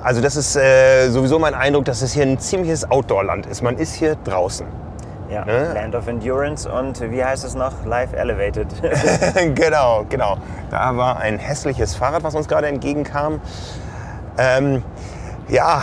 Also 0.03 0.21
das 0.21 0.35
ist 0.35 0.57
äh, 0.57 1.09
sowieso 1.09 1.39
mein 1.39 1.53
Eindruck, 1.53 1.85
dass 1.85 2.01
es 2.01 2.11
hier 2.11 2.23
ein 2.23 2.37
ziemliches 2.37 2.89
Outdoor-Land 2.91 3.45
ist. 3.45 3.61
Man 3.61 3.77
ist 3.77 3.93
hier 3.93 4.15
draußen. 4.15 4.67
Ja, 5.29 5.45
Ne? 5.45 5.73
Land 5.73 5.95
of 5.95 6.07
Endurance 6.07 6.69
und 6.69 6.99
wie 7.09 7.23
heißt 7.23 7.45
es 7.45 7.55
noch? 7.55 7.85
Life 7.85 8.15
Elevated. 8.15 8.67
genau, 9.55 10.05
genau. 10.09 10.37
Da 10.69 10.95
war 10.97 11.17
ein 11.17 11.39
hässliches 11.39 11.95
Fahrrad, 11.95 12.23
was 12.23 12.35
uns 12.35 12.47
gerade 12.49 12.67
entgegenkam. 12.67 13.39
Ähm, 14.37 14.83
ja, 15.47 15.81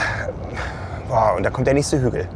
boah, 1.09 1.35
und 1.37 1.43
da 1.43 1.51
kommt 1.51 1.67
der 1.67 1.75
nächste 1.75 2.01
Hügel. 2.01 2.29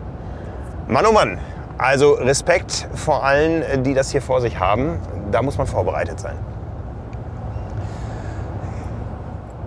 Mann, 0.88 1.04
oh 1.06 1.12
Mann. 1.12 1.38
Also 1.76 2.12
Respekt 2.12 2.88
vor 2.94 3.24
allen, 3.24 3.82
die 3.82 3.94
das 3.94 4.10
hier 4.10 4.22
vor 4.22 4.40
sich 4.40 4.58
haben. 4.58 4.98
Da 5.30 5.42
muss 5.42 5.58
man 5.58 5.66
vorbereitet 5.66 6.18
sein. 6.18 6.36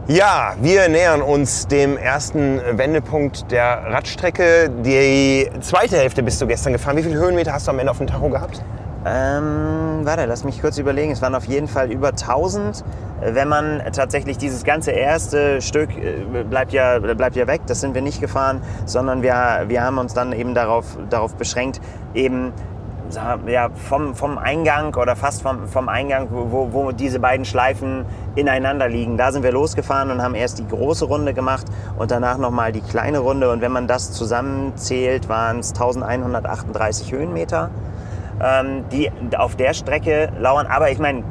Ja, 0.09 0.55
wir 0.61 0.87
nähern 0.87 1.21
uns 1.21 1.67
dem 1.67 1.97
ersten 1.97 2.61
Wendepunkt 2.77 3.51
der 3.51 3.83
Radstrecke. 3.87 4.69
Die 4.69 5.49
zweite 5.59 5.97
Hälfte 5.97 6.23
bist 6.23 6.41
du 6.41 6.47
gestern 6.47 6.71
gefahren. 6.71 6.95
Wie 6.95 7.03
viele 7.03 7.17
Höhenmeter 7.17 7.51
hast 7.51 7.67
du 7.67 7.71
am 7.71 7.79
Ende 7.79 7.91
auf 7.91 7.97
dem 7.97 8.07
Tacho 8.07 8.29
gehabt? 8.29 8.63
Ähm, 9.05 10.05
warte, 10.05 10.23
lass 10.23 10.45
mich 10.45 10.61
kurz 10.61 10.77
überlegen. 10.77 11.11
Es 11.11 11.21
waren 11.21 11.35
auf 11.35 11.43
jeden 11.43 11.67
Fall 11.67 11.91
über 11.91 12.09
1000. 12.09 12.85
Äh, 13.19 13.35
Wenn 13.35 13.49
man 13.49 13.83
tatsächlich 13.91 14.37
dieses 14.37 14.63
ganze 14.63 14.91
erste 14.91 15.61
Stück 15.61 15.89
äh, 15.97 16.43
bleibt 16.49 16.71
ja, 16.71 16.99
bleibt 16.99 17.35
ja 17.35 17.45
weg, 17.45 17.63
das 17.67 17.81
sind 17.81 17.93
wir 17.93 18.01
nicht 18.01 18.21
gefahren, 18.21 18.61
sondern 18.85 19.21
wir, 19.21 19.65
wir 19.67 19.83
haben 19.83 19.97
uns 19.97 20.13
dann 20.13 20.31
eben 20.31 20.55
darauf, 20.55 20.85
darauf 21.09 21.35
beschränkt, 21.35 21.81
eben 22.13 22.53
ja, 23.47 23.69
vom, 23.75 24.15
vom 24.15 24.37
Eingang 24.37 24.95
oder 24.95 25.15
fast 25.15 25.41
vom, 25.41 25.67
vom 25.67 25.89
Eingang, 25.89 26.27
wo, 26.31 26.69
wo 26.71 26.91
diese 26.91 27.19
beiden 27.19 27.45
Schleifen 27.45 28.05
ineinander 28.35 28.87
liegen. 28.89 29.17
Da 29.17 29.31
sind 29.31 29.43
wir 29.43 29.51
losgefahren 29.51 30.11
und 30.11 30.21
haben 30.21 30.35
erst 30.35 30.59
die 30.59 30.67
große 30.67 31.05
Runde 31.05 31.33
gemacht 31.33 31.65
und 31.97 32.11
danach 32.11 32.37
nochmal 32.37 32.71
die 32.71 32.81
kleine 32.81 33.19
Runde. 33.19 33.49
Und 33.51 33.61
wenn 33.61 33.71
man 33.71 33.87
das 33.87 34.11
zusammenzählt, 34.11 35.29
waren 35.29 35.59
es 35.59 35.71
1138 35.71 37.11
Höhenmeter 37.11 37.69
ähm, 38.39 38.85
die 38.91 39.09
auf 39.35 39.55
der 39.55 39.73
Strecke 39.73 40.29
lauern. 40.39 40.67
Aber 40.67 40.91
ich 40.91 40.99
meine, 40.99 41.23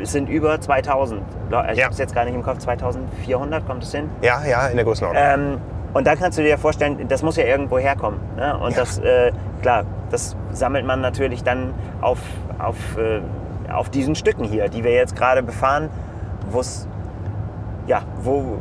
es 0.00 0.12
sind 0.12 0.28
über 0.28 0.60
2000. 0.60 1.20
Ich 1.48 1.52
Ja. 1.78 1.84
habe 1.84 1.92
es 1.92 1.98
jetzt 1.98 2.14
gar 2.14 2.24
nicht 2.24 2.34
im 2.34 2.42
Kopf. 2.42 2.58
2400 2.58 3.66
kommt 3.66 3.82
es 3.82 3.92
hin. 3.92 4.08
Ja, 4.22 4.40
ja, 4.48 4.68
in 4.68 4.76
der 4.76 4.84
Größenordnung. 4.84 5.22
Ähm, 5.24 5.58
und 5.94 6.06
da 6.06 6.16
kannst 6.16 6.36
du 6.38 6.42
dir 6.42 6.50
ja 6.50 6.56
vorstellen, 6.58 7.08
das 7.08 7.22
muss 7.22 7.36
ja 7.36 7.44
irgendwo 7.44 7.78
herkommen. 7.78 8.20
Ne? 8.36 8.56
Und 8.58 8.72
Ja. 8.72 8.80
das, 8.80 8.98
äh, 8.98 9.32
klar, 9.62 9.84
das 10.10 10.36
sammelt 10.52 10.84
man 10.84 11.00
natürlich 11.00 11.42
dann 11.42 11.72
auf, 12.02 12.18
auf, 12.58 12.76
äh, 12.98 13.20
auf 13.72 13.88
diesen 13.88 14.14
Stücken 14.14 14.44
hier, 14.44 14.68
die 14.68 14.84
wir 14.84 14.92
jetzt 14.92 15.16
gerade 15.16 15.42
befahren, 15.42 15.88
wo 16.50 16.60
es 16.60 16.86
ja, 17.86 18.02
wo, 18.22 18.56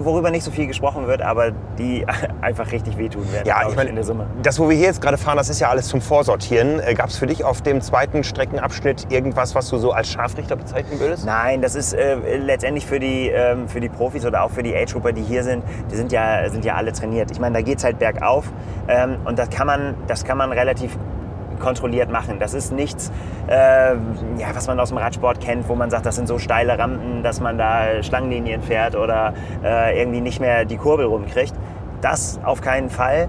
worüber 0.00 0.30
nicht 0.30 0.42
so 0.42 0.50
viel 0.50 0.66
gesprochen 0.66 1.06
wird, 1.06 1.22
aber 1.22 1.52
die 1.78 2.04
einfach 2.40 2.72
richtig 2.72 2.98
wehtun 2.98 3.30
werden, 3.32 3.46
Ja, 3.46 3.68
ich 3.68 3.76
meine, 3.76 3.90
in 3.90 3.94
der 3.94 4.04
Summe. 4.04 4.26
das, 4.42 4.58
wo 4.58 4.68
wir 4.68 4.76
hier 4.76 4.86
jetzt 4.86 5.00
gerade 5.00 5.16
fahren, 5.16 5.36
das 5.36 5.48
ist 5.48 5.60
ja 5.60 5.68
alles 5.68 5.88
zum 5.88 6.00
Vorsortieren. 6.00 6.80
Äh, 6.80 6.94
Gab 6.94 7.08
es 7.10 7.16
für 7.16 7.26
dich 7.26 7.44
auf 7.44 7.62
dem 7.62 7.80
zweiten 7.80 8.24
Streckenabschnitt 8.24 9.12
irgendwas, 9.12 9.54
was 9.54 9.68
du 9.70 9.78
so 9.78 9.92
als 9.92 10.10
Scharfrichter 10.10 10.56
bezeichnen 10.56 10.98
würdest? 10.98 11.24
Nein, 11.24 11.62
das 11.62 11.74
ist 11.74 11.92
äh, 11.92 12.16
letztendlich 12.38 12.84
für 12.86 12.98
die, 12.98 13.28
ähm, 13.28 13.68
für 13.68 13.80
die 13.80 13.88
Profis 13.88 14.26
oder 14.26 14.42
auch 14.42 14.50
für 14.50 14.62
die 14.62 14.74
Age-Trooper, 14.74 15.12
die 15.12 15.22
hier 15.22 15.44
sind, 15.44 15.62
die 15.90 15.96
sind 15.96 16.10
ja, 16.12 16.48
sind 16.50 16.64
ja 16.64 16.74
alle 16.74 16.92
trainiert. 16.92 17.30
Ich 17.30 17.38
meine, 17.40 17.54
da 17.54 17.62
geht's 17.62 17.84
halt 17.84 17.98
bergauf 18.00 18.44
ähm, 18.88 19.18
und 19.24 19.38
das 19.38 19.50
kann, 19.50 19.66
man, 19.68 19.94
das 20.08 20.24
kann 20.24 20.36
man 20.38 20.50
relativ 20.52 20.96
kontrolliert 21.64 22.10
machen. 22.12 22.38
Das 22.38 22.54
ist 22.54 22.72
nichts, 22.72 23.10
äh, 23.48 23.94
ja, 23.94 24.48
was 24.54 24.66
man 24.66 24.78
aus 24.78 24.90
dem 24.90 24.98
Radsport 24.98 25.40
kennt, 25.40 25.68
wo 25.68 25.74
man 25.74 25.90
sagt, 25.90 26.06
das 26.06 26.16
sind 26.16 26.28
so 26.28 26.38
steile 26.38 26.78
Rampen, 26.78 27.22
dass 27.22 27.40
man 27.40 27.58
da 27.58 28.02
Schlangenlinien 28.02 28.62
fährt 28.62 28.94
oder 28.94 29.32
äh, 29.64 29.98
irgendwie 30.00 30.20
nicht 30.20 30.40
mehr 30.40 30.64
die 30.64 30.76
Kurbel 30.76 31.06
rumkriegt. 31.06 31.54
Das 32.00 32.38
auf 32.44 32.60
keinen 32.60 32.90
Fall. 32.90 33.28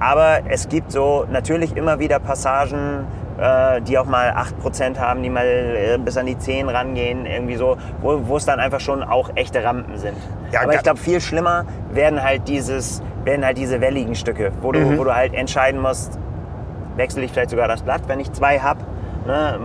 Aber 0.00 0.40
es 0.48 0.68
gibt 0.68 0.92
so 0.92 1.24
natürlich 1.30 1.74
immer 1.76 1.98
wieder 2.00 2.18
Passagen, 2.18 3.06
äh, 3.38 3.80
die 3.82 3.96
auch 3.98 4.04
mal 4.04 4.30
8% 4.62 4.98
haben, 4.98 5.22
die 5.22 5.30
mal 5.30 5.46
äh, 5.46 5.96
bis 5.98 6.16
an 6.18 6.26
die 6.26 6.36
10 6.36 6.68
rangehen, 6.68 7.24
irgendwie 7.24 7.56
so, 7.56 7.76
wo, 8.02 8.20
wo 8.26 8.36
es 8.36 8.44
dann 8.44 8.60
einfach 8.60 8.80
schon 8.80 9.02
auch 9.02 9.30
echte 9.36 9.62
Rampen 9.64 9.96
sind. 9.96 10.16
Ja, 10.52 10.62
Aber 10.62 10.74
ich 10.74 10.82
glaube, 10.82 10.98
viel 10.98 11.20
schlimmer 11.20 11.64
werden 11.92 12.22
halt 12.22 12.46
dieses, 12.48 13.02
werden 13.24 13.44
halt 13.44 13.56
diese 13.58 13.80
welligen 13.80 14.14
Stücke, 14.14 14.52
wo 14.60 14.72
du, 14.72 14.80
Mhm. 14.80 14.98
wo 14.98 15.04
du 15.04 15.14
halt 15.14 15.32
entscheiden 15.34 15.80
musst, 15.80 16.18
wechsle 16.96 17.22
ich 17.22 17.32
vielleicht 17.32 17.50
sogar 17.50 17.68
das 17.68 17.82
Blatt, 17.82 18.02
wenn 18.06 18.20
ich 18.20 18.32
zwei 18.32 18.58
habe. 18.58 18.80
Ne? 19.26 19.58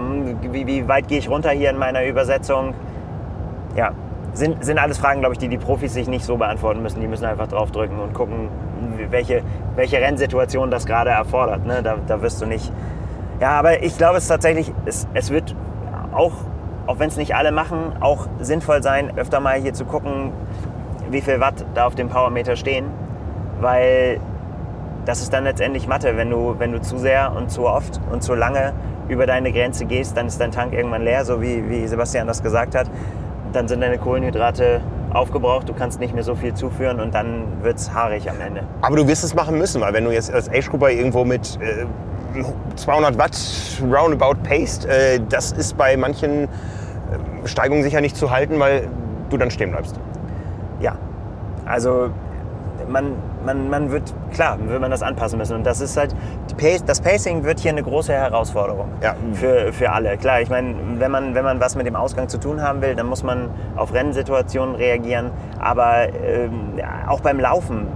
Wie, 0.51 0.67
wie 0.67 0.87
weit 0.87 1.07
gehe 1.07 1.19
ich 1.19 1.29
runter 1.29 1.51
hier 1.51 1.69
in 1.69 1.77
meiner 1.77 2.05
Übersetzung? 2.05 2.73
Ja, 3.75 3.91
sind, 4.33 4.63
sind 4.63 4.77
alles 4.77 4.97
Fragen, 4.97 5.19
glaube 5.19 5.33
ich, 5.33 5.39
die 5.39 5.47
die 5.47 5.57
Profis 5.57 5.93
sich 5.93 6.07
nicht 6.07 6.25
so 6.25 6.37
beantworten 6.37 6.81
müssen. 6.81 7.01
Die 7.01 7.07
müssen 7.07 7.25
einfach 7.25 7.47
draufdrücken 7.47 7.99
und 7.99 8.13
gucken, 8.13 8.49
welche, 9.09 9.43
welche 9.75 9.97
Rennsituation 9.97 10.71
das 10.71 10.85
gerade 10.85 11.09
erfordert. 11.09 11.65
Ne? 11.65 11.81
Da, 11.83 11.97
da 12.05 12.21
wirst 12.21 12.41
du 12.41 12.45
nicht. 12.45 12.71
Ja, 13.39 13.51
aber 13.51 13.83
ich 13.83 13.97
glaube, 13.97 14.17
es 14.17 14.27
tatsächlich, 14.27 14.71
es, 14.85 15.07
es 15.13 15.31
wird 15.31 15.55
auch, 16.13 16.33
auch 16.87 16.99
wenn 16.99 17.09
es 17.09 17.17
nicht 17.17 17.35
alle 17.35 17.51
machen, 17.51 17.93
auch 17.99 18.27
sinnvoll 18.39 18.83
sein, 18.83 19.17
öfter 19.17 19.39
mal 19.39 19.55
hier 19.55 19.73
zu 19.73 19.85
gucken, 19.85 20.31
wie 21.09 21.21
viel 21.21 21.39
Watt 21.39 21.65
da 21.73 21.85
auf 21.85 21.95
dem 21.95 22.09
Powermeter 22.09 22.55
stehen. 22.55 22.85
Weil 23.59 24.19
das 25.05 25.21
ist 25.21 25.33
dann 25.33 25.43
letztendlich 25.43 25.87
Mathe. 25.87 26.15
Wenn 26.17 26.29
du, 26.29 26.55
wenn 26.57 26.71
du 26.71 26.81
zu 26.81 26.97
sehr 26.97 27.33
und 27.35 27.49
zu 27.49 27.67
oft 27.67 27.99
und 28.11 28.21
zu 28.23 28.35
lange 28.35 28.73
über 29.09 29.25
deine 29.25 29.51
Grenze 29.51 29.85
gehst, 29.85 30.15
dann 30.15 30.27
ist 30.27 30.39
dein 30.39 30.51
Tank 30.51 30.73
irgendwann 30.73 31.03
leer, 31.03 31.25
so 31.25 31.41
wie, 31.41 31.67
wie 31.69 31.87
Sebastian 31.87 32.27
das 32.27 32.43
gesagt 32.43 32.75
hat. 32.75 32.87
Dann 33.53 33.67
sind 33.67 33.81
deine 33.81 33.97
Kohlenhydrate 33.97 34.81
aufgebraucht, 35.13 35.67
du 35.67 35.73
kannst 35.73 35.99
nicht 35.99 36.13
mehr 36.13 36.23
so 36.23 36.35
viel 36.35 36.53
zuführen 36.53 37.01
und 37.01 37.13
dann 37.13 37.43
wird 37.63 37.77
es 37.77 37.93
haarig 37.93 38.29
am 38.29 38.39
Ende. 38.39 38.63
Aber 38.81 38.95
du 38.95 39.07
wirst 39.07 39.23
es 39.23 39.33
machen 39.33 39.57
müssen, 39.57 39.81
weil 39.81 39.93
wenn 39.93 40.05
du 40.05 40.11
jetzt 40.11 40.33
als 40.33 40.49
Age-Grupper 40.49 40.89
irgendwo 40.89 41.25
mit 41.25 41.59
äh, 41.59 41.85
200 42.77 43.17
Watt 43.17 43.37
roundabout 43.81 44.41
paced, 44.43 44.85
äh, 44.85 45.19
das 45.27 45.51
ist 45.51 45.77
bei 45.77 45.97
manchen 45.97 46.43
äh, 46.43 46.47
Steigungen 47.45 47.83
sicher 47.83 47.99
nicht 47.99 48.15
zu 48.15 48.31
halten, 48.31 48.59
weil 48.59 48.87
du 49.29 49.37
dann 49.37 49.51
stehen 49.51 49.71
bleibst. 49.71 49.99
Ja, 50.79 50.95
also 51.65 52.09
man, 52.87 53.15
man, 53.45 53.69
man 53.69 53.91
wird, 53.91 54.13
klar, 54.33 54.57
wird 54.67 54.81
man 54.81 54.91
das 54.91 55.01
anpassen 55.03 55.37
müssen. 55.37 55.55
Und 55.55 55.65
das 55.65 55.81
ist 55.81 55.97
halt, 55.97 56.15
Pace, 56.57 56.83
das 56.85 57.01
Pacing 57.01 57.43
wird 57.43 57.59
hier 57.59 57.71
eine 57.71 57.83
große 57.83 58.13
Herausforderung 58.13 58.87
Ja. 59.01 59.15
für, 59.33 59.73
für 59.73 59.91
alle. 59.91 60.17
Klar, 60.17 60.41
ich 60.41 60.49
meine, 60.49 60.75
wenn 60.97 61.11
man, 61.11 61.35
wenn 61.35 61.43
man 61.43 61.59
was 61.59 61.75
mit 61.75 61.85
dem 61.85 61.95
Ausgang 61.95 62.29
zu 62.29 62.39
tun 62.39 62.61
haben 62.61 62.81
will, 62.81 62.95
dann 62.95 63.07
muss 63.07 63.23
man 63.23 63.49
auf 63.75 63.93
Rennsituationen 63.93 64.75
reagieren. 64.75 65.31
Aber 65.59 66.07
ähm, 66.23 66.79
auch 67.07 67.21
beim 67.21 67.39
Laufen 67.39 67.87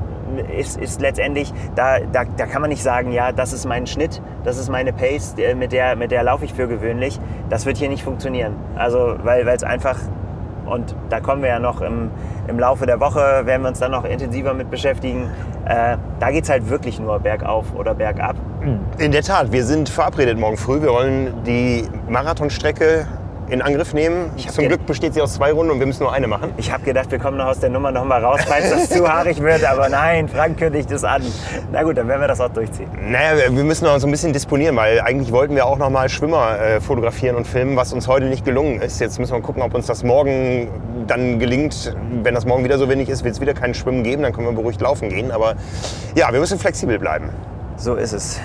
ist, 0.57 0.77
ist 0.77 1.01
letztendlich, 1.01 1.53
da, 1.75 1.99
da, 2.11 2.23
da 2.37 2.45
kann 2.45 2.61
man 2.61 2.69
nicht 2.69 2.83
sagen, 2.83 3.11
ja, 3.11 3.31
das 3.31 3.53
ist 3.53 3.65
mein 3.65 3.87
Schnitt, 3.87 4.21
das 4.43 4.57
ist 4.57 4.69
meine 4.69 4.91
Pace, 4.91 5.35
äh, 5.37 5.55
mit 5.55 5.71
der, 5.71 5.95
mit 5.95 6.11
der 6.11 6.23
laufe 6.23 6.45
ich 6.45 6.53
für 6.53 6.67
gewöhnlich. 6.67 7.19
Das 7.49 7.65
wird 7.65 7.77
hier 7.77 7.89
nicht 7.89 8.03
funktionieren. 8.03 8.53
Also, 8.75 9.15
weil 9.23 9.47
es 9.47 9.63
einfach 9.63 9.97
und 10.65 10.95
da 11.09 11.19
kommen 11.19 11.41
wir 11.41 11.49
ja 11.49 11.59
noch 11.59 11.81
im, 11.81 12.09
im 12.47 12.59
Laufe 12.59 12.85
der 12.85 12.99
Woche, 12.99 13.45
werden 13.45 13.63
wir 13.63 13.69
uns 13.69 13.79
dann 13.79 13.91
noch 13.91 14.05
intensiver 14.05 14.53
mit 14.53 14.69
beschäftigen. 14.69 15.29
Äh, 15.65 15.97
da 16.19 16.31
geht 16.31 16.43
es 16.43 16.49
halt 16.49 16.69
wirklich 16.69 16.99
nur 16.99 17.19
bergauf 17.19 17.65
oder 17.75 17.93
bergab. 17.93 18.35
In 18.97 19.11
der 19.11 19.21
Tat, 19.21 19.51
wir 19.51 19.63
sind 19.63 19.89
verabredet 19.89 20.39
morgen 20.39 20.57
früh. 20.57 20.81
Wir 20.81 20.89
wollen 20.89 21.43
die 21.45 21.87
Marathonstrecke 22.09 23.07
in 23.49 23.61
Angriff 23.61 23.93
nehmen. 23.93 24.31
Zum 24.49 24.67
Glück 24.67 24.85
besteht 24.85 25.13
sie 25.13 25.21
aus 25.21 25.35
zwei 25.35 25.51
Runden 25.51 25.71
und 25.71 25.79
wir 25.79 25.85
müssen 25.85 26.03
nur 26.03 26.11
eine 26.13 26.27
machen. 26.27 26.51
Ich 26.57 26.71
habe 26.71 26.83
gedacht, 26.83 27.11
wir 27.11 27.19
kommen 27.19 27.37
noch 27.37 27.45
aus 27.45 27.59
der 27.59 27.69
Nummer 27.69 27.91
noch 27.91 28.03
mal 28.05 28.23
raus, 28.23 28.39
falls 28.47 28.69
das 28.71 28.89
zu 28.89 29.07
haarig 29.07 29.41
wird. 29.41 29.63
Aber 29.65 29.87
nein, 29.89 30.27
Frank 30.27 30.57
kündigt 30.57 30.89
es 30.91 31.03
an. 31.03 31.21
Na 31.71 31.83
gut, 31.83 31.97
dann 31.97 32.07
werden 32.07 32.21
wir 32.21 32.27
das 32.27 32.41
auch 32.41 32.49
durchziehen. 32.49 32.89
Naja, 33.07 33.37
wir- 33.37 33.55
wir 33.55 33.63
müssen 33.63 33.85
noch 33.85 33.97
so 33.99 34.07
ein 34.07 34.11
bisschen 34.11 34.33
disponieren, 34.33 34.75
weil 34.75 34.99
eigentlich 35.01 35.31
wollten 35.31 35.55
wir 35.55 35.65
auch 35.65 35.77
noch 35.77 35.89
mal 35.89 36.09
Schwimmer 36.09 36.59
äh, 36.59 36.81
fotografieren 36.81 37.35
und 37.35 37.45
filmen, 37.47 37.75
was 37.75 37.93
uns 37.93 38.07
heute 38.07 38.25
nicht 38.25 38.45
gelungen 38.45 38.81
ist. 38.81 38.99
Jetzt 38.99 39.19
müssen 39.19 39.33
wir 39.33 39.41
gucken, 39.41 39.61
ob 39.61 39.73
uns 39.73 39.85
das 39.85 40.03
morgen 40.03 40.67
dann 41.07 41.37
gelingt. 41.39 41.95
Wenn 42.23 42.33
das 42.33 42.45
morgen 42.45 42.63
wieder 42.63 42.77
so 42.77 42.89
wenig 42.89 43.09
ist, 43.09 43.23
wird 43.23 43.35
es 43.35 43.41
wieder 43.41 43.53
kein 43.53 43.73
Schwimmen 43.73 44.03
geben, 44.03 44.23
dann 44.23 44.33
können 44.33 44.47
wir 44.47 44.53
beruhigt 44.53 44.81
laufen 44.81 45.09
gehen. 45.09 45.31
Aber 45.31 45.53
ja, 46.15 46.31
wir 46.33 46.39
müssen 46.39 46.57
flexibel 46.57 46.97
bleiben. 46.99 47.29
So 47.77 47.95
ist 47.95 48.13
es. 48.13 48.39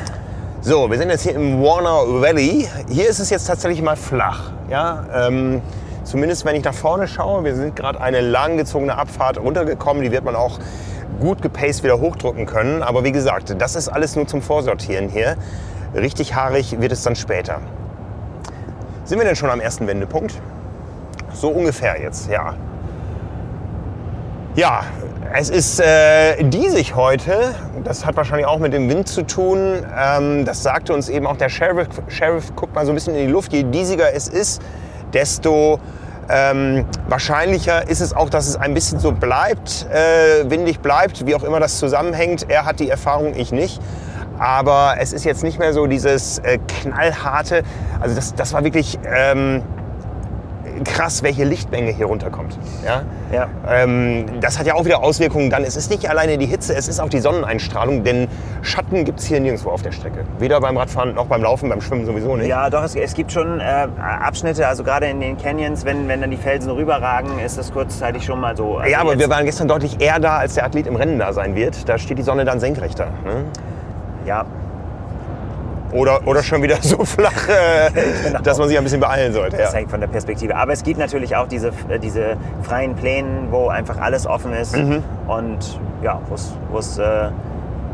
So, 0.63 0.91
wir 0.91 0.99
sind 0.99 1.09
jetzt 1.09 1.23
hier 1.23 1.35
im 1.37 1.63
Warner 1.63 2.21
Valley. 2.21 2.69
Hier 2.91 3.09
ist 3.09 3.19
es 3.19 3.31
jetzt 3.31 3.47
tatsächlich 3.47 3.81
mal 3.81 3.97
flach. 3.97 4.51
Ja, 4.69 5.07
ähm, 5.11 5.63
zumindest 6.05 6.45
wenn 6.45 6.55
ich 6.55 6.63
nach 6.63 6.75
vorne 6.75 7.09
schaue. 7.09 7.45
Wir 7.45 7.55
sind 7.55 7.75
gerade 7.75 7.99
eine 7.99 8.21
langgezogene 8.21 8.95
Abfahrt 8.95 9.39
runtergekommen. 9.39 10.03
Die 10.03 10.13
wird 10.13 10.23
man 10.23 10.37
auch 10.37 10.59
gut 11.19 11.41
gepaced 11.41 11.83
wieder 11.83 11.99
hochdrücken 11.99 12.45
können. 12.45 12.83
Aber 12.83 13.05
wie 13.05 13.13
gesagt, 13.13 13.57
das 13.59 13.75
ist 13.75 13.89
alles 13.89 14.17
nur 14.17 14.27
zum 14.27 14.43
Vorsortieren 14.43 15.09
hier. 15.09 15.37
Richtig 15.95 16.35
haarig 16.35 16.79
wird 16.79 16.93
es 16.93 17.03
dann 17.05 17.17
später. 17.17 17.63
Sind 19.05 19.19
wir 19.19 19.25
denn 19.25 19.37
schon 19.37 19.49
am 19.49 19.61
ersten 19.61 19.87
Wendepunkt? 19.87 20.35
So 21.33 21.49
ungefähr 21.49 22.03
jetzt, 22.03 22.29
ja. 22.29 22.55
Ja, 24.57 24.83
es 25.33 25.49
ist 25.49 25.79
äh, 25.79 26.43
diesig 26.43 26.97
heute. 26.97 27.55
Das 27.85 28.05
hat 28.05 28.17
wahrscheinlich 28.17 28.49
auch 28.49 28.59
mit 28.59 28.73
dem 28.73 28.91
Wind 28.91 29.07
zu 29.07 29.23
tun. 29.23 29.87
Ähm, 29.97 30.45
das 30.45 30.65
sagte 30.65 30.93
uns 30.93 31.09
eben 31.09 31.25
auch 31.29 31.37
der 31.37 31.49
Sheriff. 31.49 31.87
Sheriff 32.09 32.57
guckt 32.57 32.75
mal 32.75 32.85
so 32.85 32.91
ein 32.91 32.97
bisschen 32.97 33.15
in 33.15 33.27
die 33.27 33.33
Luft. 33.33 33.53
Je 33.53 33.63
diesiger 33.63 34.13
es 34.13 34.27
ist, 34.27 34.61
desto 35.13 35.79
ähm, 36.29 36.85
wahrscheinlicher 37.09 37.89
ist 37.89 38.01
es 38.01 38.13
auch, 38.13 38.29
dass 38.29 38.49
es 38.49 38.57
ein 38.57 38.75
bisschen 38.75 38.99
so 38.99 39.13
bleibt, 39.13 39.87
äh, 39.89 40.51
windig 40.51 40.81
bleibt, 40.81 41.25
wie 41.27 41.37
auch 41.37 41.45
immer 41.45 41.61
das 41.61 41.79
zusammenhängt. 41.79 42.51
Er 42.51 42.65
hat 42.65 42.81
die 42.81 42.91
Erfahrung, 42.91 43.35
ich 43.37 43.53
nicht. 43.53 43.81
Aber 44.41 44.97
es 44.99 45.13
ist 45.13 45.25
jetzt 45.25 45.45
nicht 45.45 45.61
mehr 45.61 45.73
so 45.73 45.87
dieses 45.87 46.39
äh, 46.41 46.59
knallharte. 46.67 47.63
Also 48.01 48.17
das, 48.17 48.35
das 48.35 48.53
war 48.53 48.65
wirklich 48.65 48.99
ähm, 49.05 49.63
krass, 50.85 51.23
welche 51.23 51.45
Lichtmenge 51.45 51.91
hier 51.91 52.07
runterkommt. 52.07 52.59
Ja? 52.85 53.03
Ja. 53.33 53.49
Ähm, 53.69 54.27
das 54.41 54.59
hat 54.59 54.67
ja 54.67 54.75
auch 54.75 54.85
wieder 54.85 55.03
Auswirkungen 55.03 55.51
dann. 55.51 55.65
Es 55.65 55.77
ist 55.77 55.91
nicht 55.91 56.09
alleine 56.09 56.39
die 56.39 56.47
Hitze, 56.47 56.75
es 56.75 56.89
ist 56.89 57.01
auch 57.01 57.09
die 57.09 57.21
Sonneneinstrahlung, 57.21 58.05
denn 58.05 58.29
Schatten 58.63 59.05
gibt 59.05 59.21
es 59.21 59.27
hier 59.27 59.41
nirgendwo 59.41 59.71
auf 59.71 59.83
der 59.83 59.93
Strecke. 59.93 60.25
Weder 60.39 60.61
beim 60.61 60.77
Radfahren 60.77 61.15
noch 61.15 61.27
beim 61.27 61.43
Laufen, 61.43 61.69
beim 61.69 61.81
Schwimmen 61.81 62.07
sowieso 62.07 62.37
nicht. 62.37 62.49
Ja, 62.49 62.71
doch, 62.71 62.85
es, 62.85 62.95
es 62.95 63.15
gibt 63.15 63.33
schon 63.33 63.61
äh, 63.61 63.89
Abschnitte, 64.01 64.67
also 64.67 64.85
gerade 64.85 65.07
in 65.07 65.21
den 65.21 65.37
Canyons, 65.37 65.85
wenn, 65.85 66.09
wenn 66.09 66.21
dann 66.21 66.31
die 66.31 66.37
Felsen 66.37 66.71
rüberragen, 66.71 67.39
ist 67.39 67.59
das 67.59 67.73
kurzzeitig 67.73 68.25
schon 68.25 68.41
mal 68.41 68.57
so. 68.57 68.79
Also 68.79 68.91
ja, 68.91 69.01
aber 69.01 69.19
wir 69.19 69.29
waren 69.29 69.45
gestern 69.45 69.69
deutlich 69.69 70.01
eher 70.01 70.19
da, 70.19 70.39
als 70.39 70.55
der 70.55 70.65
Athlet 70.65 70.87
im 70.87 70.97
Rennen 70.97 71.19
da 71.19 71.33
sein 71.33 71.55
wird. 71.55 71.89
Da 71.89 71.99
steht 71.99 72.19
die 72.19 72.23
Sonne 72.23 72.45
dann 72.45 72.61
senkrechter. 72.61 73.07
Ne? 73.25 73.45
Ja, 74.27 74.45
Oder, 75.93 76.27
oder 76.27 76.43
schon 76.43 76.63
wieder 76.63 76.77
so 76.83 77.05
flach, 77.05 77.49
äh, 77.49 77.91
Genau. 78.25 78.41
dass 78.41 78.59
man 78.59 78.69
sich 78.69 78.79
ein 78.79 78.85
bisschen 78.85 79.01
beeilen 79.01 79.33
sollte. 79.33 79.57
Das 79.57 79.73
Ja. 79.73 79.79
hängt 79.79 79.91
von 79.91 80.01
der 80.01 80.07
Perspektive. 80.09 80.57
Aber 80.57 80.73
es 80.73 80.83
gibt 80.83 80.99
natürlich 80.99 81.35
auch 81.37 81.49
diese, 81.49 81.69
äh, 81.89 81.99
diese 81.99 82.37
freien 82.63 82.95
Plänen, 82.95 83.49
wo 83.51 83.69
einfach 83.69 83.99
alles 84.01 84.27
offen 84.27 84.53
ist 84.53 84.77
Mhm. 84.77 85.03
und 85.27 85.81
ja, 86.03 86.21
wo's, 86.29 86.53
wo's, 86.71 86.99
äh, 86.99 87.29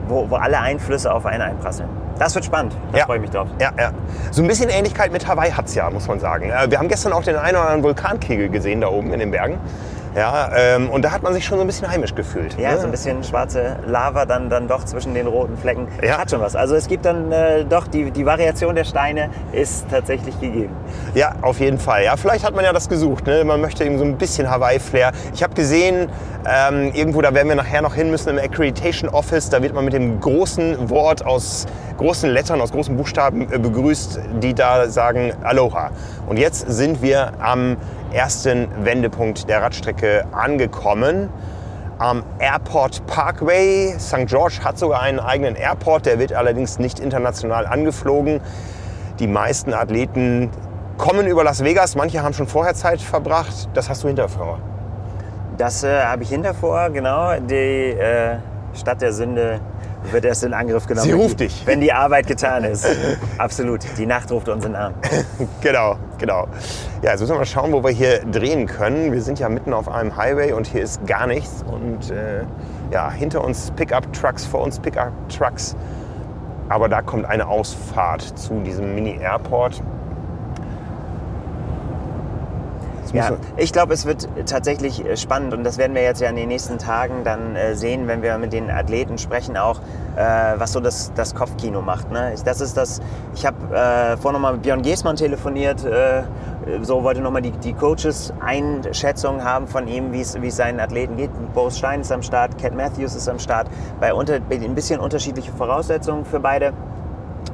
wo, 0.08 0.28
wo 0.30 0.36
alle 0.36 0.60
Einflüsse 0.60 1.12
auf 1.12 1.26
einen 1.26 1.42
einprasseln. 1.42 1.88
Das 2.18 2.34
wird 2.34 2.44
spannend. 2.46 2.74
Da 2.92 2.98
Ja. 2.98 3.04
freue 3.06 3.16
ich 3.16 3.22
mich 3.22 3.30
drauf. 3.30 3.48
Ja, 3.60 3.70
ja. 3.78 3.90
So 4.30 4.40
ein 4.42 4.48
bisschen 4.48 4.70
Ähnlichkeit 4.70 5.12
mit 5.12 5.26
Hawaii 5.26 5.50
hat's 5.50 5.74
ja, 5.74 5.90
muss 5.90 6.06
man 6.08 6.18
sagen. 6.20 6.50
Wir 6.68 6.78
haben 6.78 6.88
gestern 6.88 7.12
auch 7.12 7.22
den 7.22 7.36
einen 7.36 7.56
oder 7.56 7.62
anderen 7.66 7.82
Vulkankegel 7.82 8.48
gesehen 8.48 8.80
da 8.80 8.88
oben 8.88 9.12
in 9.12 9.18
den 9.20 9.30
Bergen. 9.30 9.58
Ja, 10.16 10.50
ähm, 10.56 10.88
und 10.88 11.04
da 11.04 11.12
hat 11.12 11.22
man 11.22 11.34
sich 11.34 11.44
schon 11.44 11.58
so 11.58 11.64
ein 11.64 11.66
bisschen 11.66 11.90
heimisch 11.90 12.14
gefühlt. 12.14 12.58
Ja, 12.58 12.72
ne? 12.72 12.78
so 12.78 12.86
ein 12.86 12.90
bisschen 12.90 13.22
schwarze 13.22 13.76
Lava 13.86 14.24
dann, 14.24 14.48
dann 14.48 14.66
doch 14.66 14.82
zwischen 14.84 15.12
den 15.12 15.26
roten 15.26 15.58
Flecken. 15.58 15.88
Ja. 16.02 16.16
Hat 16.16 16.30
schon 16.30 16.40
was. 16.40 16.56
Also 16.56 16.74
es 16.74 16.88
gibt 16.88 17.04
dann 17.04 17.30
äh, 17.30 17.66
doch, 17.66 17.86
die, 17.86 18.10
die 18.10 18.24
Variation 18.24 18.74
der 18.74 18.84
Steine 18.84 19.28
ist 19.52 19.84
tatsächlich 19.90 20.40
gegeben. 20.40 20.74
Ja, 21.14 21.34
auf 21.42 21.60
jeden 21.60 21.78
Fall. 21.78 22.04
Ja, 22.04 22.16
vielleicht 22.16 22.46
hat 22.46 22.54
man 22.54 22.64
ja 22.64 22.72
das 22.72 22.88
gesucht. 22.88 23.26
Ne? 23.26 23.44
Man 23.44 23.60
möchte 23.60 23.84
eben 23.84 23.98
so 23.98 24.04
ein 24.04 24.16
bisschen 24.16 24.50
Hawaii-Flair. 24.50 25.12
Ich 25.34 25.42
habe 25.42 25.52
gesehen, 25.54 26.08
ähm, 26.48 26.92
irgendwo, 26.94 27.20
da 27.20 27.34
werden 27.34 27.48
wir 27.48 27.56
nachher 27.56 27.82
noch 27.82 27.94
hin 27.94 28.10
müssen, 28.10 28.30
im 28.30 28.38
Accreditation 28.38 29.10
Office, 29.10 29.50
da 29.50 29.62
wird 29.62 29.74
man 29.74 29.84
mit 29.84 29.92
dem 29.92 30.18
großen 30.20 30.88
Wort 30.88 31.26
aus 31.26 31.66
großen 31.98 32.30
Lettern, 32.30 32.60
aus 32.60 32.72
großen 32.72 32.96
Buchstaben 32.96 33.52
äh, 33.52 33.58
begrüßt, 33.58 34.20
die 34.42 34.54
da 34.54 34.88
sagen 34.88 35.32
Aloha. 35.42 35.90
Und 36.26 36.38
jetzt 36.38 36.70
sind 36.70 37.02
wir 37.02 37.32
am 37.40 37.76
ersten 38.16 38.68
Wendepunkt 38.82 39.46
der 39.48 39.60
Radstrecke 39.60 40.24
angekommen. 40.32 41.28
Am 41.98 42.24
Airport 42.38 43.06
Parkway. 43.06 43.94
St. 43.98 44.26
George 44.26 44.60
hat 44.64 44.78
sogar 44.78 45.02
einen 45.02 45.20
eigenen 45.20 45.54
Airport, 45.54 46.06
der 46.06 46.18
wird 46.18 46.32
allerdings 46.32 46.78
nicht 46.78 46.98
international 46.98 47.66
angeflogen. 47.66 48.40
Die 49.18 49.26
meisten 49.26 49.74
Athleten 49.74 50.50
kommen 50.96 51.26
über 51.26 51.44
Las 51.44 51.62
Vegas, 51.62 51.94
manche 51.94 52.22
haben 52.22 52.32
schon 52.32 52.46
vorher 52.46 52.74
Zeit 52.74 53.02
verbracht. 53.02 53.68
Das 53.74 53.90
hast 53.90 54.02
du 54.02 54.08
hinter 54.08 54.30
vor. 54.30 54.60
Das 55.58 55.84
äh, 55.84 56.02
habe 56.02 56.22
ich 56.22 56.30
hinter 56.30 56.54
vor, 56.54 56.88
genau. 56.90 57.38
Die 57.38 57.54
äh, 57.54 58.36
Stadt 58.74 59.02
der 59.02 59.12
Sünde 59.12 59.60
wird 60.12 60.24
erst 60.24 60.44
in 60.44 60.54
Angriff 60.54 60.86
genommen. 60.86 61.06
Sie 61.06 61.12
ruft 61.12 61.40
dich. 61.40 61.62
Wenn 61.66 61.80
die 61.80 61.92
Arbeit 61.92 62.26
getan 62.26 62.64
ist. 62.64 62.86
Absolut. 63.38 63.80
Die 63.98 64.06
Nacht 64.06 64.30
ruft 64.30 64.48
uns 64.48 64.64
in 64.64 64.72
den 64.72 64.80
Arm. 64.80 64.94
Genau, 65.60 65.96
genau. 66.18 66.46
Ja, 67.02 67.10
jetzt 67.10 67.20
müssen 67.20 67.32
wir 67.34 67.38
mal 67.38 67.46
schauen, 67.46 67.72
wo 67.72 67.82
wir 67.82 67.90
hier 67.90 68.20
drehen 68.20 68.66
können. 68.66 69.12
Wir 69.12 69.22
sind 69.22 69.38
ja 69.38 69.48
mitten 69.48 69.72
auf 69.72 69.88
einem 69.88 70.16
Highway 70.16 70.52
und 70.52 70.66
hier 70.66 70.82
ist 70.82 71.06
gar 71.06 71.26
nichts. 71.26 71.64
Und 71.66 72.10
äh, 72.10 72.44
ja, 72.90 73.10
hinter 73.10 73.42
uns 73.42 73.72
Pickup-Trucks, 73.72 74.46
vor 74.46 74.62
uns 74.62 74.78
Pickup-Trucks. 74.78 75.76
Aber 76.68 76.88
da 76.88 77.02
kommt 77.02 77.26
eine 77.26 77.46
Ausfahrt 77.46 78.22
zu 78.22 78.60
diesem 78.60 78.94
Mini-Airport. 78.94 79.82
Jetzt 83.00 83.05
Ja, 83.16 83.36
ich 83.56 83.72
glaube, 83.72 83.94
es 83.94 84.06
wird 84.06 84.28
tatsächlich 84.46 85.04
äh, 85.04 85.16
spannend 85.16 85.54
und 85.54 85.64
das 85.64 85.78
werden 85.78 85.94
wir 85.94 86.02
jetzt 86.02 86.20
ja 86.20 86.28
in 86.28 86.36
den 86.36 86.48
nächsten 86.48 86.78
Tagen 86.78 87.24
dann 87.24 87.56
äh, 87.56 87.74
sehen, 87.74 88.06
wenn 88.08 88.22
wir 88.22 88.38
mit 88.38 88.52
den 88.52 88.70
Athleten 88.70 89.18
sprechen, 89.18 89.56
auch 89.56 89.80
äh, 90.16 90.54
was 90.56 90.72
so 90.72 90.80
das, 90.80 91.12
das 91.14 91.34
Kopfkino 91.34 91.82
macht. 91.82 92.10
Ne? 92.10 92.32
Ich, 92.34 92.42
das 92.42 92.60
ist 92.60 92.76
das. 92.76 93.00
Ich 93.34 93.46
habe 93.46 93.56
äh, 93.74 94.16
vorhin 94.16 94.34
nochmal 94.34 94.54
mit 94.54 94.62
Björn 94.62 94.82
Giesmann 94.82 95.16
telefoniert, 95.16 95.84
äh, 95.84 96.22
so 96.82 97.02
wollte 97.02 97.20
nochmal 97.20 97.42
die, 97.42 97.52
die 97.52 97.72
Coaches 97.72 98.32
Einschätzung 98.40 99.44
haben 99.44 99.68
von 99.68 99.86
ihm, 99.86 100.12
wie 100.12 100.20
es 100.20 100.56
seinen 100.56 100.80
Athleten 100.80 101.16
geht. 101.16 101.30
Boris 101.54 101.78
Stein 101.78 102.00
ist 102.00 102.10
am 102.10 102.22
Start, 102.22 102.58
Cat 102.58 102.74
Matthews 102.74 103.14
ist 103.14 103.28
am 103.28 103.38
Start, 103.38 103.68
bei 104.00 104.12
unter, 104.12 104.34
ein 104.34 104.74
bisschen 104.74 105.00
unterschiedliche 105.00 105.52
Voraussetzungen 105.52 106.24
für 106.24 106.40
beide. 106.40 106.72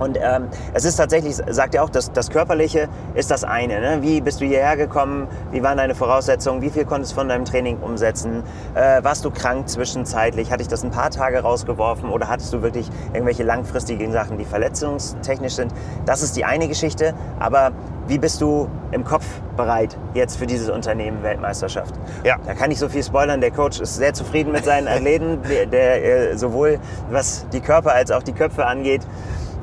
Und 0.02 0.18
ähm, 0.20 0.48
es 0.74 0.84
ist 0.84 0.96
tatsächlich, 0.96 1.36
sagt 1.48 1.74
er 1.74 1.84
auch, 1.84 1.90
das, 1.90 2.10
das 2.12 2.28
Körperliche 2.28 2.88
ist 3.14 3.30
das 3.30 3.44
eine. 3.44 3.80
Ne? 3.80 3.98
Wie 4.02 4.20
bist 4.20 4.40
du 4.40 4.44
hierher 4.44 4.76
gekommen? 4.76 5.28
Wie 5.52 5.62
waren 5.62 5.76
deine 5.76 5.94
Voraussetzungen? 5.94 6.60
Wie 6.60 6.70
viel 6.70 6.84
konntest 6.84 7.12
du 7.12 7.16
von 7.16 7.28
deinem 7.28 7.44
Training 7.44 7.78
umsetzen? 7.78 8.42
Äh, 8.74 9.04
warst 9.04 9.24
du 9.24 9.30
krank 9.30 9.68
zwischenzeitlich? 9.68 10.50
Hatte 10.50 10.62
ich 10.62 10.68
das 10.68 10.82
ein 10.82 10.90
paar 10.90 11.10
Tage 11.10 11.40
rausgeworfen? 11.40 12.10
Oder 12.10 12.28
hattest 12.28 12.52
du 12.52 12.62
wirklich 12.62 12.88
irgendwelche 13.12 13.44
langfristigen 13.44 14.10
Sachen, 14.12 14.38
die 14.38 14.44
verletzungstechnisch 14.44 15.54
sind? 15.54 15.72
Das 16.04 16.22
ist 16.22 16.36
die 16.36 16.44
eine 16.44 16.66
Geschichte. 16.66 17.14
Aber 17.38 17.70
wie 18.08 18.18
bist 18.18 18.40
du 18.40 18.68
im 18.90 19.04
Kopf 19.04 19.24
bereit 19.56 19.96
jetzt 20.14 20.36
für 20.36 20.46
dieses 20.46 20.68
Unternehmen 20.68 21.22
Weltmeisterschaft? 21.22 21.94
Ja. 22.24 22.38
Da 22.44 22.54
kann 22.54 22.72
ich 22.72 22.78
so 22.78 22.88
viel 22.88 23.04
spoilern. 23.04 23.40
Der 23.40 23.52
Coach 23.52 23.80
ist 23.80 23.94
sehr 23.96 24.12
zufrieden 24.12 24.50
mit 24.50 24.64
seinen 24.64 24.88
Athleten, 24.88 25.38
der, 25.48 25.66
der 25.66 26.32
äh, 26.32 26.36
sowohl 26.36 26.80
was 27.10 27.46
die 27.52 27.60
Körper 27.60 27.92
als 27.92 28.10
auch 28.10 28.24
die 28.24 28.32
Köpfe 28.32 28.66
angeht, 28.66 29.02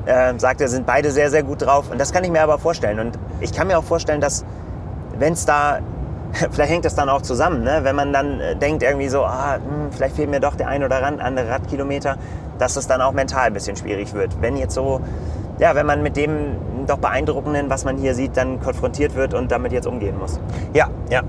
äh, 0.06 0.34
sagt 0.38 0.60
er, 0.60 0.68
sind 0.68 0.86
beide 0.86 1.10
sehr, 1.10 1.30
sehr 1.30 1.42
gut 1.42 1.62
drauf. 1.62 1.90
Und 1.90 2.00
das 2.00 2.12
kann 2.12 2.24
ich 2.24 2.30
mir 2.30 2.42
aber 2.42 2.58
vorstellen. 2.58 3.00
Und 3.00 3.18
ich 3.40 3.52
kann 3.52 3.66
mir 3.66 3.78
auch 3.78 3.84
vorstellen, 3.84 4.20
dass 4.20 4.44
wenn 5.18 5.34
es 5.34 5.44
da, 5.44 5.80
vielleicht 6.50 6.72
hängt 6.72 6.84
das 6.84 6.94
dann 6.94 7.08
auch 7.08 7.22
zusammen, 7.22 7.62
ne? 7.62 7.80
wenn 7.82 7.96
man 7.96 8.12
dann 8.12 8.40
äh, 8.40 8.56
denkt 8.56 8.82
irgendwie 8.82 9.08
so, 9.08 9.24
ah, 9.24 9.54
hm, 9.54 9.92
vielleicht 9.92 10.16
fehlt 10.16 10.30
mir 10.30 10.40
doch 10.40 10.54
der 10.54 10.68
ein 10.68 10.84
oder 10.84 11.04
andere 11.04 11.48
Radkilometer, 11.48 12.16
dass 12.58 12.76
es 12.76 12.86
dann 12.86 13.00
auch 13.00 13.12
mental 13.12 13.46
ein 13.46 13.52
bisschen 13.52 13.76
schwierig 13.76 14.12
wird. 14.14 14.40
Wenn 14.40 14.56
jetzt 14.56 14.74
so, 14.74 15.00
ja, 15.58 15.74
wenn 15.74 15.86
man 15.86 16.02
mit 16.02 16.16
dem 16.16 16.56
doch 16.86 16.98
beeindruckenden, 16.98 17.70
was 17.70 17.84
man 17.84 17.96
hier 17.96 18.14
sieht, 18.14 18.36
dann 18.36 18.60
konfrontiert 18.60 19.14
wird 19.14 19.34
und 19.34 19.50
damit 19.50 19.72
jetzt 19.72 19.86
umgehen 19.86 20.18
muss. 20.18 20.40
Ja, 20.74 20.88
ja. 21.08 21.22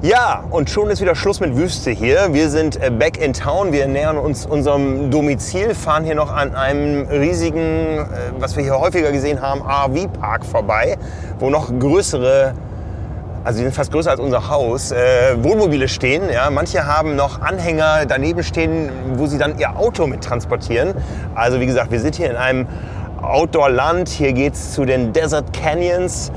Ja, 0.00 0.44
und 0.50 0.70
schon 0.70 0.90
ist 0.90 1.00
wieder 1.00 1.16
Schluss 1.16 1.40
mit 1.40 1.56
Wüste 1.56 1.90
hier. 1.90 2.32
Wir 2.32 2.50
sind 2.50 2.80
äh, 2.80 2.88
back 2.88 3.20
in 3.20 3.32
town. 3.32 3.72
Wir 3.72 3.88
nähern 3.88 4.16
uns 4.16 4.46
unserem 4.46 5.10
Domizil, 5.10 5.74
fahren 5.74 6.04
hier 6.04 6.14
noch 6.14 6.32
an 6.32 6.54
einem 6.54 7.08
riesigen, 7.08 7.58
äh, 7.58 8.06
was 8.38 8.54
wir 8.54 8.62
hier 8.62 8.78
häufiger 8.78 9.10
gesehen 9.10 9.42
haben, 9.42 9.60
RV-Park 9.60 10.46
vorbei, 10.46 10.96
wo 11.40 11.50
noch 11.50 11.76
größere, 11.76 12.54
also 13.42 13.58
die 13.58 13.64
sind 13.64 13.74
fast 13.74 13.90
größer 13.90 14.12
als 14.12 14.20
unser 14.20 14.48
Haus, 14.48 14.92
äh, 14.92 15.34
Wohnmobile 15.42 15.88
stehen. 15.88 16.30
Ja. 16.32 16.48
Manche 16.50 16.86
haben 16.86 17.16
noch 17.16 17.40
Anhänger 17.40 18.06
daneben 18.06 18.44
stehen, 18.44 18.90
wo 19.16 19.26
sie 19.26 19.38
dann 19.38 19.58
ihr 19.58 19.76
Auto 19.76 20.06
mit 20.06 20.22
transportieren. 20.22 20.94
Also 21.34 21.58
wie 21.58 21.66
gesagt, 21.66 21.90
wir 21.90 21.98
sind 21.98 22.14
hier 22.14 22.30
in 22.30 22.36
einem 22.36 22.68
Outdoor-Land. 23.20 24.10
Hier 24.10 24.32
geht's 24.32 24.74
zu 24.74 24.84
den 24.84 25.12
Desert 25.12 25.52
Canyons. 25.52 26.30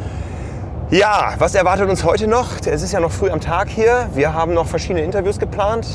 Ja, 0.92 1.36
was 1.40 1.56
erwartet 1.56 1.90
uns 1.90 2.04
heute 2.04 2.28
noch? 2.28 2.48
Es 2.66 2.82
ist 2.82 2.92
ja 2.92 3.00
noch 3.00 3.12
früh 3.12 3.30
am 3.30 3.40
Tag 3.40 3.70
hier. 3.70 4.10
Wir 4.14 4.34
haben 4.34 4.54
noch 4.54 4.68
verschiedene 4.68 5.02
Interviews 5.06 5.40
geplant. 5.40 5.88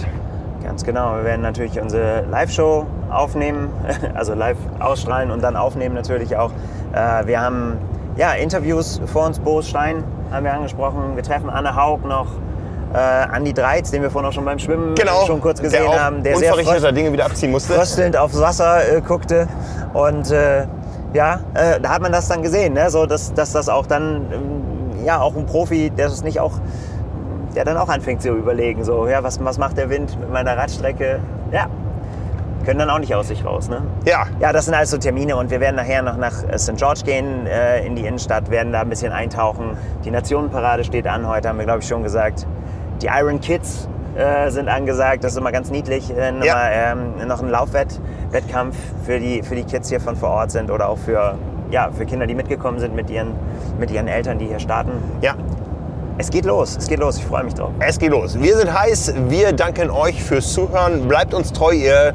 Ganz 0.64 0.84
genau. 0.84 1.16
Wir 1.16 1.24
werden 1.24 1.42
natürlich 1.42 1.78
unsere 1.78 2.22
Live-Show 2.30 2.86
aufnehmen, 3.11 3.70
also 4.14 4.32
live 4.32 4.57
ausstrahlen 4.80 5.30
und 5.30 5.42
dann 5.42 5.55
aufnehmen 5.55 5.94
natürlich 5.94 6.34
auch. 6.36 6.51
Äh, 6.94 7.26
Wir 7.26 7.42
haben 7.42 7.76
ja, 8.16 8.32
Interviews 8.32 9.03
vor 9.05 9.26
uns. 9.26 9.38
Boris 9.38 9.68
Stein 9.68 10.03
haben 10.32 10.44
wir 10.44 10.55
angesprochen. 10.55 11.14
Wir 11.14 11.22
treffen 11.22 11.51
Anne 11.51 11.76
Haug 11.76 11.99
noch. 12.07 12.28
Äh, 12.94 12.97
Andi 12.97 13.53
Dreiz, 13.53 13.90
den 13.90 14.01
wir 14.01 14.11
vorhin 14.11 14.30
auch 14.30 14.32
schon 14.32 14.47
beim 14.47 14.59
Schwimmen 14.59 14.94
Genau. 14.94 15.26
schon 15.26 15.42
kurz 15.42 15.61
gesehen 15.61 15.82
der 15.90 16.05
haben, 16.05 16.22
der 16.22 16.38
sehr 16.38 16.55
unverrichteter 16.55 16.92
Dinge 16.92 17.12
wieder 17.12 17.26
abziehen 17.26 17.51
musste. 17.51 17.74
fröstelnd 17.74 18.16
aufs 18.16 18.40
Wasser 18.40 18.97
äh, 18.97 19.03
guckte. 19.03 19.47
Und 19.92 20.30
äh, 20.30 20.66
ja, 21.12 21.40
äh, 21.55 21.80
da 21.80 21.90
hat 21.90 22.01
man 22.03 22.12
das 22.12 22.28
dann 22.28 22.42
gesehen, 22.42 22.74
ne? 22.74 22.88
so, 22.90 23.05
dass, 23.07 23.34
dass 23.34 23.53
das 23.53 23.68
auch 23.68 23.86
dann, 23.86 24.26
ähm, 24.32 24.62
ja, 25.07 25.20
auch 25.20 25.36
ein 25.36 25.46
Profi, 25.46 25.90
der 25.90 26.09
es 26.09 26.22
nicht 26.24 26.40
auch, 26.40 26.54
der 27.54 27.64
dann 27.64 27.76
auch 27.76 27.88
anfängt 27.88 28.20
zu 28.22 28.30
überlegen, 28.30 28.84
so, 28.84 29.07
ja, 29.07 29.22
was, 29.22 29.42
was 29.42 29.57
macht 29.57 29.76
der 29.78 29.88
Wind 29.88 30.18
mit 30.20 30.30
meiner 30.30 30.57
Radstrecke? 30.57 31.20
Ja, 31.52 31.66
können 32.64 32.80
dann 32.80 32.90
auch 32.90 32.98
nicht 32.98 33.14
aus 33.14 33.28
sich 33.28 33.44
raus, 33.44 33.68
ne? 33.68 33.82
Ja, 34.04 34.26
Ja, 34.40 34.52
das 34.52 34.64
sind 34.64 34.74
also 34.74 34.98
Termine 34.98 35.36
und 35.36 35.50
wir 35.52 35.61
werden 35.61 35.76
nachher 35.76 36.02
noch 36.02 36.16
nach 36.16 36.42
äh, 36.48 36.59
St. 36.59 36.76
George 36.76 37.02
gehen, 37.04 37.46
äh, 37.46 37.86
in 37.86 37.94
die 37.94 38.04
Innenstadt, 38.04 38.50
werden 38.50 38.72
da 38.72 38.80
ein 38.80 38.88
bisschen 38.88 39.12
eintauchen. 39.12 39.76
Die 40.04 40.11
Nationenparade 40.11 40.82
steht 40.82 41.07
an, 41.07 41.28
heute 41.28 41.48
haben 41.48 41.59
wir, 41.59 41.64
glaube 41.64 41.80
ich, 41.80 41.86
schon 41.88 42.02
gesagt. 42.02 42.44
Die 43.00 43.07
Iron 43.07 43.40
Kids 43.40 43.88
äh, 44.16 44.50
sind 44.50 44.68
angesagt, 44.68 45.22
das 45.22 45.32
ist 45.32 45.38
immer 45.38 45.52
ganz 45.52 45.70
niedlich. 45.70 46.11
Äh, 46.16 46.32
Ja. 46.44 46.68
ähm, 46.92 47.14
noch 47.28 47.40
ein 47.40 47.48
Laufwettkampf 47.50 48.76
für 49.04 49.20
die, 49.20 49.42
für 49.44 49.54
die 49.54 49.64
Kids 49.64 49.88
hier 49.88 50.00
von 50.00 50.16
vor 50.16 50.30
Ort 50.30 50.50
sind 50.50 50.70
oder 50.70 50.88
auch 50.88 50.98
für, 50.98 51.34
ja, 51.71 51.91
für 51.93 52.07
Kinder, 52.07 52.27
die 52.27 52.35
mitgekommen 52.35 52.79
sind 52.79 52.95
mit 52.95 53.11
ihren, 53.11 53.33
mit 53.79 53.91
ihren 53.91 54.09
Eltern, 54.09 54.39
die 54.39 54.47
hier 54.47 54.59
starten. 54.61 54.93
ja, 55.21 55.35
Es 56.19 56.31
geht 56.31 56.45
los, 56.47 56.77
es 56.77 56.87
geht 56.89 56.99
los, 57.01 57.19
ich 57.19 57.25
freue 57.25 57.45
mich 57.45 57.55
drauf. 57.55 57.71
es 57.81 57.99
geht 57.99 58.11
los. 58.11 58.41
Wir 58.41 58.57
sind 58.57 58.73
heiß. 58.73 59.14
Wir 59.29 59.53
danken 59.53 59.91
euch 59.91 60.23
fürs 60.23 60.53
Zuhören. 60.53 61.07
Bleibt 61.09 61.35
uns 61.35 61.53
treu. 61.53 61.73
Ihr 61.73 62.14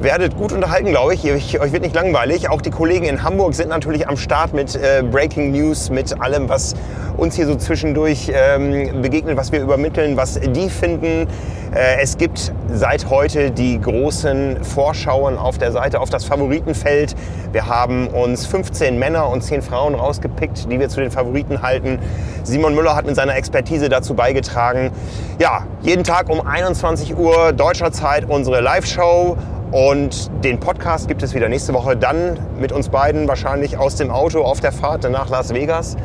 werdet 0.00 0.36
gut 0.36 0.52
unterhalten, 0.52 0.90
glaube 0.90 1.14
ich. 1.14 1.24
ich. 1.24 1.60
Euch 1.60 1.72
wird 1.72 1.82
nicht 1.82 1.94
langweilig. 1.94 2.48
Auch 2.48 2.60
die 2.60 2.70
Kollegen 2.70 3.06
in 3.06 3.22
Hamburg 3.22 3.54
sind 3.54 3.68
natürlich 3.68 4.08
am 4.08 4.16
Start 4.16 4.54
mit 4.54 4.76
äh, 4.76 5.02
Breaking 5.02 5.50
News, 5.52 5.90
mit 5.90 6.20
allem, 6.20 6.48
was 6.48 6.74
uns 7.16 7.34
hier 7.34 7.46
so 7.46 7.56
zwischendurch 7.56 8.30
ähm, 8.32 9.02
begegnet, 9.02 9.36
was 9.36 9.50
wir 9.50 9.60
übermitteln, 9.60 10.16
was 10.16 10.38
die 10.40 10.70
finden. 10.70 11.26
Äh, 11.74 12.00
es 12.00 12.16
gibt 12.16 12.52
seit 12.72 13.10
heute 13.10 13.50
die 13.50 13.80
großen 13.80 14.62
Vorschauen 14.62 15.36
auf 15.36 15.58
der 15.58 15.72
Seite 15.72 16.00
auf 16.00 16.10
das 16.10 16.24
Favoritenfeld. 16.24 17.16
Wir 17.52 17.66
haben 17.66 18.06
uns 18.08 18.46
15 18.46 18.98
Männer 18.98 19.28
und 19.28 19.42
10 19.42 19.62
Frauen 19.62 19.94
rausgepickt, 19.94 20.70
die 20.70 20.78
wir 20.78 20.88
zu 20.88 21.00
den 21.00 21.10
Favoriten 21.10 21.60
halten. 21.60 21.98
Simon 22.44 22.74
Müller 22.74 22.94
hat 22.94 23.04
mit 23.04 23.16
seiner 23.16 23.34
Expertise 23.36 23.88
dazu 23.88 24.14
beigetragen. 24.14 24.92
Ja, 25.40 25.64
jeden 25.82 26.04
Tag 26.04 26.30
um 26.30 26.46
21 26.46 27.16
Uhr 27.16 27.52
deutscher 27.52 27.90
Zeit 27.90 28.28
unsere 28.28 28.60
Live-Show. 28.60 29.36
Und 29.70 30.30
den 30.44 30.60
Podcast 30.60 31.08
gibt 31.08 31.22
es 31.22 31.34
wieder 31.34 31.48
nächste 31.48 31.74
Woche 31.74 31.94
dann 31.96 32.38
mit 32.58 32.72
uns 32.72 32.88
beiden 32.88 33.28
wahrscheinlich 33.28 33.76
aus 33.76 33.96
dem 33.96 34.10
Auto 34.10 34.42
auf 34.42 34.60
der 34.60 34.72
Fahrt 34.72 35.08
nach 35.10 35.28
Las 35.28 35.52
Vegas. 35.52 35.96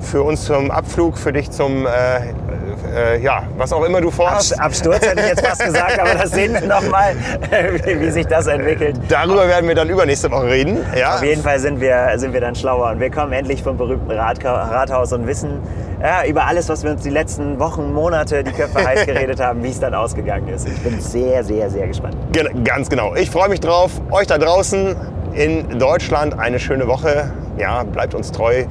Für 0.00 0.22
uns 0.22 0.44
zum 0.44 0.70
Abflug, 0.70 1.16
für 1.16 1.32
dich 1.32 1.50
zum, 1.50 1.86
äh, 1.86 1.88
äh, 2.94 3.18
ja, 3.20 3.42
was 3.56 3.72
auch 3.72 3.84
immer 3.84 4.00
du 4.00 4.10
vorhast. 4.10 4.52
Abs- 4.54 4.60
Absturz 4.82 5.06
hätte 5.06 5.20
ich 5.20 5.28
jetzt 5.28 5.46
fast 5.46 5.64
gesagt, 5.64 5.98
aber 5.98 6.14
das 6.14 6.30
sehen 6.30 6.52
wir 6.54 6.66
nochmal, 6.66 7.14
wie, 7.84 8.00
wie 8.00 8.10
sich 8.10 8.26
das 8.26 8.46
entwickelt. 8.46 8.98
Darüber 9.08 9.46
werden 9.48 9.68
wir 9.68 9.74
dann 9.74 9.88
übernächste 9.88 10.30
Woche 10.30 10.46
reden. 10.46 10.78
Ja, 10.98 11.16
Auf 11.16 11.22
jeden 11.22 11.42
Fall 11.42 11.58
sind 11.58 11.80
wir, 11.80 12.12
sind 12.16 12.32
wir 12.32 12.40
dann 12.40 12.54
schlauer 12.54 12.90
und 12.90 13.00
wir 13.00 13.10
kommen 13.10 13.32
endlich 13.32 13.62
vom 13.62 13.76
berühmten 13.76 14.10
Rathaus 14.10 15.12
und 15.12 15.26
wissen 15.26 15.60
ja, 16.02 16.24
über 16.24 16.46
alles, 16.46 16.68
was 16.68 16.82
wir 16.82 16.90
uns 16.92 17.02
die 17.02 17.10
letzten 17.10 17.58
Wochen, 17.60 17.92
Monate 17.92 18.42
die 18.42 18.52
Köpfe 18.52 18.82
heiß 18.86 19.04
geredet 19.06 19.38
haben, 19.40 19.62
wie 19.62 19.68
es 19.70 19.80
dann 19.80 19.94
ausgegangen 19.94 20.48
ist. 20.48 20.66
Ich 20.66 20.78
bin 20.82 20.98
sehr, 21.00 21.44
sehr, 21.44 21.68
sehr 21.70 21.86
gespannt. 21.86 22.16
Gen- 22.32 22.64
Ganz 22.64 22.88
genau. 22.88 23.14
Ich 23.14 23.30
freue 23.30 23.48
mich 23.50 23.60
drauf. 23.60 23.90
Euch 24.10 24.26
da 24.26 24.38
draußen 24.38 24.96
in 25.34 25.78
Deutschland 25.78 26.38
eine 26.38 26.58
schöne 26.58 26.86
Woche. 26.88 27.30
Ja, 27.58 27.82
bleibt 27.84 28.14
uns 28.14 28.32
treu. 28.32 28.64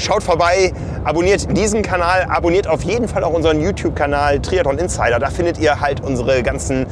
Schaut 0.00 0.22
vorbei, 0.22 0.72
abonniert 1.04 1.54
diesen 1.54 1.82
Kanal, 1.82 2.26
abonniert 2.28 2.66
auf 2.66 2.82
jeden 2.82 3.06
Fall 3.06 3.22
auch 3.22 3.34
unseren 3.34 3.60
YouTube-Kanal 3.60 4.40
Triathlon 4.40 4.78
Insider. 4.78 5.18
Da 5.18 5.28
findet 5.28 5.58
ihr 5.58 5.78
halt 5.78 6.00
unsere 6.02 6.42
ganzen 6.42 6.86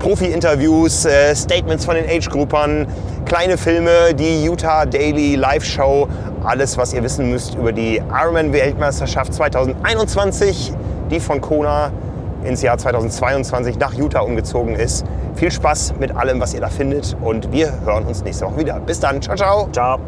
Profi-Interviews, 0.00 1.04
äh, 1.04 1.36
Statements 1.36 1.84
von 1.84 1.94
den 1.94 2.08
Age-Groupern, 2.08 2.88
kleine 3.26 3.56
Filme, 3.56 4.12
die 4.12 4.44
Utah 4.44 4.86
Daily 4.86 5.36
Live-Show, 5.36 6.08
alles, 6.42 6.76
was 6.76 6.92
ihr 6.92 7.02
wissen 7.04 7.30
müsst 7.30 7.54
über 7.54 7.72
die 7.72 8.02
Ironman-Weltmeisterschaft 8.10 9.34
2021, 9.34 10.72
die 11.10 11.20
von 11.20 11.40
Kona 11.40 11.92
ins 12.44 12.62
Jahr 12.62 12.76
2022 12.76 13.78
nach 13.78 13.94
Utah 13.94 14.20
umgezogen 14.20 14.74
ist. 14.74 15.06
Viel 15.36 15.52
Spaß 15.52 15.94
mit 16.00 16.16
allem, 16.16 16.40
was 16.40 16.54
ihr 16.54 16.60
da 16.60 16.68
findet 16.68 17.16
und 17.20 17.52
wir 17.52 17.72
hören 17.84 18.04
uns 18.04 18.24
nächste 18.24 18.46
Woche 18.46 18.58
wieder. 18.58 18.80
Bis 18.80 18.98
dann, 18.98 19.22
ciao, 19.22 19.36
ciao. 19.36 19.68
Ciao. 19.72 19.98